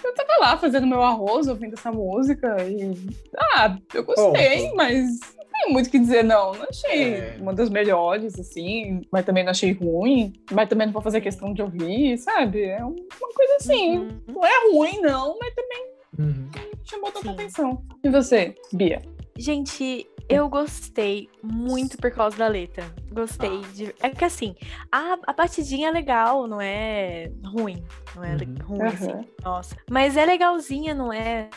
eu 0.02 0.14
tava 0.14 0.38
lá 0.40 0.56
fazendo 0.56 0.86
meu 0.86 1.02
arroz, 1.02 1.46
ouvindo 1.46 1.74
essa 1.74 1.92
música, 1.92 2.56
e. 2.62 2.96
Ah, 3.36 3.76
eu 3.92 4.04
gostei, 4.04 4.62
ponto. 4.62 4.76
mas 4.76 5.20
tem 5.62 5.72
muito 5.72 5.86
o 5.86 5.90
que 5.90 5.98
dizer, 5.98 6.24
não. 6.24 6.52
Não 6.52 6.66
achei 6.68 7.14
é. 7.14 7.36
uma 7.40 7.54
das 7.54 7.70
melhores, 7.70 8.38
assim, 8.38 9.02
mas 9.10 9.24
também 9.24 9.44
não 9.44 9.50
achei 9.50 9.72
ruim, 9.72 10.32
mas 10.50 10.68
também 10.68 10.86
não 10.86 10.92
vou 10.92 11.02
fazer 11.02 11.20
questão 11.20 11.54
de 11.54 11.62
ouvir, 11.62 12.18
sabe? 12.18 12.64
É 12.64 12.84
uma 12.84 12.94
coisa 13.34 13.56
assim. 13.60 13.98
Uhum. 13.98 14.20
Não 14.28 14.44
é 14.44 14.72
ruim, 14.72 15.00
não, 15.00 15.38
mas 15.38 15.54
também 15.54 15.86
uhum. 16.18 16.50
chamou 16.84 17.12
tanta 17.12 17.28
Sim. 17.28 17.34
atenção. 17.34 17.82
E 18.02 18.10
você, 18.10 18.54
Bia? 18.72 19.00
Gente, 19.38 20.06
eu 20.28 20.48
gostei 20.48 21.28
muito 21.42 21.96
por 21.96 22.10
causa 22.10 22.36
da 22.36 22.48
letra. 22.48 22.84
Gostei 23.10 23.60
ah. 23.64 23.72
de. 23.72 23.94
É 24.00 24.10
que 24.10 24.24
assim, 24.24 24.54
a, 24.90 25.18
a 25.26 25.32
batidinha 25.32 25.88
é 25.88 25.92
legal, 25.92 26.46
não 26.46 26.60
é 26.60 27.30
ruim. 27.44 27.82
Não 28.14 28.24
é 28.24 28.32
uhum. 28.32 28.66
ruim, 28.66 28.88
assim. 28.88 29.28
Nossa. 29.42 29.76
Mas 29.90 30.16
é 30.16 30.24
legalzinha, 30.26 30.94
não 30.94 31.12
é? 31.12 31.48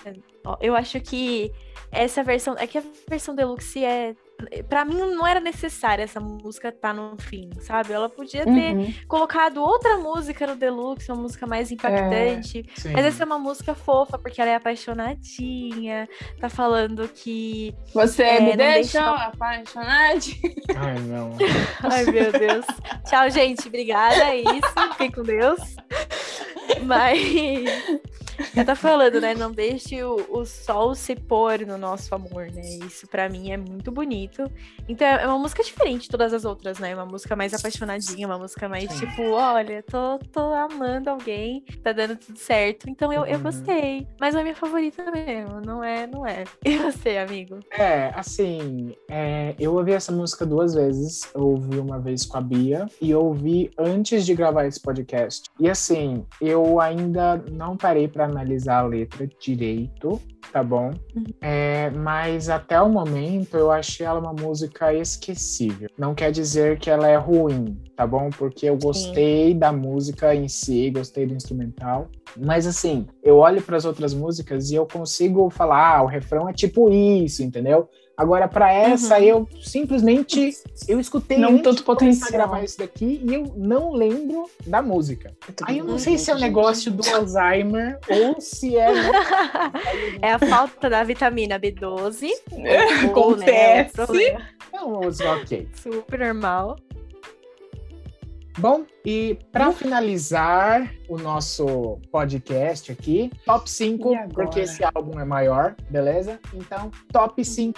Eu 0.61 0.75
acho 0.75 0.99
que 1.01 1.51
essa 1.95 2.23
versão. 2.23 2.55
É 2.57 2.67
que 2.67 2.77
a 2.77 2.83
versão 3.07 3.33
deluxe 3.33 3.83
é. 3.83 4.15
Pra 4.67 4.83
mim 4.83 4.97
não 4.97 5.25
era 5.25 5.39
necessária 5.39 6.03
essa 6.03 6.19
música 6.19 6.67
estar 6.67 6.89
tá 6.89 6.93
no 6.93 7.15
fim, 7.17 7.49
sabe? 7.61 7.93
Ela 7.93 8.09
podia 8.09 8.43
ter 8.43 8.75
uhum. 8.75 8.93
colocado 9.07 9.63
outra 9.63 9.97
música 9.97 10.45
no 10.45 10.57
Deluxe, 10.57 11.09
uma 11.09 11.21
música 11.21 11.47
mais 11.47 11.71
impactante. 11.71 12.65
É, 12.85 12.89
mas 12.91 13.05
essa 13.05 13.23
é 13.23 13.25
uma 13.25 13.39
música 13.39 13.73
fofa, 13.73 14.19
porque 14.19 14.41
ela 14.41 14.51
é 14.51 14.55
apaixonadinha, 14.55 16.09
tá 16.37 16.49
falando 16.49 17.07
que. 17.07 17.73
Você 17.93 18.23
é, 18.23 18.41
me 18.41 18.57
deixou 18.57 19.01
deixa... 19.01 19.25
apaixonadinha. 19.27 20.53
Ai, 20.75 20.99
não. 20.99 21.37
Ai, 21.89 22.03
meu 22.03 22.31
Deus. 22.33 22.65
Tchau, 23.09 23.29
gente. 23.29 23.69
Obrigada. 23.69 24.21
É 24.31 24.41
isso. 24.41 24.91
Fiquem 24.91 25.11
com 25.11 25.23
Deus. 25.23 25.61
Mas. 26.83 27.19
Já 28.53 28.65
tá 28.65 28.75
falando, 28.75 29.19
né? 29.19 29.33
Não 29.33 29.51
deixe 29.51 30.03
o, 30.03 30.25
o, 30.29 30.45
sol 30.45 30.95
se 30.95 31.15
pôr 31.15 31.65
no 31.65 31.77
nosso 31.77 32.13
amor, 32.13 32.47
né? 32.51 32.61
Isso 32.85 33.07
para 33.07 33.29
mim 33.29 33.51
é 33.51 33.57
muito 33.57 33.91
bonito. 33.91 34.49
Então 34.87 35.07
é 35.07 35.27
uma 35.27 35.39
música 35.39 35.63
diferente 35.63 36.03
de 36.03 36.09
todas 36.09 36.33
as 36.33 36.45
outras, 36.45 36.79
né? 36.79 36.93
Uma 36.93 37.05
música 37.05 37.35
mais 37.35 37.53
apaixonadinha, 37.53 38.27
uma 38.27 38.37
música 38.37 38.67
mais 38.67 38.91
Sim. 38.91 39.05
tipo, 39.05 39.21
olha, 39.31 39.83
tô, 39.83 40.19
tô 40.31 40.53
amando 40.53 41.09
alguém, 41.09 41.63
tá 41.83 41.91
dando 41.91 42.15
tudo 42.15 42.37
certo. 42.37 42.89
Então 42.89 43.11
eu, 43.11 43.25
eu 43.25 43.37
uhum. 43.37 43.43
gostei. 43.43 44.07
Mas 44.19 44.33
não 44.33 44.41
é 44.41 44.43
minha 44.43 44.55
favorita 44.55 45.09
mesmo, 45.11 45.61
não 45.61 45.83
é, 45.83 46.07
não 46.07 46.25
é. 46.25 46.43
E 46.65 46.77
você, 46.77 47.17
amigo? 47.17 47.59
É, 47.71 48.11
assim, 48.15 48.93
é, 49.09 49.55
eu 49.59 49.75
ouvi 49.75 49.93
essa 49.93 50.11
música 50.11 50.45
duas 50.45 50.73
vezes. 50.73 51.29
Eu 51.33 51.47
ouvi 51.49 51.77
uma 51.77 51.99
vez 51.99 52.25
com 52.25 52.37
a 52.37 52.41
Bia 52.41 52.87
e 53.01 53.13
ouvi 53.13 53.71
antes 53.77 54.25
de 54.25 54.33
gravar 54.33 54.65
esse 54.65 54.79
podcast. 54.79 55.49
E 55.59 55.69
assim, 55.69 56.25
eu 56.41 56.79
ainda 56.79 57.37
não 57.51 57.77
parei 57.77 58.07
para 58.07 58.24
analisar 58.25 58.79
a 58.79 58.87
letra 58.87 59.27
direito, 59.39 60.21
tá 60.51 60.63
bom? 60.63 60.91
Uhum. 61.15 61.23
É, 61.41 61.89
mas 61.91 62.49
até 62.49 62.81
o 62.81 62.89
momento 62.89 63.57
eu 63.57 63.71
achei 63.71 64.05
ela 64.05 64.19
uma 64.19 64.33
música 64.33 64.93
esquecível. 64.93 65.89
Não 65.97 66.13
quer 66.13 66.31
dizer 66.31 66.77
que 66.79 66.89
ela 66.89 67.07
é 67.07 67.17
ruim, 67.17 67.77
tá 67.95 68.05
bom? 68.05 68.29
Porque 68.29 68.65
eu 68.65 68.77
gostei 68.77 69.51
Sim. 69.51 69.59
da 69.59 69.71
música 69.71 70.35
em 70.35 70.47
si, 70.47 70.89
gostei 70.91 71.25
do 71.25 71.33
instrumental. 71.33 72.09
Mas 72.37 72.67
assim, 72.67 73.07
eu 73.23 73.37
olho 73.37 73.61
para 73.61 73.77
as 73.77 73.85
outras 73.85 74.13
músicas 74.13 74.69
e 74.69 74.75
eu 74.75 74.85
consigo 74.85 75.49
falar, 75.49 75.97
ah, 75.97 76.03
o 76.03 76.07
refrão 76.07 76.49
é 76.49 76.53
tipo 76.53 76.89
isso, 76.91 77.43
entendeu? 77.43 77.89
Agora, 78.17 78.47
para 78.47 78.71
essa, 78.71 79.17
uhum. 79.17 79.23
eu 79.23 79.49
simplesmente 79.61 80.53
eu 80.87 80.99
escutei 80.99 81.37
não 81.37 81.57
tanto 81.57 81.83
potencial 81.83 82.31
gravar 82.31 82.63
isso 82.63 82.77
daqui 82.77 83.21
e 83.23 83.33
eu 83.33 83.53
não 83.57 83.91
lembro 83.91 84.49
da 84.65 84.81
música. 84.81 85.33
Aí 85.63 85.79
eu 85.79 85.85
não 85.85 85.99
sei 85.99 86.17
se 86.17 86.31
é 86.31 86.33
o 86.33 86.37
um 86.37 86.39
negócio 86.39 86.91
do 86.91 87.03
Alzheimer 87.13 87.99
ou 88.09 88.39
se 88.39 88.77
é. 88.77 88.87
é 90.21 90.31
a 90.31 90.39
falta 90.39 90.89
da 90.89 91.03
vitamina 91.03 91.59
B12. 91.59 92.29
Acontece. 93.05 94.11
Né, 94.11 94.47
é 94.71 94.81
um 94.81 94.99
ok. 94.99 95.67
Super 95.75 96.19
normal. 96.19 96.77
Bom, 98.57 98.85
e 99.05 99.37
para 99.51 99.71
finalizar 99.71 100.91
o 101.07 101.17
nosso 101.17 101.99
podcast 102.11 102.91
aqui, 102.91 103.31
top 103.45 103.69
5, 103.69 104.29
porque 104.33 104.61
esse 104.61 104.83
álbum 104.83 105.19
é 105.19 105.25
maior, 105.25 105.75
beleza? 105.89 106.39
Então, 106.53 106.89
top 107.11 107.45
5. 107.45 107.75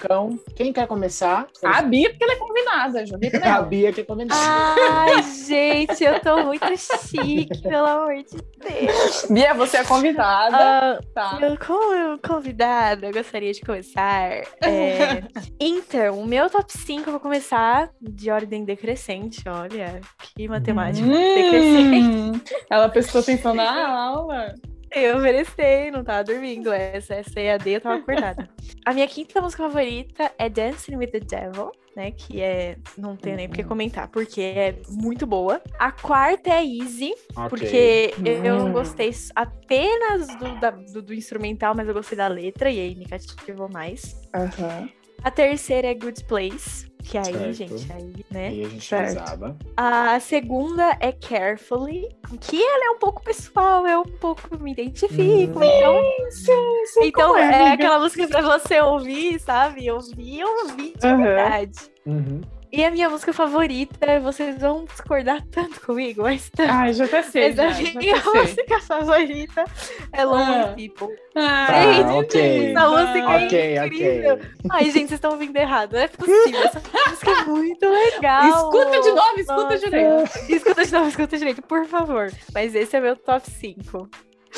Quem 0.55 0.71
quer 0.71 0.87
começar? 0.87 1.47
A 1.63 1.81
Bia, 1.81 2.09
porque 2.09 2.23
ela 2.23 2.33
é 2.33 2.35
convidada. 2.37 3.03
Vi 3.19 3.37
a 3.43 3.61
Bia 3.61 3.91
que 3.91 4.01
é 4.01 4.03
convidada. 4.05 4.41
Ai, 4.41 5.23
gente, 5.23 6.03
eu 6.03 6.19
tô 6.21 6.43
muito 6.45 6.65
chique, 6.77 7.61
pelo 7.61 7.85
amor 7.85 8.15
de 8.15 8.37
Deus. 8.57 9.27
Bia, 9.29 9.53
você 9.53 9.77
é 9.77 9.83
convidada. 9.83 10.99
Uh, 11.01 11.07
tá. 11.13 11.39
Eu, 11.41 11.57
como 11.57 12.17
convidada, 12.19 13.07
eu 13.07 13.13
gostaria 13.13 13.51
de 13.51 13.61
começar. 13.61 14.31
É... 14.61 15.23
então, 15.59 16.19
o 16.19 16.25
meu 16.25 16.49
top 16.49 16.71
5 16.71 17.07
eu 17.07 17.11
vou 17.11 17.19
começar 17.19 17.89
de 18.01 18.31
ordem 18.31 18.63
decrescente, 18.63 19.43
olha. 19.47 19.99
Que 20.35 20.47
matemática 20.47 21.05
hum, 21.05 21.16
decrescente. 21.17 22.55
Ela 22.69 22.89
prestou 22.89 23.21
atenção 23.21 23.53
na 23.53 24.09
aula. 24.09 24.55
Eu 24.91 25.19
merecei, 25.19 25.91
não 25.91 26.03
tava 26.03 26.23
dormindo. 26.23 26.71
Essa, 26.71 27.15
essa 27.15 27.39
EAD 27.39 27.69
eu 27.69 27.81
tava 27.81 27.95
acordada. 27.95 28.49
A 28.85 28.93
minha 28.93 29.07
quinta 29.07 29.41
música 29.41 29.63
favorita 29.63 30.31
é 30.37 30.49
Dancing 30.49 30.95
with 30.95 31.07
the 31.07 31.19
Devil, 31.19 31.71
né? 31.95 32.11
Que 32.11 32.41
é. 32.41 32.77
Não 32.97 33.17
tenho 33.17 33.35
nem 33.35 33.49
por 33.49 33.55
que 33.55 33.63
uhum. 33.63 33.67
comentar, 33.67 34.07
porque 34.07 34.41
é 34.41 34.75
muito 34.89 35.27
boa. 35.27 35.61
A 35.77 35.91
quarta 35.91 36.49
é 36.49 36.63
Easy, 36.63 37.13
okay. 37.31 37.49
porque 37.49 38.13
eu 38.23 38.59
não 38.59 38.67
hum. 38.67 38.71
gostei 38.71 39.11
apenas 39.35 40.27
do, 40.37 40.59
da, 40.59 40.71
do, 40.71 41.01
do, 41.01 41.13
instrumental, 41.13 41.75
mas 41.75 41.87
eu 41.87 41.93
gostei 41.93 42.17
da 42.17 42.27
letra, 42.27 42.69
e 42.71 42.79
aí 42.79 42.95
me 42.95 43.05
cativou 43.05 43.69
mais. 43.69 44.15
Uhum. 44.33 44.89
A 45.23 45.31
terceira 45.31 45.87
é 45.87 45.93
Good 45.93 46.23
Place. 46.25 46.87
Que 47.07 47.17
aí, 47.17 47.23
certo. 47.23 47.53
gente, 47.53 47.93
aí, 47.93 48.25
né? 48.29 48.47
Aí 48.49 48.65
a 48.65 48.69
gente 48.69 48.85
certo. 48.85 49.57
A 49.77 50.19
segunda 50.19 50.97
é 50.99 51.13
Carefully, 51.13 52.09
que 52.41 52.61
ela 52.61 52.87
é 52.87 52.89
um 52.89 52.99
pouco 52.99 53.23
pessoal, 53.23 53.87
eu 53.87 54.01
um 54.01 54.17
pouco 54.19 54.57
me 54.59 54.73
identifico. 54.73 55.57
Hum. 55.57 55.63
Então, 55.63 56.01
sim, 56.31 56.85
sim, 56.87 57.05
então 57.05 57.37
é, 57.37 57.69
é 57.69 57.71
aquela 57.71 57.99
música 57.99 58.27
pra 58.27 58.41
você 58.41 58.81
ouvir, 58.81 59.39
sabe? 59.39 59.89
Ouvir, 59.89 60.43
ouvir 60.43 60.93
de 60.97 61.07
uhum. 61.07 61.17
verdade. 61.17 61.79
Uhum. 62.05 62.41
E 62.71 62.83
a 62.83 62.91
minha 62.91 63.09
música 63.09 63.31
favorita, 63.31 64.19
vocês 64.19 64.59
vão 64.59 64.83
discordar 64.85 65.41
tanto 65.51 65.79
comigo, 65.81 66.23
mas 66.23 66.49
tanto. 66.49 66.69
Ai, 66.69 66.93
já 66.93 67.05
até 67.05 67.21
sei. 67.23 67.47
Mas 67.47 67.55
já, 67.55 67.69
a 67.69 67.93
minha 67.93 68.23
música 68.23 68.79
favorita 68.81 69.63
é 70.11 70.25
Lonely 70.25 70.59
ah. 70.59 70.73
People. 70.75 71.17
Ah, 71.35 71.93
gente, 71.93 72.25
okay. 72.25 72.71
essa 72.71 72.89
música 72.89 73.45
okay, 73.45 73.77
é 73.77 73.85
incrível. 73.85 74.33
Okay. 74.33 74.49
Ai, 74.69 74.85
gente, 74.85 74.95
vocês 75.07 75.11
estão 75.13 75.31
ouvindo 75.31 75.55
errado. 75.55 75.93
Não 75.93 75.99
é 75.99 76.07
possível. 76.09 76.61
Essa 76.61 76.81
música 77.09 77.31
é 77.31 77.45
muito 77.45 77.89
legal. 77.89 78.47
Escuta 78.49 79.01
de 79.01 79.11
novo, 79.11 79.39
escuta 79.39 79.63
Nossa. 79.63 79.77
direito. 79.77 80.51
Escuta 80.51 80.85
de 80.85 80.91
novo, 80.91 81.07
escuta 81.07 81.37
direito, 81.37 81.61
por 81.61 81.85
favor. 81.85 82.31
Mas 82.53 82.75
esse 82.75 82.97
é 82.97 82.99
meu 82.99 83.15
top 83.15 83.49
5. 83.49 84.09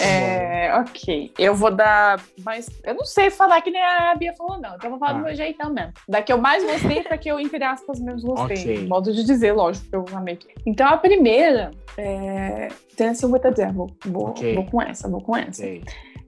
É, 0.02 0.74
ok. 0.76 1.32
Eu 1.38 1.56
vou 1.56 1.72
dar 1.72 2.22
mais. 2.44 2.70
Eu 2.84 2.94
não 2.94 3.06
sei 3.06 3.30
falar 3.30 3.62
que 3.62 3.72
nem 3.72 3.82
a 3.82 4.16
Bia 4.16 4.34
falou, 4.34 4.60
não. 4.60 4.76
Então 4.76 4.86
eu 4.86 4.90
vou 4.92 5.00
falar 5.00 5.12
ah. 5.12 5.14
do 5.16 5.24
meu 5.26 5.36
jeitão 5.36 5.74
mesmo. 5.74 5.94
Da 6.08 6.22
que 6.22 6.32
eu 6.32 6.38
mais 6.38 6.64
gostei 6.64 7.02
pra 7.02 7.18
que 7.18 7.30
eu, 7.30 7.40
entre 7.40 7.64
aspas, 7.64 8.00
menos 8.00 8.24
gostei. 8.24 8.58
Okay. 8.58 8.88
Modo 8.88 9.14
de 9.14 9.24
dizer, 9.24 9.52
lógico, 9.52 9.88
eu 9.92 10.06
amei. 10.14 10.40
Então 10.66 10.88
a 10.88 10.98
primeira 10.98 11.72
é 11.98 12.70
Dancing 12.98 13.28
with 13.28 13.40
the 13.40 13.52
Devil. 13.52 13.88
Vou, 14.06 14.30
okay. 14.30 14.56
vou 14.56 14.66
com 14.66 14.82
essa, 14.82 15.08
vou 15.08 15.22
com 15.22 15.36
essa. 15.36 15.64
Okay. 15.64 15.84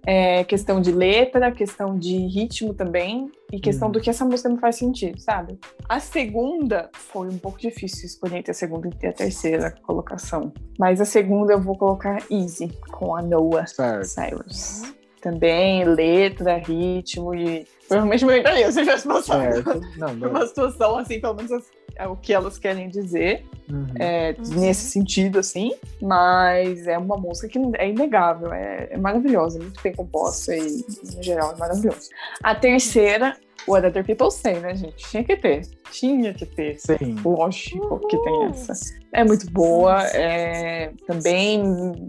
É, 0.06 0.44
questão 0.44 0.82
de 0.82 0.92
letra, 0.92 1.52
questão 1.52 1.98
de 1.98 2.18
ritmo 2.28 2.74
também, 2.74 3.32
e 3.52 3.60
questão 3.60 3.88
uhum. 3.88 3.92
do 3.92 4.00
que 4.00 4.10
essa 4.10 4.26
música 4.26 4.50
me 4.50 4.58
faz 4.58 4.78
sentir, 4.78 5.20
sabe? 5.20 5.60
A 5.88 6.00
segunda 6.00 6.90
foi 6.94 7.28
um 7.28 7.38
pouco 7.38 7.60
difícil 7.60 8.06
escolher 8.06 8.38
entre 8.38 8.52
a 8.52 8.54
segunda 8.54 8.90
e 9.02 9.08
a 9.08 9.14
terceira 9.14 9.72
colocação. 9.84 10.54
Mas 10.80 11.02
a 11.02 11.06
segunda 11.06 11.54
eu 11.54 11.62
vou 11.62 11.78
colocar 11.78 12.24
Easy, 12.32 12.70
com 12.92 13.16
a 13.16 13.22
Noah 13.22 13.68
certo. 13.68 14.06
Cyrus. 14.06 14.84
Também 15.22 15.84
letra, 15.84 16.58
ritmo 16.58 17.36
e. 17.36 17.68
Provavelmente 17.88 18.26
me 18.26 18.40
entraria 18.40 18.72
se 18.72 18.80
tivesse 18.80 19.08
passado. 19.08 19.54
Certo. 19.54 19.82
Não, 19.98 20.14
uma 20.30 20.48
situação 20.48 20.98
assim, 20.98 21.22
pelo 21.22 21.36
menos 21.36 21.52
é 21.52 21.60
o 22.08 22.16
que 22.16 22.34
elas 22.34 22.58
querem 22.58 22.90
dizer, 22.90 23.46
Uhum. 23.70 23.88
é, 24.00 24.36
Uhum. 24.38 24.60
nesse 24.60 24.90
sentido, 24.90 25.40
assim, 25.40 25.74
mas 26.02 26.88
é 26.88 26.98
uma 26.98 27.16
música 27.18 27.48
que 27.48 27.60
é 27.78 27.90
inegável, 27.90 28.52
é, 28.54 28.88
é 28.92 28.98
maravilhosa, 28.98 29.60
muito 29.60 29.82
bem 29.82 29.94
composta 29.94 30.54
e, 30.56 30.84
no 31.16 31.24
geral, 31.24 31.54
é 31.54 31.58
maravilhosa. 31.58 32.10
A 32.44 32.54
terceira, 32.54 33.38
What 33.68 33.86
Other 33.86 34.04
People 34.04 34.32
Say, 34.32 34.60
né, 34.60 34.76
gente? 34.76 34.98
Tinha 35.10 35.24
que 35.24 35.36
ter, 35.38 35.62
tinha 35.92 36.34
que 36.34 36.46
ter. 36.48 36.80
Sim. 36.80 37.16
Lógico 37.24 38.00
que 38.08 38.18
tem 38.18 38.46
essa. 38.46 38.74
É 39.14 39.24
muito 39.26 39.52
boa, 39.52 40.02
é, 40.16 40.92
também 41.06 41.62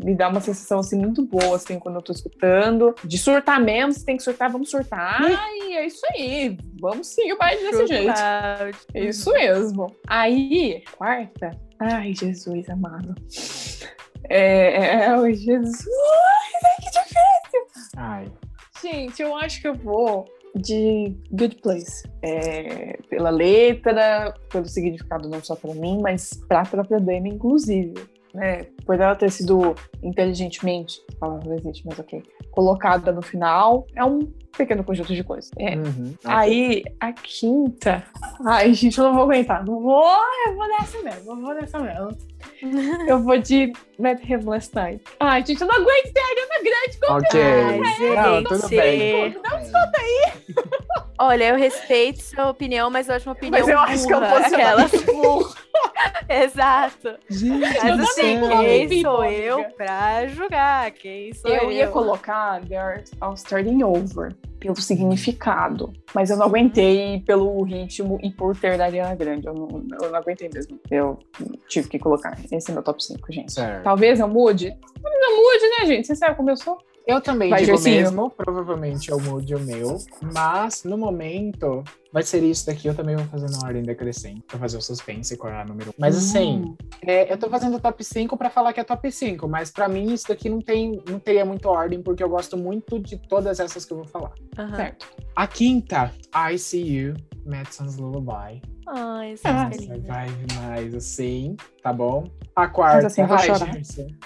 me 0.05 0.15
dá 0.15 0.29
uma 0.29 0.41
sensação 0.41 0.79
assim 0.79 0.97
muito 0.97 1.21
boa 1.27 1.57
assim 1.57 1.79
quando 1.79 1.97
eu 1.97 2.03
tô 2.03 2.13
escutando. 2.13 2.95
De 3.05 3.19
surtar 3.19 3.61
mesmo, 3.61 3.93
se 3.93 4.05
tem 4.05 4.17
que 4.17 4.23
surtar, 4.23 4.51
vamos 4.51 4.71
surtar. 4.71 5.21
Ai, 5.21 5.75
é 5.75 5.87
isso 5.87 6.07
aí. 6.15 6.57
Vamos 6.81 7.09
seguir 7.09 7.33
o 7.35 7.39
baile 7.39 7.61
desse 7.71 7.87
jeito. 7.89 8.13
É 8.95 9.05
isso 9.05 9.31
mesmo. 9.33 9.72
Aí, 10.07 10.83
quarta. 10.97 11.51
Ai, 11.79 12.15
Jesus 12.15 12.69
amado. 12.69 13.15
É, 14.29 15.05
é, 15.05 15.17
oh, 15.17 15.31
Jesus. 15.33 15.85
Ai, 16.65 16.77
que 16.77 16.91
difícil. 16.91 17.91
Ai. 17.97 18.33
Gente, 18.81 19.23
eu 19.23 19.37
acho 19.37 19.61
que 19.61 19.69
eu 19.69 19.75
vou 19.75 20.25
de 20.55 21.17
Good 21.31 21.57
Place. 21.63 22.03
É, 22.23 22.99
pela 23.09 23.31
letra, 23.31 24.35
pelo 24.51 24.67
significado 24.67 25.29
não 25.29 25.43
só 25.43 25.57
para 25.57 25.75
mim, 25.75 26.01
mas 26.01 26.31
para 26.49 26.61
a 26.61 26.67
própria 26.67 27.01
Demi, 27.01 27.31
inclusive. 27.31 27.95
Né? 28.35 28.65
Por 28.87 28.99
ela 28.99 29.15
ter 29.15 29.31
sido 29.31 29.75
inteligentemente, 30.03 31.01
palavra 31.21 31.49
não 31.49 31.55
existe, 31.55 31.87
mas 31.87 31.99
ok, 31.99 32.23
colocada 32.51 33.13
no 33.13 33.23
final, 33.23 33.87
é 33.95 34.05
um 34.05 34.21
pequeno 34.57 34.85
conjunto 34.85 35.15
de 35.15 35.23
coisas. 35.23 35.51
É. 35.59 35.77
Uhum. 35.77 36.15
Aí, 36.25 36.83
a 37.01 37.13
quinta. 37.13 38.05
Ai, 38.47 38.73
gente, 38.75 38.99
eu 38.99 39.05
não 39.05 39.15
vou 39.15 39.25
aguentar. 39.25 39.65
Não 39.65 39.81
vou, 39.81 40.17
eu 40.47 40.55
vou 40.55 40.69
nessa 40.69 41.03
mesmo, 41.03 41.31
eu 41.31 41.37
vou 41.37 41.55
nessa 41.55 41.79
mesmo. 41.79 42.09
Eu 43.09 43.19
vou 43.23 43.39
de 43.39 43.73
Met 43.99 44.23
Him 44.25 44.45
Last 44.45 44.75
Night. 44.75 45.03
Ai, 45.19 45.45
gente, 45.45 45.61
eu 45.61 45.67
não 45.67 45.75
aguento 45.75 46.13
ter 46.13 46.21
a 46.21 46.25
Ariana 46.25 46.63
Grande 46.63 47.01
com 47.01 47.13
Ok. 47.15 47.41
Ai, 47.43 48.15
Não, 48.17 48.45
tudo 48.45 48.69
gente. 48.69 48.77
bem. 48.77 49.37
Olha, 51.19 51.45
eu 51.51 51.57
respeito 51.57 52.21
sua 52.23 52.51
opinião, 52.51 52.91
mas 52.91 53.09
eu 53.09 53.15
acho 53.15 53.29
uma 53.29 53.33
opinião 53.35 53.59
Mas 53.61 53.69
eu 53.69 53.79
acho 53.79 54.07
que 54.07 54.13
é 54.13 54.17
um 54.17 54.21
burra, 54.21 54.39
aquelas. 54.39 54.91
posicionamento 54.91 55.23
burro. 55.23 55.55
Exato. 56.29 57.17
Gente, 57.29 57.59
Mas 57.85 58.01
assim, 58.01 58.41
quem 58.89 59.03
sou 59.03 59.23
Amiga. 59.23 59.37
eu 59.43 59.65
pra 59.77 60.27
julgar? 60.27 60.91
Quem 60.93 61.33
sou 61.35 61.51
eu? 61.51 61.63
Eu 61.65 61.73
ia 61.73 61.89
colocar 61.89 62.61
The 62.67 62.77
Art 62.77 63.09
of 63.21 63.35
Starting 63.39 63.83
Over 63.83 64.35
pelo 64.63 64.81
significado, 64.81 65.93
mas 66.15 66.31
eu 66.31 66.37
não 66.37 66.47
aguentei 66.47 67.21
pelo 67.27 67.61
ritmo 67.65 68.19
e 68.23 68.31
por 68.31 68.57
ter 68.57 68.79
da 68.79 68.85
Ariana 68.85 69.15
Grande. 69.17 69.49
Eu 69.49 69.55
não, 69.55 69.69
eu 70.01 70.11
não 70.11 70.19
aguentei 70.19 70.49
mesmo. 70.49 70.79
Eu 70.89 71.19
tive 71.69 71.89
que 71.89 71.99
colocar. 71.99 72.39
Esse 72.51 72.71
é 72.71 72.75
meu 72.75 72.83
top 72.83 73.03
5, 73.03 73.33
gente. 73.33 73.53
Certo. 73.53 73.83
Talvez 73.83 74.21
eu 74.21 74.29
mude. 74.29 74.73
Talvez 75.03 75.23
eu 75.25 75.37
mude, 75.37 75.81
né, 75.81 75.87
gente? 75.87 76.07
Você 76.07 76.15
sabe 76.15 76.37
como 76.37 76.51
eu 76.51 76.57
sou? 76.57 76.79
Eu 77.07 77.21
também 77.21 77.51
Vai, 77.51 77.65
digo 77.65 77.81
mesmo, 77.81 78.31
provavelmente 78.31 79.11
eu 79.11 79.19
mude 79.21 79.55
o 79.55 79.61
meu, 79.61 79.99
mas 80.33 80.85
no 80.85 80.97
momento 80.97 81.83
vai 82.13 82.23
ser 82.23 82.43
isso 82.45 82.67
daqui, 82.67 82.87
eu 82.87 82.95
também 82.95 83.17
vou 83.17 83.25
fazer 83.27 83.51
na 83.51 83.59
ordem 83.67 83.83
decrescente, 83.83 84.43
pra 84.47 84.59
fazer 84.59 84.77
o 84.77 84.81
suspense 84.81 85.37
com 85.37 85.49
a 85.49 85.65
número 85.65 85.91
1. 85.91 85.95
Mas 85.99 86.17
assim, 86.17 86.77
é, 87.05 87.33
eu 87.33 87.37
tô 87.37 87.49
fazendo 87.49 87.81
top 87.81 88.05
5 88.05 88.37
pra 88.37 88.51
falar 88.51 88.73
que 88.73 88.81
é 88.81 88.85
top 88.85 89.11
5, 89.11 89.49
mas 89.49 89.71
pra 89.71 89.89
mim 89.89 90.13
isso 90.13 90.29
daqui 90.29 90.49
não 90.49 90.61
tem, 90.61 91.03
não 91.09 91.19
teria 91.19 91.45
muito 91.45 91.69
ordem, 91.69 92.01
porque 92.03 92.23
eu 92.23 92.29
gosto 92.29 92.57
muito 92.57 93.01
de 93.01 93.17
todas 93.17 93.59
essas 93.59 93.85
que 93.85 93.93
eu 93.93 93.97
vou 93.97 94.07
falar. 94.07 94.33
Aham. 94.57 94.77
certo. 94.77 95.07
A 95.35 95.47
quinta, 95.47 96.13
I 96.35 96.59
See 96.59 96.97
You, 96.97 97.15
Madison's 97.45 97.97
Lullaby. 97.97 98.63
Ai, 98.87 99.33
essa 99.33 99.49
é 99.49 99.77
linda. 99.77 99.95
vibe 99.95 100.55
mais 100.55 100.95
assim, 100.95 101.57
tá 101.83 101.93
bom? 101.93 102.25
A 102.55 102.67
quarta, 102.69 103.07
assim, 103.07 103.23
ai, 103.23 103.29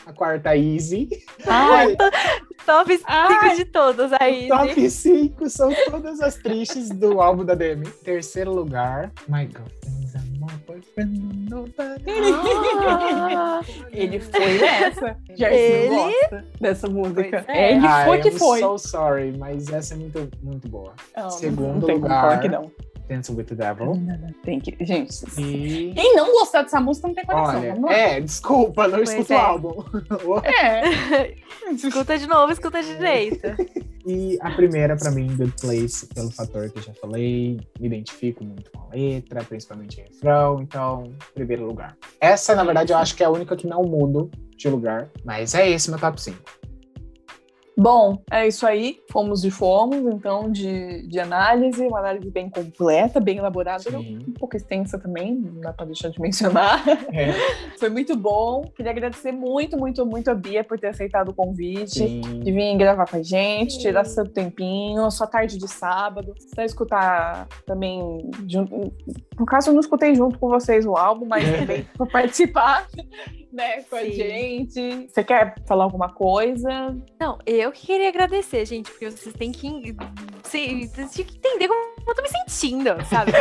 a 0.06 0.12
quarta, 0.12 0.56
Easy. 0.56 1.08
Ai, 1.46 1.96
top 2.64 2.96
5 2.96 3.04
Ai. 3.08 3.56
de 3.56 3.64
todos 3.66 4.10
aí. 4.20 4.48
Top 4.48 4.90
5 4.90 5.50
são 5.50 5.70
todas 5.90 6.20
as 6.20 6.34
tristes 6.36 6.88
do 6.90 7.20
álbum 7.20 7.44
da 7.44 7.54
Demi. 7.54 7.86
Terceiro 8.04 8.52
lugar, 8.52 9.12
My 9.28 9.46
Girlfriend's 9.46 10.14
a 10.14 10.18
My 10.20 10.52
Boyfriend 10.66 11.50
Nobody. 11.50 12.04
Ah, 12.88 13.60
Ele 13.92 14.20
foi 14.20 14.58
nessa. 14.58 15.16
Já 15.34 15.50
Ele? 15.50 15.88
gosta 15.94 16.44
dessa 16.60 16.88
música. 16.88 17.44
É. 17.48 17.72
Ele 17.72 17.88
foi 18.04 18.20
que 18.20 18.28
I'm 18.28 18.38
foi. 18.38 18.60
so 18.60 18.78
sorry, 18.78 19.36
mas 19.36 19.68
essa 19.72 19.94
é 19.94 19.96
muito, 19.96 20.28
muito 20.42 20.68
boa. 20.68 20.92
Não, 21.16 21.30
Segundo 21.30 21.74
não 21.74 21.80
tem 21.80 21.94
como 22.00 22.02
lugar. 22.06 22.20
falar 22.22 22.38
que 22.38 22.48
não. 22.48 22.70
Dance 23.08 23.32
with 23.32 23.44
the 23.44 23.54
Devil. 23.54 23.92
Tem 24.42 24.58
que. 24.60 24.76
Gente, 24.84 25.24
E. 25.38 25.92
quem 25.94 26.14
não 26.16 26.32
gostar 26.32 26.62
dessa 26.62 26.80
música 26.80 27.06
não 27.08 27.14
tem 27.14 27.24
coração. 27.24 27.84
Olha, 27.84 27.92
é, 27.94 28.20
desculpa, 28.20 28.88
não 28.88 28.96
Pois 28.98 29.10
escuto 29.10 29.32
é. 29.32 29.36
o 29.36 29.38
álbum. 29.38 29.84
É. 30.44 31.34
escuta 31.72 32.18
de 32.18 32.26
novo, 32.26 32.52
escuta 32.52 32.82
direito. 32.82 33.46
E 34.06 34.38
a 34.40 34.50
primeira, 34.52 34.96
pra 34.96 35.10
mim, 35.10 35.26
Good 35.36 35.54
Place, 35.60 36.06
pelo 36.06 36.30
fator 36.30 36.70
que 36.70 36.78
eu 36.78 36.82
já 36.82 36.94
falei, 36.94 37.58
me 37.80 37.86
identifico 37.88 38.44
muito 38.44 38.70
com 38.70 38.78
a 38.80 38.94
letra, 38.94 39.42
principalmente 39.42 40.00
o 40.00 40.04
refrão, 40.04 40.62
então, 40.62 41.12
primeiro 41.34 41.66
lugar. 41.66 41.96
Essa, 42.20 42.54
na 42.54 42.62
verdade, 42.62 42.92
eu 42.92 42.98
acho 42.98 43.16
que 43.16 43.22
é 43.22 43.26
a 43.26 43.30
única 43.30 43.56
que 43.56 43.66
não 43.66 43.82
mudo 43.82 44.30
de 44.56 44.68
lugar, 44.68 45.08
mas 45.24 45.54
é 45.54 45.68
esse 45.68 45.90
meu 45.90 45.98
top 45.98 46.20
5. 46.20 46.38
Bom, 47.78 48.22
é 48.30 48.46
isso 48.48 48.66
aí. 48.66 49.00
Fomos 49.10 49.44
e 49.44 49.50
fomos, 49.50 49.98
então, 50.14 50.50
de, 50.50 51.06
de 51.06 51.20
análise, 51.20 51.86
uma 51.86 51.98
análise 51.98 52.30
bem 52.30 52.48
completa, 52.48 53.20
bem 53.20 53.36
elaborada. 53.36 53.82
Sim. 53.82 54.18
Um 54.28 54.32
pouco 54.32 54.56
extensa 54.56 54.98
também, 54.98 55.34
não 55.34 55.60
dá 55.60 55.72
pra 55.74 55.84
deixar 55.84 56.08
de 56.08 56.18
mencionar. 56.20 56.82
É, 57.12 57.32
Foi 57.78 57.90
muito 57.90 58.16
bom. 58.16 58.62
Queria 58.74 58.92
agradecer 58.92 59.30
muito, 59.30 59.76
muito, 59.76 60.06
muito 60.06 60.30
a 60.30 60.34
Bia 60.34 60.64
por 60.64 60.78
ter 60.78 60.88
aceitado 60.88 61.28
o 61.28 61.34
convite. 61.34 61.90
sim. 61.98 62.20
De 62.20 62.50
vir 62.50 62.76
gravar 62.78 63.06
com 63.10 63.16
a 63.16 63.22
gente, 63.22 63.74
Sim. 63.74 63.78
tirar 63.80 64.04
seu 64.04 64.26
tempinho, 64.26 65.10
sua 65.10 65.26
tarde 65.26 65.58
de 65.58 65.68
sábado. 65.68 66.34
Pra 66.54 66.64
escutar 66.64 67.46
também. 67.66 68.30
Junto, 68.48 68.92
no 69.38 69.44
caso, 69.44 69.68
eu 69.68 69.74
não 69.74 69.80
escutei 69.80 70.14
junto 70.14 70.38
com 70.38 70.48
vocês 70.48 70.86
o 70.86 70.96
álbum, 70.96 71.26
mas 71.26 71.46
É. 71.46 71.58
também 71.58 71.86
pra 71.96 72.06
participar 72.06 72.86
né, 73.56 73.82
com 73.84 73.96
a 73.96 74.02
Sim. 74.02 74.12
gente. 74.12 75.08
Você 75.08 75.24
quer 75.24 75.54
falar 75.66 75.84
alguma 75.84 76.12
coisa? 76.12 76.94
Não, 77.18 77.38
eu 77.46 77.72
que 77.72 77.86
queria 77.86 78.08
agradecer, 78.08 78.66
gente, 78.66 78.90
porque 78.90 79.10
vocês 79.10 79.34
têm 79.34 79.50
que. 79.50 79.96
Vocês 80.42 80.92
têm 80.92 81.24
que 81.24 81.36
entender 81.38 81.66
como 81.66 81.95
eu 82.06 82.14
tô 82.14 82.22
me 82.22 82.28
sentindo, 82.28 82.90
sabe? 83.06 83.32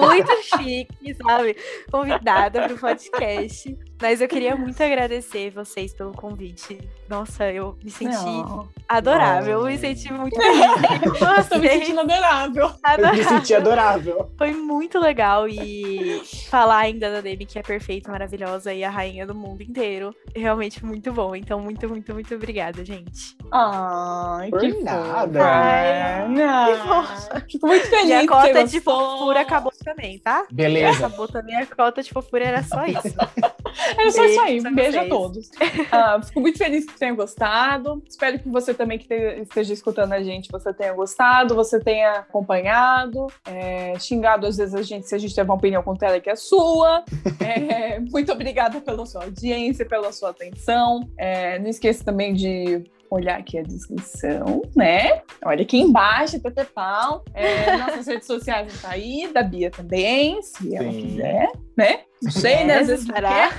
Muito 0.00 0.30
chique, 0.42 1.14
sabe? 1.14 1.56
Convidada 1.90 2.68
pro 2.68 2.78
podcast. 2.78 3.76
Mas 4.00 4.20
eu 4.20 4.26
queria 4.26 4.56
muito 4.56 4.82
agradecer 4.82 5.50
vocês 5.50 5.94
pelo 5.94 6.10
convite. 6.12 6.76
Nossa, 7.08 7.48
eu 7.52 7.78
me 7.84 7.90
senti 7.90 8.12
Não. 8.16 8.68
adorável, 8.88 9.60
eu 9.60 9.66
me 9.66 9.72
Não. 9.74 9.78
senti 9.78 10.12
muito 10.12 10.34
feliz. 10.34 11.48
Tô 11.48 11.58
me 11.58 11.68
sentindo 11.68 12.00
adorável. 12.00 12.70
Eu 12.98 13.12
me 13.14 13.24
senti 13.24 13.54
adorável. 13.54 14.32
Foi 14.36 14.52
muito 14.52 14.98
legal 14.98 15.46
e 15.48 16.20
falar 16.50 16.78
ainda 16.78 17.12
da 17.12 17.20
Demi, 17.20 17.46
que 17.46 17.58
é 17.60 17.62
perfeita, 17.62 18.10
maravilhosa 18.10 18.74
e 18.74 18.82
a 18.82 18.90
rainha 18.90 19.24
do 19.24 19.36
mundo 19.36 19.62
inteiro. 19.62 20.12
Realmente 20.34 20.84
muito 20.84 21.12
bom. 21.12 21.36
Então, 21.36 21.60
muito, 21.60 21.88
muito, 21.88 22.12
muito 22.12 22.34
obrigada, 22.34 22.84
gente. 22.84 23.36
Ai, 23.52 24.50
Por 24.50 24.60
que 24.60 24.82
nada. 24.82 25.40
Ai, 25.44 26.28
Não. 26.28 27.06
Fico 27.48 27.66
muito 27.68 27.88
feliz. 27.96 28.06
Minha 28.08 28.26
cota 28.26 28.64
de 28.64 28.80
fofura 28.80 29.40
acabou 29.40 29.72
também, 29.84 30.18
tá? 30.18 30.46
Beleza. 30.50 31.06
Acabou 31.06 31.28
também 31.28 31.56
a 31.56 31.66
cota 31.66 32.02
de 32.02 32.10
fofura, 32.10 32.44
era 32.44 32.62
só 32.62 32.84
isso. 32.86 33.02
Era 33.96 34.10
só 34.10 34.24
isso 34.26 34.40
aí. 34.42 34.60
Beijo 34.60 34.68
Um 34.68 34.74
beijo 34.74 35.00
a 35.00 35.08
todos. 35.08 35.50
Ah, 35.90 36.20
fico 36.22 36.40
muito 36.42 36.58
feliz 36.58 36.84
que 36.84 36.98
tenham 36.98 37.16
gostado. 37.16 38.02
Espero 38.06 38.38
que 38.38 38.46
você 38.48 38.74
também 38.74 38.98
que 38.98 39.08
te- 39.08 39.40
esteja 39.40 39.72
escutando 39.72 40.12
a 40.12 40.22
gente, 40.22 40.50
você 40.52 40.74
tenha 40.74 40.92
gostado, 40.92 41.54
você 41.54 41.80
tenha 41.80 42.18
acompanhado, 42.18 43.28
é, 43.46 43.98
xingado 43.98 44.46
às 44.46 44.58
vezes 44.58 44.74
a 44.74 44.82
gente 44.82 45.08
se 45.08 45.14
a 45.14 45.18
gente 45.18 45.34
teve 45.34 45.48
uma 45.48 45.54
opinião 45.56 45.82
contrária 45.82 46.20
que 46.20 46.28
é 46.28 46.36
sua. 46.36 47.02
É, 47.42 47.98
muito 47.98 48.30
obrigada 48.30 48.80
pela 48.80 49.04
sua 49.04 49.24
audiência, 49.24 49.84
pela 49.84 50.12
sua 50.12 50.30
atenção. 50.30 51.08
É, 51.18 51.58
não 51.58 51.68
esqueça 51.68 52.04
também 52.04 52.32
de 52.34 52.84
olhar 53.14 53.38
aqui 53.38 53.58
a 53.58 53.62
descrição, 53.62 54.62
né? 54.74 55.22
Olha 55.44 55.62
aqui 55.62 55.78
embaixo, 55.78 56.40
Tete 56.40 56.64
Pau. 56.72 57.24
É, 57.34 57.76
nossas 57.76 58.06
redes 58.06 58.26
sociais 58.26 58.66
vão 58.66 58.74
estar 58.74 58.90
aí, 58.90 59.30
da 59.32 59.42
Bia 59.42 59.70
também, 59.70 60.40
se 60.42 60.74
ela 60.74 60.90
Sim. 60.90 61.02
quiser, 61.02 61.50
né? 61.76 62.00
Não 62.22 62.30
sei, 62.30 62.64
né? 62.64 62.78
Às 62.78 62.86
vezes 62.88 63.04
Será? 63.06 63.50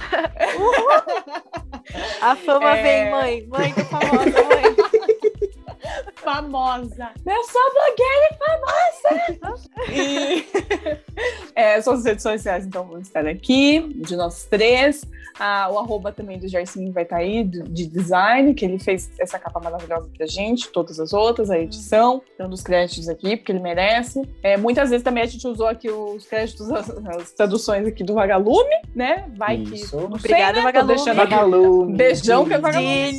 A 2.21 2.35
fama 2.35 2.77
É. 2.77 2.81
vem, 2.83 3.11
mãe. 3.11 3.47
Mãe, 3.47 3.73
tô 3.73 3.81
famosa, 3.85 4.43
mãe. 4.43 4.75
Famosa. 6.15 7.09
Eu 7.25 7.43
sou 7.43 7.61
blogueira 7.73 8.37
famosa. 8.39 9.63
E 9.91 10.45
é, 11.55 11.81
suas 11.81 12.03
redes 12.05 12.23
sociais, 12.23 12.65
então, 12.65 12.85
vão 12.85 12.99
estar 12.99 13.25
aqui, 13.27 13.79
de 13.95 14.15
nós 14.15 14.45
três. 14.45 15.03
Ah, 15.39 15.67
o 15.71 15.79
arroba 15.79 16.11
também 16.11 16.37
do 16.37 16.47
Jarcinho 16.47 16.91
vai 16.93 17.03
estar 17.03 17.17
aí, 17.17 17.43
do- 17.43 17.63
de 17.63 17.87
design, 17.87 18.53
que 18.53 18.63
ele 18.65 18.77
fez 18.77 19.09
essa 19.19 19.39
capa 19.39 19.59
maravilhosa 19.59 20.07
pra 20.15 20.27
gente, 20.27 20.69
todas 20.69 20.99
as 20.99 21.11
outras, 21.11 21.49
a 21.49 21.57
edição, 21.57 22.21
dando 22.37 22.53
os 22.53 22.61
créditos 22.61 23.09
aqui, 23.09 23.35
porque 23.35 23.51
ele 23.51 23.59
merece. 23.59 24.21
É, 24.43 24.57
muitas 24.57 24.91
vezes 24.91 25.03
também 25.03 25.23
a 25.23 25.25
gente 25.25 25.47
usou 25.47 25.65
aqui 25.67 25.89
os 25.89 26.25
créditos, 26.27 26.69
as, 26.71 26.87
as 26.89 27.31
traduções 27.31 27.87
aqui 27.87 28.03
do 28.03 28.13
Vagalume, 28.13 28.75
né? 28.95 29.25
Vai 29.35 29.55
Isso. 29.57 29.97
que. 29.97 30.03
Obrigada, 30.03 30.53
sei, 30.53 30.53
né? 30.53 30.71
Vagalume. 30.71 31.15
Vagalume. 31.15 31.93
Beijão 31.97 32.45
que 32.45 32.53
é 32.53 32.57
vagalume. 32.59 33.11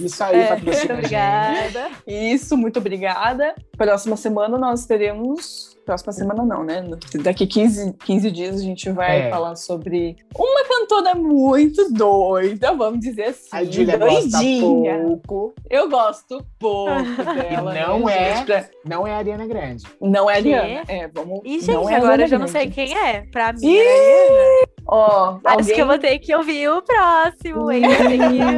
Isso 0.00 0.24
aí, 0.24 0.36
É, 0.40 0.46
patrocina 0.46 0.94
Muito 0.94 1.06
a 1.06 1.08
gente. 1.08 1.68
obrigada. 1.68 1.90
Isso, 2.08 2.56
muito 2.56 2.78
obrigada. 2.78 3.54
Próxima 3.76 4.16
semana 4.16 4.56
nós 4.56 4.86
teremos. 4.86 5.77
Próxima 5.88 6.12
semana 6.12 6.44
não, 6.44 6.62
né? 6.64 6.84
Daqui 7.22 7.46
15, 7.46 7.94
15 8.04 8.30
dias 8.30 8.56
a 8.56 8.62
gente 8.62 8.90
vai 8.90 9.22
É. 9.22 9.30
falar 9.30 9.56
sobre 9.56 10.18
uma 10.36 10.62
cantora 10.64 11.14
muito 11.14 11.90
doida, 11.90 12.74
vamos 12.74 13.00
dizer 13.00 13.28
assim. 13.28 13.48
A 13.52 13.64
Julia 13.64 13.96
gosta 13.96 14.28
doidinha. 14.38 14.98
pouco. 15.02 15.54
Eu 15.70 15.88
gosto 15.88 16.44
pouco 16.58 16.90
E 17.40 17.48
dela. 17.48 17.72
não 17.72 18.04
né, 18.04 18.44
é- 18.44 18.70
Não 18.84 19.06
é 19.06 19.12
a 19.12 19.16
Ariana 19.16 19.46
Grande. 19.46 19.84
Não 19.98 20.28
é 20.28 20.34
a? 20.34 20.36
Ariana. 20.36 20.82
É, 20.88 21.08
vamos. 21.08 21.40
Ih, 21.42 21.60
gente, 21.60 21.72
não 21.72 21.88
é 21.88 21.94
agora 21.94 22.22
eu 22.24 22.28
já 22.28 22.38
não 22.38 22.48
sei 22.48 22.68
quem 22.68 22.94
é. 22.94 23.22
Pra 23.32 23.54
mim, 23.54 23.60
Ih. 23.66 24.66
Ó, 24.86 25.38
Acho 25.42 25.58
alguém... 25.58 25.74
que 25.74 25.80
eu 25.80 25.86
vou 25.86 25.98
ter 25.98 26.18
que 26.18 26.34
ouvir 26.34 26.68
o 26.68 26.82
próximo, 26.82 27.70
hein? 27.72 27.82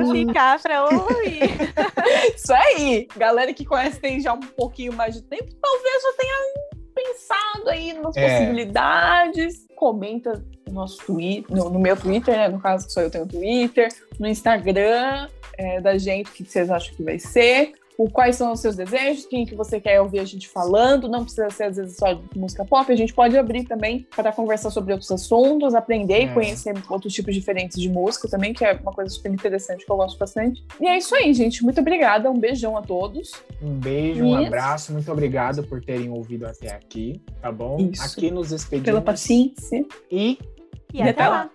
Vou 0.04 0.12
que 0.12 0.26
ficar 0.26 0.60
pra 0.60 0.84
ouvir. 0.84 1.40
Isso 2.34 2.52
aí! 2.52 3.06
Galera 3.16 3.52
que 3.54 3.64
conhece 3.64 4.00
tem 4.00 4.20
já 4.20 4.32
um 4.32 4.40
pouquinho 4.40 4.92
mais 4.94 5.14
de 5.14 5.22
tempo, 5.22 5.46
talvez 5.60 6.02
já 6.02 6.12
tenha 6.18 6.34
pensado 7.04 7.68
aí 7.68 7.92
nas 7.94 8.16
É. 8.16 8.38
possibilidades. 8.38 9.66
Comenta 9.74 10.42
no 10.66 10.74
nosso 10.74 10.98
Twitter, 11.04 11.56
no, 11.56 11.70
no 11.70 11.78
meu 11.78 11.96
Twitter, 11.96 12.36
né? 12.36 12.48
No 12.48 12.60
caso, 12.60 12.88
só 12.90 13.00
eu 13.00 13.10
tenho 13.10 13.26
Twitter, 13.26 13.88
no 14.18 14.26
Instagram 14.26 15.28
é, 15.56 15.80
da 15.80 15.96
gente, 15.98 16.30
o 16.30 16.32
que 16.32 16.44
vocês 16.44 16.70
acham 16.70 16.94
que 16.94 17.02
vai 17.02 17.18
ser. 17.18 17.72
O, 18.00 18.08
quais 18.08 18.36
são 18.36 18.52
os 18.52 18.60
seus 18.60 18.76
desejos, 18.76 19.26
quem 19.26 19.44
que 19.44 19.54
você 19.54 19.78
quer 19.78 20.00
ouvir 20.00 20.20
a 20.20 20.24
gente 20.24 20.48
falando, 20.48 21.06
não 21.06 21.22
precisa 21.22 21.50
ser 21.50 21.64
às 21.64 21.76
vezes 21.76 21.96
só 21.98 22.18
música 22.34 22.64
pop, 22.64 22.90
a 22.90 22.96
gente 22.96 23.12
pode 23.12 23.36
abrir 23.36 23.64
também 23.64 24.06
para 24.16 24.32
conversar 24.32 24.70
sobre 24.70 24.92
outros 24.92 25.10
assuntos, 25.10 25.74
aprender 25.74 26.14
É. 26.14 26.22
e 26.24 26.28
conhecer 26.32 26.72
outros 26.88 27.12
tipos 27.12 27.34
diferentes 27.34 27.78
de 27.78 27.90
música 27.90 28.26
também, 28.26 28.54
que 28.54 28.64
é 28.64 28.72
uma 28.72 28.92
coisa 28.92 29.10
super 29.10 29.30
interessante 29.30 29.84
que 29.84 29.92
eu 29.92 29.96
gosto 29.96 30.18
bastante. 30.18 30.64
E 30.80 30.86
é 30.86 30.96
isso 30.96 31.14
aí, 31.14 31.34
gente. 31.34 31.62
Muito 31.62 31.80
obrigada. 31.80 32.30
Um 32.30 32.38
beijão 32.38 32.74
a 32.76 32.80
todos. 32.80 33.32
Um 33.60 33.74
beijo, 33.78 34.24
um 34.24 34.46
abraço. 34.46 34.92
Muito 34.92 35.12
obrigado 35.12 35.62
por 35.64 35.84
terem 35.84 36.08
ouvido 36.10 36.46
até 36.46 36.72
aqui, 36.72 37.20
tá 37.42 37.52
bom? 37.52 37.76
Isso. 37.92 38.02
Aqui 38.02 38.30
nos 38.30 38.48
despedimos. 38.48 38.86
Pela 38.86 39.02
paciência. 39.02 39.84
E 40.10 40.38
E 40.94 41.02
até 41.02 41.28
lá. 41.28 41.50